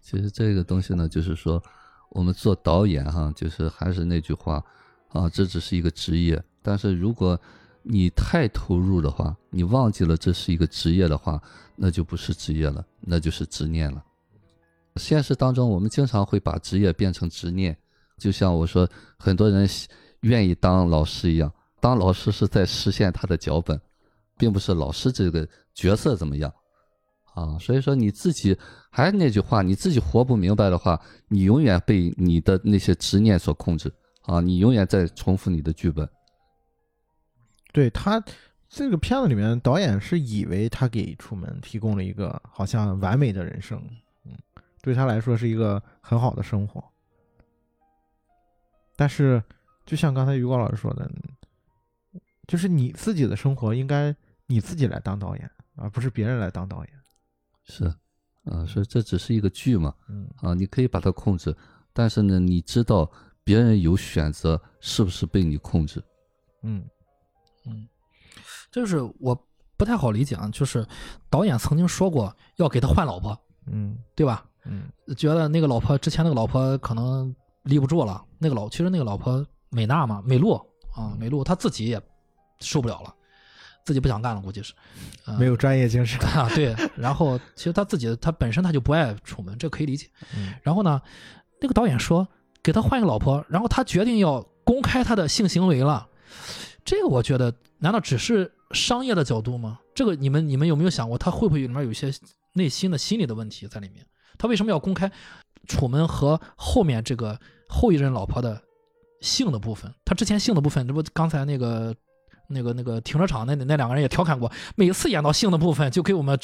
[0.01, 1.61] 其实这个东西呢，就是说，
[2.09, 4.63] 我们做导演哈，就是还是那句话
[5.09, 6.41] 啊，这只是一个职业。
[6.61, 7.39] 但是如果
[7.91, 11.41] 你太投入的话，你忘记了这是一个职业的话，
[11.75, 14.03] 那就不是职业了，那就是执念了。
[14.97, 17.75] 现实当中，我们经常会把职业变成执念，
[18.19, 18.87] 就像我说，
[19.17, 19.67] 很多人
[20.19, 23.81] 愿意当老师一样，当老师是在实现他的脚本，
[24.37, 26.53] 并不是老师这个角色怎么样。
[27.33, 28.55] 啊，所以说你自己
[28.91, 33.91] 还是那句话，你自己活不明白的话，你永远被你的那些执念所控制
[34.23, 36.07] 啊，你永远在重复你的剧本。
[37.71, 38.23] 对他
[38.67, 43.81] 这个片子里面，导演是以为他给楚门提供了一个好像完美的人生，
[44.25, 44.31] 嗯，
[44.81, 46.83] 对他来说是一个很好的生活。
[48.95, 49.41] 但是，
[49.85, 51.09] 就像刚才于光老师说的，
[52.47, 54.13] 就是你自己的生活应该
[54.45, 56.93] 你自己来当导演，而不是别人来当导演。
[57.63, 57.85] 是，
[58.43, 61.55] 啊，所以这只是一个剧嘛，嗯啊，你可以把它控制，
[61.93, 63.09] 但是呢，你知道
[63.43, 66.03] 别人有选择，是不是被你控制？
[66.63, 66.83] 嗯
[67.65, 67.87] 嗯，
[68.71, 69.35] 就是我
[69.77, 70.85] 不太好理解啊，就是
[71.29, 73.37] 导演曾经说过要给他换老婆，
[73.67, 74.45] 嗯对吧？
[74.65, 77.33] 嗯觉得那个老婆之前那个老婆可能
[77.63, 80.53] 立不住了，那个老其实那个老婆美娜嘛，美露
[80.93, 82.01] 啊，美露她自己也
[82.59, 83.13] 受不了了，
[83.85, 84.73] 自己不想干了，估计是，
[85.25, 86.19] 啊没有专业精神。
[86.37, 90.07] 啊，对，然后其实他自己他本身他就不爱出门，这可以理解。
[90.35, 91.01] 嗯然后呢，
[91.61, 92.27] 那个导演说
[92.61, 96.07] 给他换一个老婆，然后他决定要公开他的性行为了。
[96.89, 99.79] 这个我觉得，难道只是商业的角度吗？
[99.93, 102.11] 这个你们你们有没有想过，他会不会里面有一些
[102.53, 104.03] 内心的心理的问题在里面？
[104.39, 105.11] 他为什么要公开
[105.67, 108.59] 楚门和后面这个后一任老婆的
[109.21, 109.93] 性的部分？
[110.03, 111.95] 他之前性的部分，这不刚才那个。
[112.51, 116.35] 那个那个停车场那那两个人也调侃过，每次演到性的部分，就给我们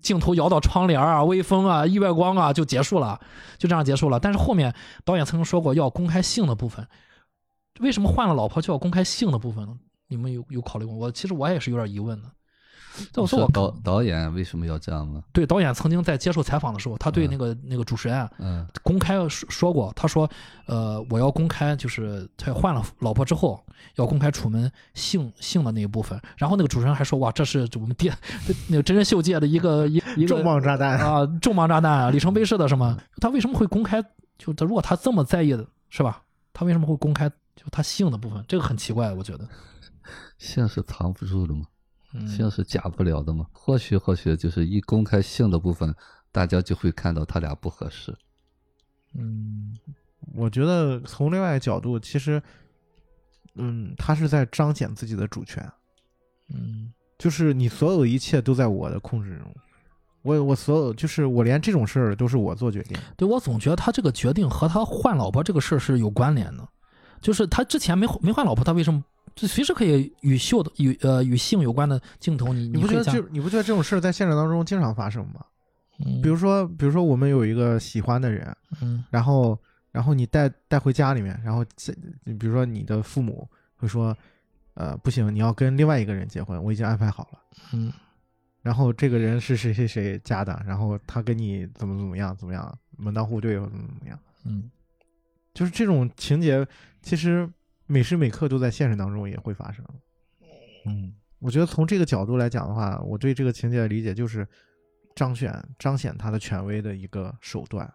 [0.00, 3.18] 镜头摇到窗帘啊、微风啊、意外光啊，就结束了，
[3.58, 4.20] 就这样结束了。
[4.20, 4.72] 但是后面
[5.04, 6.86] 导演曾经说过要公开性的部分，
[7.80, 9.76] 为什么换了老婆就要公开性的部分呢？
[10.08, 10.94] 你们有有考虑过？
[10.94, 12.28] 我其实我也是有点疑问的。
[13.12, 15.22] 但我说我是导导演为什么要这样呢？
[15.32, 20.28] 对导演曾经在接受采访的时候，他对那个、那个主持人啊嗯公开说说过，他说，
[20.66, 26.20] 呃，我要公开，就是他换了老婆之后要公开楚门性性的那一部分。
[26.36, 28.12] 然后那个主持人还说，哇，这是我们电
[28.68, 32.98] 那个真人秀界的一个一一个重磅炸弹啊，重磅炸弹啊，里程碑式的什么？
[33.20, 34.02] 他为什么会公开？
[34.36, 36.20] 就他如果他这么在意的是吧？
[36.52, 38.44] 他为什么会公开就他性的部分？
[38.48, 39.48] 这个很奇怪，我觉得。
[40.38, 41.66] 性是藏不住的嘛，
[42.14, 43.46] 嗯性是假不了的嘛。
[43.52, 45.94] 或许或许就是一公开性的部分，
[46.32, 48.16] 大家就会看到他俩不合适。
[49.14, 49.76] 嗯
[50.34, 52.42] 我觉得从另外一个角度，其实，
[53.54, 55.70] 嗯，他是在彰显自己的主权，
[56.48, 59.54] 嗯就是你所有一切都在我的控制中，
[60.22, 62.96] 我我所有就是我连这种事儿都是我做决定。
[63.16, 66.68] 对我总觉得他这个决定和他换老婆这个事儿是有关联的，
[67.20, 69.02] 就是他之前没没换老婆，他为什么
[69.34, 75.44] 就随时可以与秀的与呃与性有关的镜头，你你不觉得可以这你不觉得这种事儿在现实当中经常发生吗？
[76.04, 79.58] 嗯比如说，比如说我们有一个喜欢的人，嗯然后
[79.92, 81.92] 然后你带带回家里面，然后这
[82.38, 84.16] 比如说你的父母会说，
[84.74, 87.38] 呃，不行，你要跟另外一个人结婚，我已经安排好了。
[87.72, 87.92] 嗯
[88.62, 94.70] 然后这个人是谁谁谁家的，然后他跟你怎么怎么样怎么样，门当户对又怎么怎么样，嗯
[95.52, 96.66] 就是这种情节，
[97.02, 97.48] 其实
[97.86, 99.84] 每时每刻都在现实当中也会发生。
[100.86, 101.14] 嗯。
[101.38, 104.46] 我觉得从这个角度来讲的话，我对这个情节的理解就是
[105.14, 107.90] 彰显彰显他的权威的一个手段，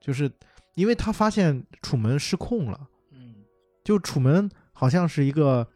[0.00, 0.30] 就是
[0.74, 3.34] 因为他发现楚门失控了，嗯。
[3.82, 5.66] 就楚门好像是一个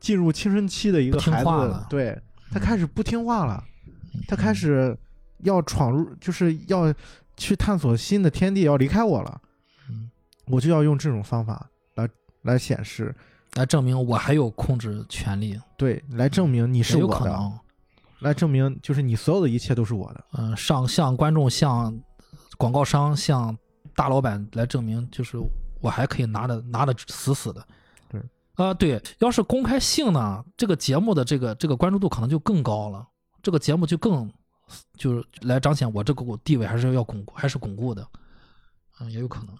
[0.00, 2.20] 进入青春期的一个孩子，对。
[2.50, 3.62] 他开始不听话了，
[4.26, 4.54] 他开嗯。
[4.54, 4.98] 始
[5.44, 6.92] 要闯入，就是要
[7.36, 9.47] 去探索新的天地，要离开我了，嗯，
[10.50, 12.08] 我就要用这种方法来
[12.42, 13.14] 来显示，
[13.54, 17.58] 来证明我还有控制权利，对，来证明你是我的，有可能。
[18.20, 20.24] 来证明就是你所有的一切都是我的。
[20.32, 21.96] 嗯、上向观众、向
[22.56, 23.56] 广告商、向
[23.94, 25.38] 大老板来证明，就是
[25.80, 27.64] 我还可以拿的拿的死死的。
[28.08, 28.20] 对，
[28.54, 33.06] 啊、对，要是公开性呢，这个节目的这个这个关注度可能就更高了，
[33.40, 34.28] 这个节目就更
[34.96, 38.04] 就是来彰显我这个地位还是要巩固，还是巩固的。
[38.98, 39.54] 嗯，也有可能。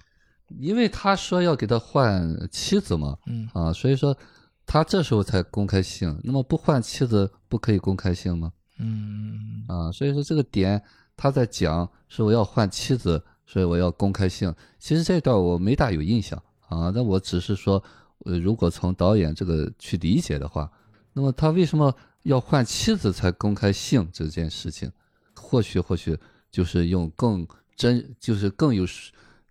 [0.58, 4.16] 因为他说要给他换妻子嘛，嗯啊，所以说
[4.64, 6.18] 他这时候才公开性。
[6.24, 8.52] 那么不换妻子不可以公开性吗？
[8.78, 10.82] 嗯啊，所以说这个点
[11.16, 14.54] 他在讲是我要换妻子，所以我要公开性。
[14.78, 17.82] 其实这段我没大有印象啊，那我只是说，
[18.24, 20.70] 呃，如果从导演这个去理解的话，
[21.12, 24.90] 那么他为什么要换妻子才公开性这件事情？
[25.34, 26.18] 或许或许
[26.50, 27.46] 就是用更
[27.76, 28.84] 真，就是更有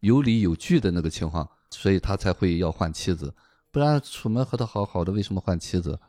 [0.01, 3.33] 有理有据的那个情况，所以他才会要换妻子。
[3.71, 5.99] 不然楚门和他好好的，为什么换妻子？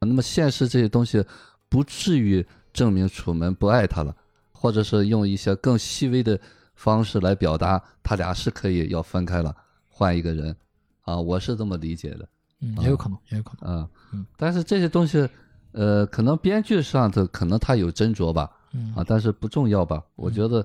[0.00, 1.24] 那么现实这些东西
[1.68, 4.14] 不至于证明楚门不爱他了，
[4.52, 6.38] 或者是用一些更细微的
[6.74, 9.56] 方式来表达他俩是可以要分开了，
[9.88, 10.54] 换一个人
[11.02, 12.28] 啊，我是这么理解的
[12.60, 13.78] 嗯，也有可能，也有可能。
[13.78, 13.88] 啊。
[14.12, 15.28] 嗯但是这些东西，
[15.72, 20.02] 呃，可能编剧上头可能他有斟酌吧，嗯啊，但是不重要吧？
[20.14, 20.64] 我觉得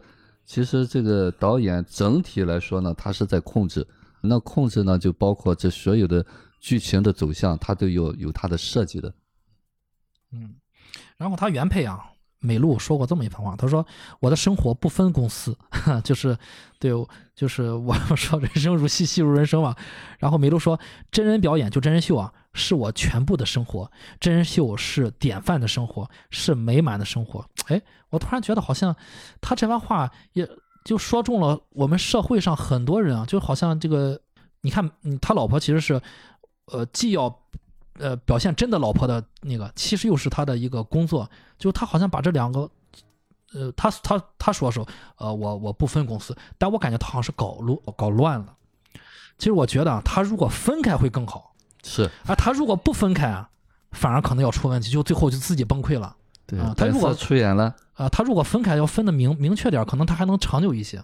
[0.49, 3.87] 其实这个导演整体来说呢，他是在控制。
[4.19, 6.25] 那控制呢，就包括这所有的
[6.59, 9.13] 剧情的走向，他都有有他的设计的。
[10.31, 10.55] 嗯，
[11.17, 11.99] 然后他原配啊，
[12.39, 13.85] 美露说过这么一番话，他说
[14.21, 15.57] ：“我的生活不分公司，
[16.03, 16.37] 就是
[16.79, 16.91] 对，
[17.35, 19.75] 就是我说人生如戏，戏如人生嘛。”
[20.19, 20.79] 然后美露说
[21.11, 28.95] ：“真人表演就真人秀啊，是我全部的生活，真人秀是典范的生活，是美满的生活。”哎，我突然觉得好像
[29.41, 30.49] 他这番话也
[30.85, 34.21] 就说中了我们社会上很多人啊，就好像这个，
[34.61, 34.89] 你看，
[35.21, 36.01] 他老婆其实是，
[36.67, 37.43] 呃，既要。
[37.99, 42.69] 呃，表现真的老婆的那个，其实又是他的一个工作，就他好像把这两个，
[43.53, 48.55] 呃，他他他说说，呃，我我不分公司，但我感觉他好像是搞乱搞乱了。
[49.37, 51.53] 其实我觉得啊，他如果分开会更好，
[51.83, 53.49] 是啊，他如果不分开啊，
[53.91, 56.15] 反而可能要出问题，就最后就自己崩溃了。
[56.45, 61.03] 对啊他如果出演了，啊，他如果分开要分的明明确点，可能他还能长久一些。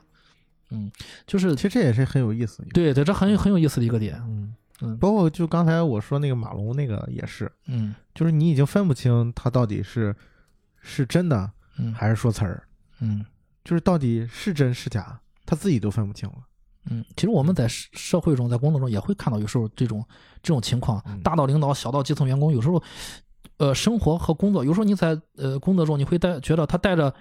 [0.71, 0.91] 嗯，
[1.27, 2.65] 就是其实这也是很有意思。
[2.73, 4.19] 对对，这很有很有意思的一个点。
[4.25, 10.15] 嗯嗯包括就刚才我说那个马龙那个也是，嗯就是你已经分不清他到底是
[10.81, 12.63] 是真的嗯还是说词儿，
[12.99, 13.25] 嗯。
[13.63, 16.35] 就是到底是真是假，他自己都分不清了。
[16.87, 20.05] 嗯，其实我们在社社会中，在工作中也会看到，有时候这种
[20.43, 22.83] 这种情况嗯，大到领导，小到基层员工，有时候，
[23.57, 27.11] 呃，生活和工作，有时候你在呃工作中，你会带觉得他带着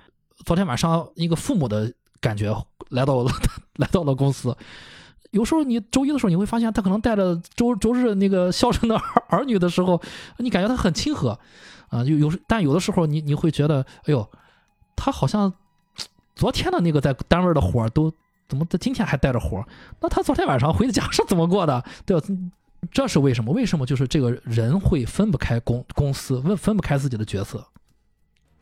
[0.45, 1.91] 昨天晚上一个父母的
[2.21, 2.55] 感觉
[2.91, 3.33] 来到了
[3.77, 4.55] 来到了公司。
[5.35, 10.01] 有时候你周一的时候，你会发现他可能带着周周日那个孝顺的儿儿女的时候，
[10.39, 11.39] 你感觉他很亲和，
[11.89, 14.27] 啊、有有时但有的时候你你会觉得，哎呦，
[14.95, 15.53] 他好像
[16.35, 18.13] 昨天的那个在单位的活都
[18.49, 19.63] 怎么在今天还带着活？
[20.01, 21.85] 那他昨天晚上回家是怎么过的？
[22.07, 22.27] 对吧？
[22.93, 23.53] 这是为什么？
[23.53, 27.67] 为什么就是这个人会分不开公公司，分分不开自己的角色，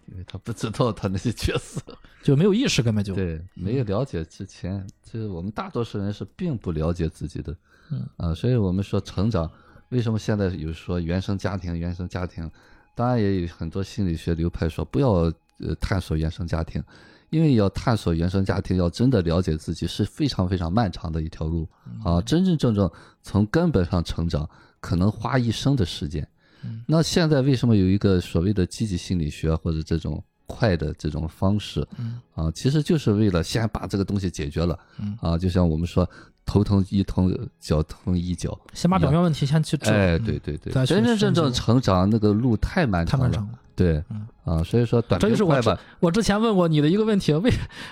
[0.06, 1.80] 因为他不知道他那些角色，
[2.22, 7.56] 就没有意识，根本就对，没有了解之前，这我们大多数人是并不了解自己的，
[7.90, 9.50] 嗯啊，所以我们说成长，
[9.90, 12.50] 为什么现在有说原生家庭，原生家庭，
[12.94, 15.10] 当然也有很多心理学流派说不要
[15.58, 16.82] 呃探索原生家庭，
[17.30, 21.68] 因为要探索原生家庭，要真的了解自己是非常非常漫长的一条路
[22.04, 22.90] 啊，真真正正
[23.22, 24.48] 从根本上成长，
[24.80, 26.26] 可能花一生的时间。
[26.64, 26.82] 嗯。
[26.86, 32.20] 那现在为什么有一个所谓的积极心理学或者这种快的这种方式嗯。
[32.34, 32.50] 啊？
[32.54, 36.08] 其实就是为了先把这个东西解决了嗯，啊，就像我们说
[36.44, 37.30] 头疼医头，
[37.60, 38.58] 脚疼医脚。
[38.74, 40.24] 先把表面问题先去治，哎，嗯。
[40.24, 43.58] 对对对，真真正正成长那个路太漫长了，太漫长了。
[43.74, 47.50] 对嗯，啊，所以说短这就是我之平快吧，我之前问过你的一个问题，为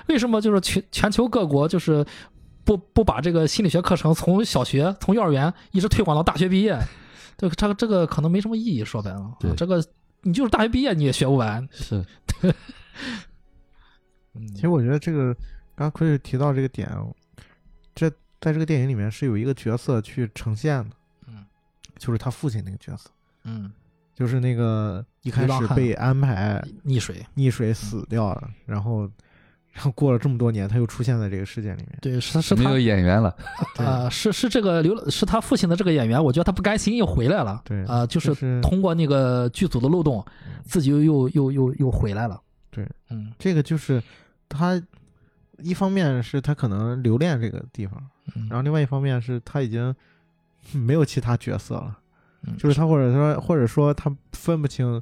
[0.08, 2.04] 为什么就是全全球各国就是
[2.64, 6.78] 不不把这个心理学课程从小学从幼儿园一直推广到大学毕业？
[7.40, 9.82] 这个这个这个可能没什么意义，说白了，啊对这个
[10.20, 11.66] 你就是大学毕业你也学不完。
[11.72, 12.04] 是
[14.34, 15.32] 嗯其实我觉得这个
[15.74, 16.86] 刚刚奎瑞提到这个点，
[17.94, 18.10] 这
[18.40, 20.96] 在这个电影里面是有一个角色去呈现的，
[21.28, 21.46] 嗯
[21.96, 23.08] 就是他父亲那个角色，
[23.44, 23.72] 嗯，
[24.14, 29.10] 就是那个一开始被安排溺水，溺水死掉了，然后
[29.72, 31.98] 然后过了这么多年，他又出现在这个事件里面。
[32.02, 33.34] 对，是是他没有演员了，
[33.76, 40.24] 对啊、是是这个刘是他父亲的这个演员，我觉得他不甘心又回来了，对啊、就就是通过那个剧组的漏洞，
[40.64, 42.40] 自己又又又又又回来了。
[42.70, 44.02] 对，嗯这个就是
[44.48, 44.80] 他
[45.58, 48.02] 一方面是他可能留恋这个地方，
[48.34, 49.94] 嗯然后另外一方面是他已经
[50.72, 51.98] 没有其他角色了，
[52.46, 55.00] 嗯就是他或者说或者说他分不清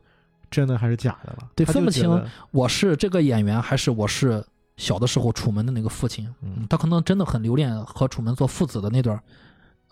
[0.51, 2.09] 真的还是假的了，对分不清
[2.51, 4.45] 我是这个演员，还是我是
[4.79, 6.27] 小的时候楚门的那个父亲？
[6.41, 9.23] 嗯他可能真的很留恋和楚门做父子的那段儿，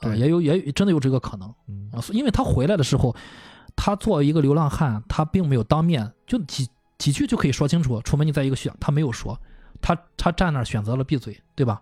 [0.00, 2.00] 呃，对也有也真的有这个可能嗯啊。
[2.12, 3.14] 因为他回来的时候，
[3.74, 9.38] 他作为一个流浪汉，他并没有当面就几几句就可以说清楚，楚门你在一个学，他没有说，
[9.82, 11.80] 他他站那儿选择了闭嘴，对吧？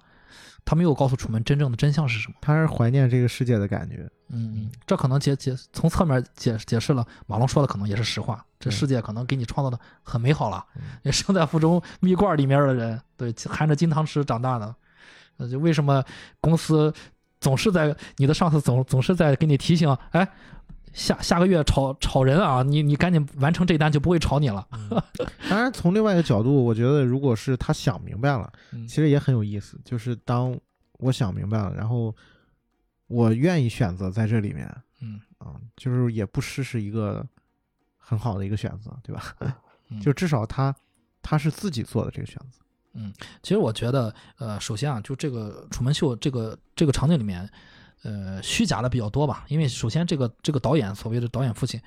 [0.65, 2.35] 他没有告诉楚门真正的真相是什么。
[2.41, 10.83] 他是怀念这个世界的感觉，嗯，这可能解解从侧面解解释了马龙说的可能也是实话，这世界可能给你创造的很美好了嗯。
[11.03, 14.75] 也生在腹中蜜罐里面的人，对，含着金汤匙长大的，
[15.37, 16.03] 呃，就为什么
[16.41, 16.93] 公司
[17.41, 20.27] 总是在你的上司总总是在给你提醒，哎，
[20.95, 24.67] 下下个月炒炒人啊，你你赶紧完成这单就不会炒你了。
[25.51, 29.79] 当然，从另外一个角度，我觉得如果是他想明白了，嗯其实也很有意思。
[29.85, 30.59] 就是当
[31.01, 32.15] 我想明白了，然后
[33.09, 37.27] 我愿意选择在这里面嗯啊，就是也不失是一个
[37.99, 39.35] 很好的一个选择，对吧？
[39.91, 40.75] 嗯 就至少他
[41.21, 42.61] 他是自己做的这个选择。
[42.97, 43.13] 嗯
[43.43, 47.51] 其实我觉得，呃，首先啊，就这个楚门秀这个这个场景里面，
[48.03, 49.45] 呃，虚假的比较多吧。
[49.49, 51.81] 因为首先这个这个导演所谓的导演父亲，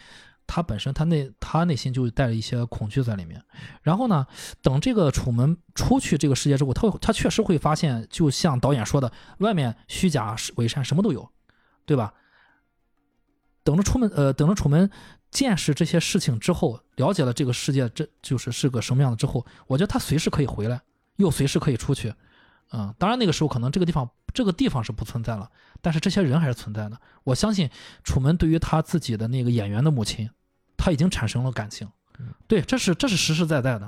[0.47, 3.43] 他本身他内他内心就带着一些恐惧在里面。
[3.81, 4.25] 然后呢，
[4.61, 11.29] 等这个楚门出去这个世界之后，他会他确实会发现，就像导演说的，外面虚假伪善什么都有，
[11.85, 12.13] 对吧？
[13.63, 14.89] 等着出门，呃，等着楚门
[15.29, 20.81] 见识这些事情之后，了解了这个世界这就是是个什么样的之后，我觉得他随时可以回来，
[21.17, 22.13] 又随时可以出去。
[22.71, 25.51] 嗯，当然那个时候可能这个地方这个地方是不存在了，
[25.81, 26.99] 但是这些人还是存在的。
[27.23, 27.69] 我相信
[28.03, 30.29] 楚门对于他自己的那个演员的母亲，
[30.77, 31.89] 他已经产生了感情。
[32.47, 33.87] 对，这是这是实实在在的，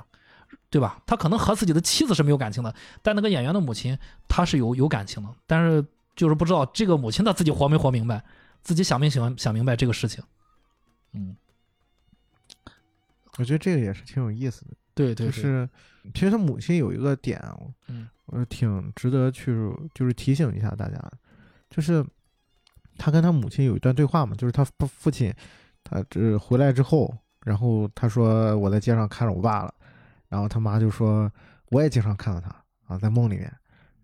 [0.70, 1.02] 对吧？
[1.04, 2.72] 他可能和自己的妻子是没有感情的，
[3.02, 3.98] 但那个演员的母亲
[4.28, 5.84] 他是有有感情的，但是
[6.14, 8.22] 就是不知道这个母亲她自己活没活明白，
[8.62, 10.22] 自己想没想想明白这个事情。
[11.12, 11.34] 嗯，
[13.38, 15.68] 我觉得这个也是挺有意思的，对对，就是
[16.14, 17.42] 其实他母亲有一个点，
[17.88, 19.52] 嗯，我挺值得去
[19.92, 21.10] 就是提醒一下大家，
[21.70, 22.04] 就是
[22.98, 25.32] 他跟他母亲有一段对话嘛，就是他父父亲
[25.82, 27.16] 他这回来之后。
[27.42, 29.72] 然后他说我在街上看着我爸了，
[30.28, 31.32] 然后他妈就说
[31.70, 32.54] 我也经常看到他
[32.86, 33.50] 啊，在梦里面。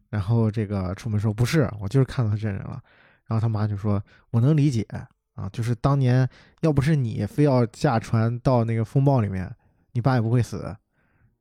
[0.09, 2.83] 然后这个出门说不是，我就是看到他真人了。
[3.27, 4.87] 然后他妈就说我能理解
[5.35, 6.27] 啊，就是当年
[6.63, 9.55] 要不是你非要驾船到那个风暴里面，
[9.93, 10.75] 你爸也不会死。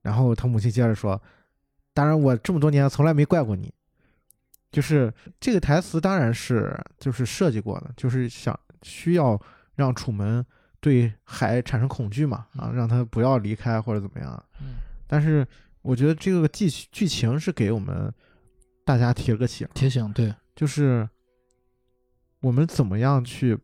[0.01, 1.19] 然后他母亲接着说，
[1.93, 3.73] 当然我这么多年从来没怪过你，
[4.75, 9.41] 就是这个台词当然是就是设计过的，就是想需要
[9.75, 10.45] 让楚门。
[10.81, 12.45] 对海产生恐惧嘛？
[12.57, 14.45] 啊，让他不要离开或者怎么样？
[14.61, 14.75] 嗯，
[15.07, 15.47] 但是
[15.81, 18.13] 我觉得这个剧剧情是给我们
[18.83, 21.09] 大家提了个醒，提醒对，就是
[22.39, 23.57] 我们怎么样去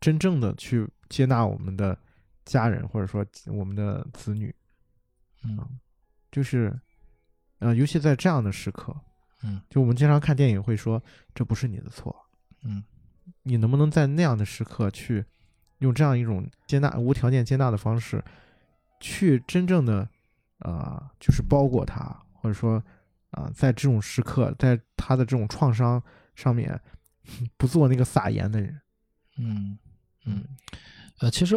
[0.00, 1.98] 真正的去接纳我们的
[2.46, 4.54] 家人，或者说我们的子女，
[5.44, 5.58] 嗯，
[6.32, 6.74] 就是
[7.58, 8.96] 呃，尤其在这样的时刻，
[9.44, 11.00] 嗯，就我们经常看电影会说
[11.32, 12.14] 这不是你的错，
[12.62, 12.82] 嗯，
[13.44, 15.24] 你能不能在那样的时刻去？
[15.78, 18.24] 用这样一种接纳、无条件接纳的方式，
[19.00, 20.08] 去真正的，
[20.60, 22.82] 呃，就是包裹他，或者说，
[23.32, 26.02] 啊，在这种时刻，在他的这种创伤
[26.36, 26.80] 上面，
[27.58, 28.80] 不做那个撒盐的人。
[29.36, 29.76] 嗯
[30.24, 30.44] 嗯，
[31.18, 31.54] 呃，其实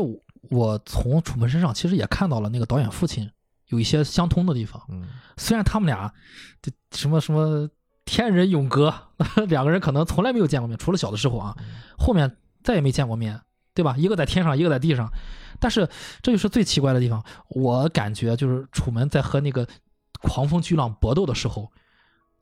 [0.49, 3.31] 我从楚门身上其实也看到了那个导演父亲
[3.67, 4.81] 有一些相通的地方。
[4.89, 5.07] 嗯，
[5.37, 6.13] 虽然他们俩
[6.61, 7.69] 这什么什么
[8.05, 8.93] 天人永隔，
[9.47, 11.55] 两个人可能从来没有见过面，除了小的时候啊，
[11.97, 13.41] 后面再也没见过面。
[13.73, 13.95] 对吧？
[13.95, 15.07] 一个在天上，一个在地上，
[15.59, 15.87] 但是
[16.23, 17.23] 这就是最奇怪的地方。
[17.49, 19.67] 我感觉就是楚门在和那个
[20.19, 21.71] 狂风巨浪搏斗的时候，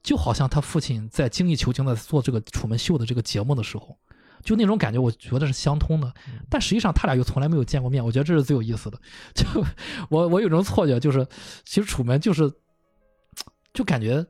[0.02, 3.98] 就好像他父亲在精益求精的做这个楚门秀的这个节目的时候，
[4.46, 6.14] 就那种感觉，我觉得是相通的。
[6.50, 8.98] 但实际上他俩又从来没有见过面，我觉得这是最有意思的。
[9.36, 9.46] 就
[10.10, 11.28] 我我有种错觉，就是
[11.66, 12.50] 其实楚门就是，
[13.74, 14.26] 就感觉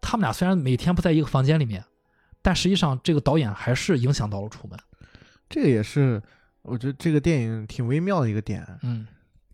[0.00, 1.84] 他们俩虽然每天不在一个房间里面，
[2.42, 4.76] 但实际上这个导演还是影响到了楚门。
[5.48, 6.20] 这个也是。
[6.62, 9.06] 我觉得这个电影挺微妙的一个点，嗯，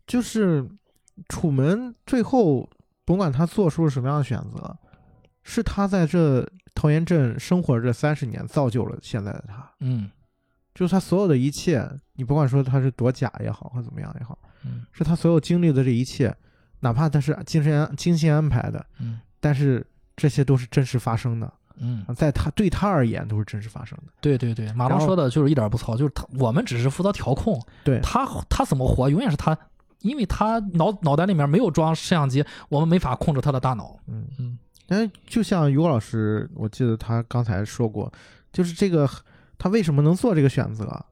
[0.04, 0.66] 就是
[1.28, 2.68] 楚门最后
[3.04, 4.76] 甭管他做出了什么样的选择，
[5.44, 6.44] 是他在这
[6.74, 10.10] 桃源镇生活这三十年造就了现在的他，嗯，
[10.74, 16.34] 就是他所有的一切，你不管说他是多假也好，或怎么样也好，嗯，是他所有经历的这一切，
[16.80, 19.86] 哪怕他是精心精心安排的，嗯，但是
[20.16, 21.52] 这些都是真实发生的。
[21.76, 24.12] 嗯，在他对他而言都是真实发生的。
[24.20, 27.98] 对对对，马龙说的就是一点不糙，就是他我们只是负责调控，对。
[28.00, 29.58] 他他怎么活永远是他，
[29.98, 33.98] 因为他脑脑袋里面没有装摄像机，我们没法控制他的大脑。
[34.06, 34.24] 嗯。
[34.38, 38.12] 嗯，但就像于果老师，我记得他刚才说过，
[38.52, 39.08] 就是这个
[39.58, 41.04] 他为什么能做这个选择，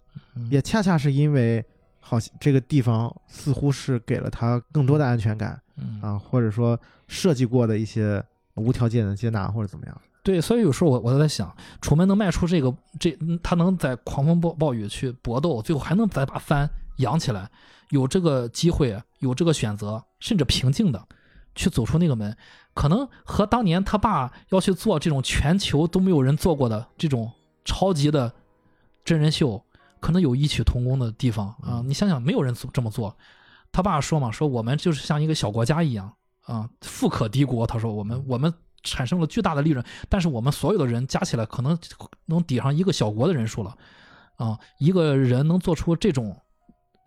[0.51, 1.65] 也恰恰是因为
[2.01, 5.61] 好像这个地方似乎是给了他更多的安全感，
[6.01, 6.79] 啊，或者说
[7.09, 8.23] 设计过的一些
[8.55, 10.01] 无条件的接纳或者怎么样。
[10.23, 16.69] 对，所以有时候我我都在想，楚门能迈出这个，这他能在狂风暴暴雨去搏斗，最后还能再把帆
[16.99, 17.51] 扬起来，
[17.91, 21.05] 有这个机会，有这个选择，甚至平静的
[21.55, 22.37] 去走出那个门，
[22.75, 27.31] 可能和当年他爸要去做这种全球都没有人做过的这种
[27.65, 28.33] 超级的
[29.05, 29.65] 真人秀，
[30.01, 31.83] 可能有异曲同工的地方啊！
[31.85, 33.17] 你想想，没有人这么做，
[33.71, 36.13] 他爸说嘛，说我们就是像一个小国家一样
[36.45, 37.67] 啊，富可敌国。
[37.67, 38.53] 他说我们我们。
[38.85, 41.79] 产生了巨大的利润，但是我们所有的人加起来可能
[42.27, 43.77] 能抵上一个小国的人数了，
[44.35, 46.37] 啊，一个人能做出这种，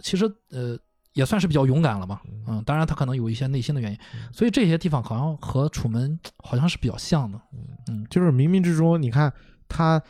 [0.01, 0.79] 其实呃
[1.15, 3.97] 也算是比较勇敢了吧，嗯，当然他可能有一些内心的原因，
[4.31, 7.41] 所以这些地方好像和楚门 好像是比较像的，
[7.87, 9.33] 嗯，就是冥冥之中，你看
[9.67, 10.01] 他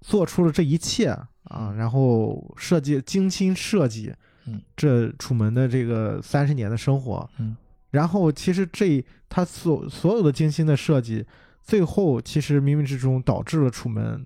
[0.00, 1.08] 做出了这一切
[1.44, 4.14] 啊，然后设计精心设计，
[4.44, 7.56] 嗯，这楚门的这个三十年的生活，嗯。
[7.90, 11.26] 然后，其实这他所所有的精心的设计，
[11.60, 14.24] 最后其实冥冥之中导致了楚门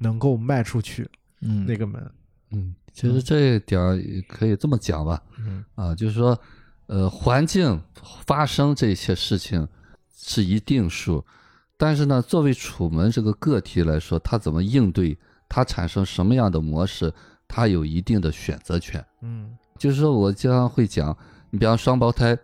[0.00, 1.08] 能够迈出去，
[1.40, 2.10] 嗯，那个门，
[2.50, 3.78] 嗯，其实这一点
[4.26, 5.62] 可以这么讲吧，嗯。
[5.74, 6.36] 啊，就是说，
[6.86, 7.78] 呃，环境
[8.24, 9.68] 发生这些事情
[10.16, 11.22] 是一定数，
[11.76, 17.12] 但是呢，作为楚门这个个体来说，他怎么应对，他产生什么样的模式，
[17.46, 19.54] 他有一定的选择权，嗯。
[19.78, 21.14] 就是说我经常会讲，
[21.50, 22.34] 你比方双胞胎，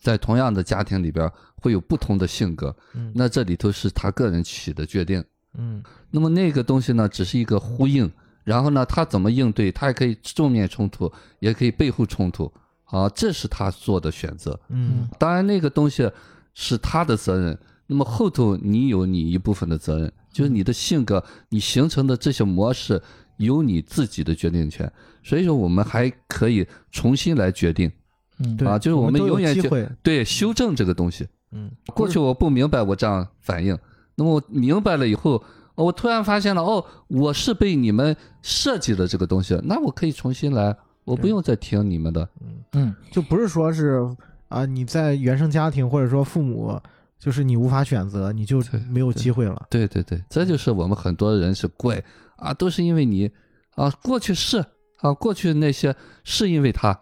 [0.00, 1.30] 在同样的家庭里边
[1.62, 3.12] 会有不同的性格，嗯。
[3.14, 5.24] 那这里头是他个人起的决定。
[5.54, 5.80] 嗯。
[6.10, 8.10] 那么那个东西呢，只是一个呼应，
[8.44, 12.52] 然后呢，他怎么应对，他也可以正面冲突，也可以背后冲突，
[12.84, 14.58] 啊，这是他做的选择。
[14.68, 16.10] 嗯当然，那个东西
[16.54, 17.58] 是他的责任。
[17.86, 23.02] 那么后头你有你一部分的责任，就是你的性格，你形成的这些模式
[23.38, 24.90] 有你自己的决定权。
[25.24, 27.90] 所以说，我们还可以重新来决定，
[28.38, 31.26] 嗯，对啊就是我们永远就会，对，修正这个东西。
[31.50, 33.76] 嗯，过去我不明白，我这样反应，
[34.14, 35.42] 那么我明白了以后，哦
[35.74, 42.28] 我突然发现了，哦，我是被你们设计的这个东西，那我可以重新来，我不用再听你们的。
[42.72, 44.00] 嗯，就不是说是
[44.48, 46.80] 啊，你在原生家庭或者说父母，
[47.18, 49.66] 就是你无法选择，你就对没有机会了。
[49.70, 52.02] 对对对，这就是我们很多人是怪
[52.36, 53.30] 啊，都是因为你
[53.76, 54.64] 啊，过去是
[55.00, 55.94] 啊，过去那些
[56.24, 56.98] 是因为他，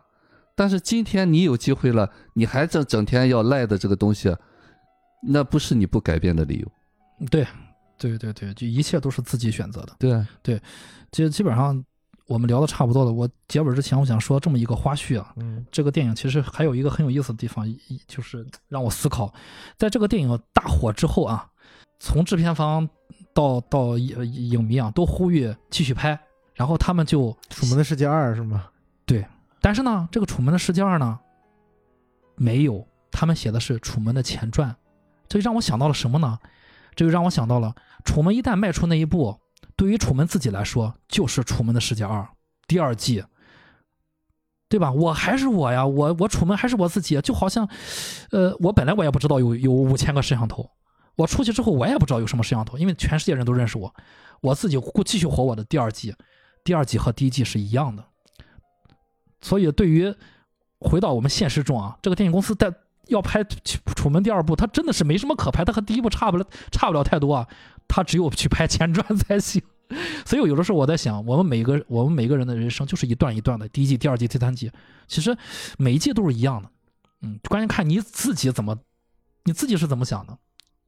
[0.54, 4.36] 但是今天你有机会了，你还整整天要赖的这个东西，
[5.26, 7.26] 那不是你不改变的理由。
[7.30, 7.46] 对，
[7.98, 9.94] 对对对，就一切都是自己选择的。
[9.98, 10.62] 对对，
[11.12, 11.84] 其实基本上
[12.26, 13.12] 我们聊的差不多了。
[13.12, 19.32] 我结尾之前，我想说这么一个花絮啊，嗯这个电影其实还有一个很有意思的地方，一就是让我思考，
[19.76, 21.50] 在这个电影大火之后啊，
[21.98, 22.88] 从制片方
[23.34, 26.18] 到到影影迷啊，都呼吁继续拍，
[26.54, 28.66] 然后他们就《楚门的世界二》是吗？
[29.06, 29.26] 对
[29.60, 31.18] 但是呢，这个《楚门的世界二》呢，
[32.36, 34.76] 没有，他们写的是楚门的前传，
[35.28, 36.38] 这就让我想到了什么呢？
[36.94, 39.38] 这就让我想到了，楚门一旦迈出那一步，
[39.76, 42.20] 对于楚门自己来说，就是《楚门的世界二》
[42.66, 43.24] 第二季，
[44.68, 44.92] 对吧？
[44.92, 47.68] 我还是我呀，我我楚门还是我自己，就好像，
[48.30, 50.70] 呃，我本来我也不知道有有五千个摄像头，
[51.16, 53.94] 我出去之后我也不知道有什么摄像头，因为全世界人都认识我，
[54.40, 56.14] 我自己继续活我的第二季，
[56.64, 58.04] 第二季和第一季是一样的。
[59.40, 60.12] 所以，对于
[60.80, 62.72] 回到我们现实中啊，这个电影公司在
[63.06, 63.42] 要拍
[63.94, 67.46] 《楚门》第二部，它真的是没什么可拍，它和第一部差不了差不了太多啊，
[67.89, 69.60] 它只有去拍前传才行。
[70.27, 74.70] 所以，有的时候我在想，我们每个我们每个人的人生就是一段一段的，第一季、第二季、第三季，
[75.06, 75.35] 其实
[75.78, 76.70] 每一季都是一样的。
[77.23, 78.78] 嗯，关键看你自己怎么，
[79.44, 80.36] 你自己是怎么想的，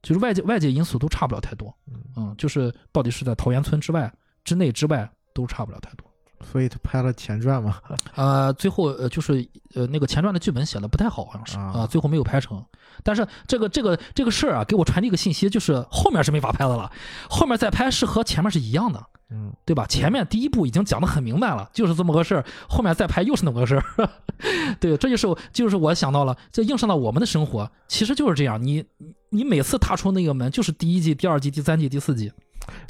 [0.03, 1.75] 就是外界外界因素都差不了太多。
[2.15, 4.13] 嗯，就是到底是在桃源村之外、
[4.43, 6.05] 之内之外都差不了太多。
[6.49, 7.77] 所以他拍了前传嘛。
[8.15, 12.63] 呃， 最后呃就是呃那个前传的剧本写的不太好，好像是啊啊、最后没有拍成。
[13.03, 16.91] 但是这个这个这个事儿啊，给我传递一个信息，就是后面是没法拍的了，
[17.29, 19.85] 后面再拍是和前面是一样的，嗯对吧？
[19.87, 24.09] 前面第一部已经讲的很明白了，就是这么个事儿，后面再拍又是那么个事儿。
[24.79, 28.61] 对，这就是就是我想到了，这映射到我们的生活，其实就是这样。
[28.61, 28.83] 你
[29.29, 32.31] 你每次踏出那个门，就是第一季、第二季、第三季、第四季，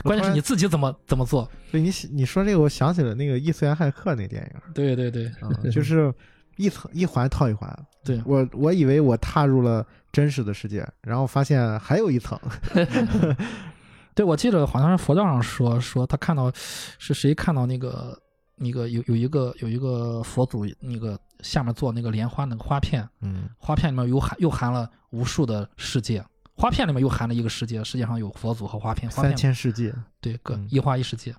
[0.03, 1.49] 关键是你自己怎么怎么做。
[1.69, 4.73] 所以你你说这个，我想起了那个《异次元骇客》那电影。
[4.73, 6.13] 对对对，啊， 就是
[6.57, 7.69] 一层一环套一环。
[8.03, 12.37] 对我我以为我踏入了真实的世界，然后发现还有一层。
[14.13, 16.51] 对，我记得好像是佛教上说说他看到
[16.97, 18.19] 是谁看到那个
[18.57, 26.23] 那个有有一个有一个佛祖那个下面做那个莲花那个花片，嗯花片里面有含又含了无数的世界，
[26.55, 29.93] 花片里面又含了一个世界，世界上有佛祖和花片，花三千世界。
[30.19, 31.33] 对各嗯一花一世界，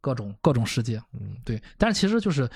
[0.00, 2.48] 各种各种世界，嗯对，但是其实就是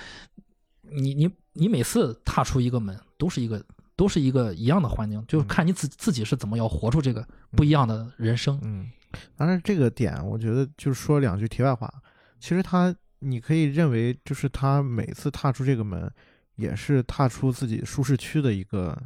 [0.83, 3.63] 你你你每次踏出一个门，都是一个
[3.97, 8.59] 都是一个一样的环境，就是嗯看你自自己是怎么要活出这个不一样的人生。
[8.63, 8.91] 嗯，
[9.37, 11.93] 当然这个点，我觉得就是说两句题外话。
[12.41, 16.11] 其实他，你可以认为，就是他每次踏出这个门，
[16.55, 18.97] 也是踏出自己舒适区的一个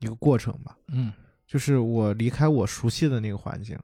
[0.00, 0.76] 一个过程吧。
[0.88, 1.12] 嗯
[1.50, 3.76] 就是我离开我熟悉的那个环境，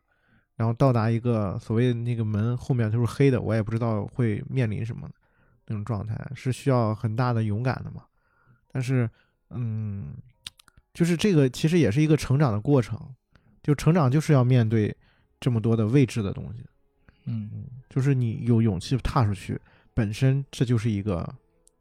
[0.55, 5.10] 然后到达一个所谓的那个门后面就是黑的，我也不知道会面临什么
[5.66, 8.05] 那种状态，是需要很大的勇敢的嘛。
[8.70, 9.10] 但是，
[9.51, 10.14] 嗯，
[10.94, 12.97] 就是这个其实也是一个成长的过程，
[13.64, 14.97] 就成长就是要面对
[15.40, 16.64] 这么多的未知的东西，
[17.24, 19.60] 嗯嗯，就是你有勇气踏出去，
[19.93, 21.28] 本身这就是一个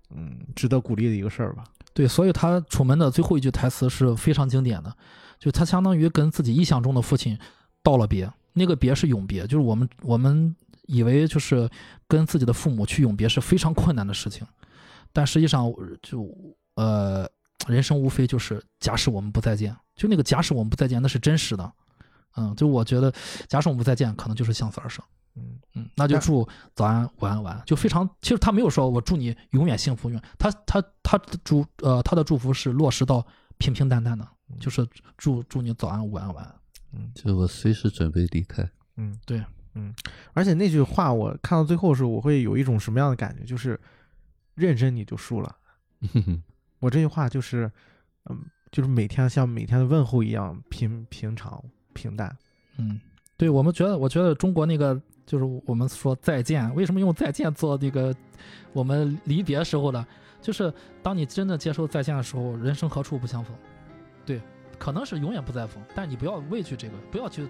[0.10, 1.64] 嗯值得鼓励的一个事儿吧。
[1.94, 4.98] 对，所以他楚门的最后一句台词是非常经典的，
[5.46, 7.38] 就他相当于跟自己意象中的父亲
[7.84, 10.56] 道了别，那个别是永别，就是我们我们
[10.88, 11.70] 以为就是
[12.08, 14.44] 跟自己的父母去永别是非常困难的事情，
[15.14, 16.28] 但实际上就
[16.78, 17.30] 呃，
[17.68, 21.72] 人生无非就是假使我们不再见，就那个假使我们不再见，那是真实的，
[22.38, 23.14] 嗯，就我觉得
[23.48, 25.06] 假使我们不再见，可能就是向死而生。
[25.36, 28.10] 嗯嗯，那就祝早安、晚安、晚安，就非常。
[28.24, 33.24] 其实他没有说我祝你永远幸福，永远他他他祝呃他的祝福是落实到
[33.58, 34.88] 平平淡淡的，嗯就是
[35.18, 36.56] 祝祝你早安、午安、晚安。
[36.94, 38.70] 嗯就是我随时准备离开。
[38.96, 39.94] 嗯，对，嗯，
[40.34, 43.44] 而且那句话我看到最后的时候，我会有一种什么样的感觉？
[43.44, 43.80] 就是
[44.54, 45.56] 认真你就输了。
[46.80, 47.70] 我这句话就是，
[48.30, 51.62] 嗯，就是每天像每天的问候一样平平常
[51.94, 52.38] 平淡。
[52.78, 53.00] 嗯，
[53.36, 58.16] 对，我们觉得，我觉得中国那个就是我们说再见，为什么用再见做那个
[58.74, 60.06] 我们离别时候的？
[60.42, 60.72] 就是
[61.02, 63.56] 当你真的接受再见的时候，人生何处不相逢？
[64.24, 64.40] 对，
[64.78, 67.48] 可能是永远不再逢，但你不要畏惧这个，不要去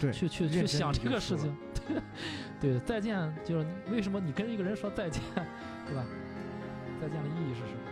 [0.00, 1.56] 对，去去去想这个事情。
[1.86, 2.02] 对
[2.74, 5.22] 对，再见就是为什么你跟一个人说再见，
[5.86, 6.04] 对吧？
[7.00, 7.91] 再见的意义是什么？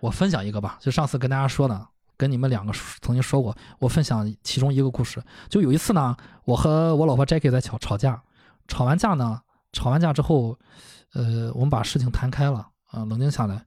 [0.00, 5.22] 我分享一个吧，就上次跟大家说的，跟你们两个曾经说过，我分享其中一个故事。
[5.48, 8.22] 就有一次呢，我和我老婆 Jackie 在吵吵架，
[8.68, 9.40] 吵完架呢，
[9.72, 10.58] 吵完架之后，
[11.14, 13.64] 呃，我们把事情谈开了，啊、冷静下来，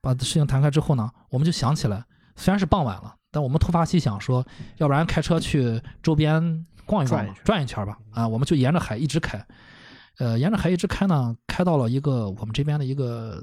[0.00, 2.04] 把事情谈开之后呢，我们就想起来，
[2.36, 4.44] 虽然是傍晚了，但我们突发奇想说，
[4.78, 9.44] 要不然开车去周边逛一逛吧，转一圈吧，啊，我们就沿着海一直开，
[10.18, 13.42] 呃，沿着海一直开呢，开到了一个我们这边的一个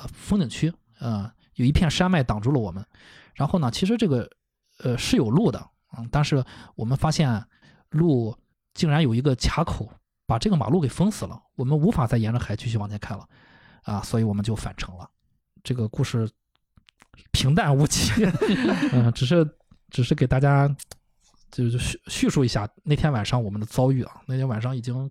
[0.00, 2.84] 呃风景区，啊、有一片山脉挡住了我们。
[3.34, 4.30] 然后呢，其实这个
[4.78, 5.64] 呃是有路的，
[5.96, 7.42] 嗯，但是我们发现
[7.90, 8.36] 路
[8.74, 9.90] 竟然有一个卡口，
[10.26, 13.26] 把这个马路给封死了，我们无法再沿着海继续往前开了，
[13.82, 15.08] 啊，所以我们就返程了。
[15.62, 16.28] 这个故事
[17.30, 18.24] 平淡无奇，
[18.92, 19.48] 嗯、只是
[19.90, 20.68] 只是给大家
[21.50, 24.20] 就是叙叙述一下那天晚上我们的遭遇啊。
[24.26, 25.10] 那天晚上已经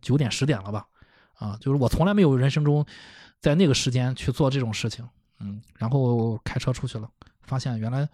[0.00, 0.86] 九点十点了吧，
[1.34, 2.84] 啊，就是我从来没有人生中
[3.40, 5.06] 在那个时间去做这种事情，
[5.42, 7.10] 嗯，然后开车出去了，
[7.42, 8.08] 发现原来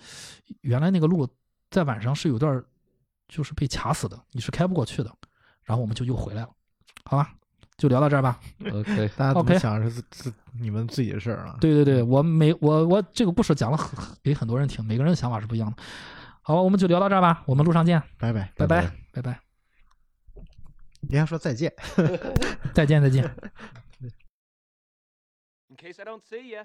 [0.62, 1.28] 原来那个路
[1.70, 2.64] 在晚上是有段儿
[3.28, 5.14] 就是被卡死的，你是开不过去的，
[5.62, 6.50] 然后我们就又回来了，
[7.04, 7.34] 好吧，
[7.76, 8.40] 就聊到这儿吧。
[8.72, 11.58] OK， 大家怎么想是自自你们自己的事儿啊？
[11.60, 15.76] 对对对，我每我我这个故事讲了很给很多人听，每个人的想法是不一样的。
[16.40, 18.50] 好，我们就聊到这儿吧，我们路上见，拜拜。
[18.56, 18.82] 拜拜
[19.12, 19.40] 拜拜拜，
[21.02, 21.70] 你还说再见？
[22.72, 23.22] 再见再见。
[25.68, 26.64] In case I don't see you,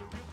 [0.00, 0.29] to real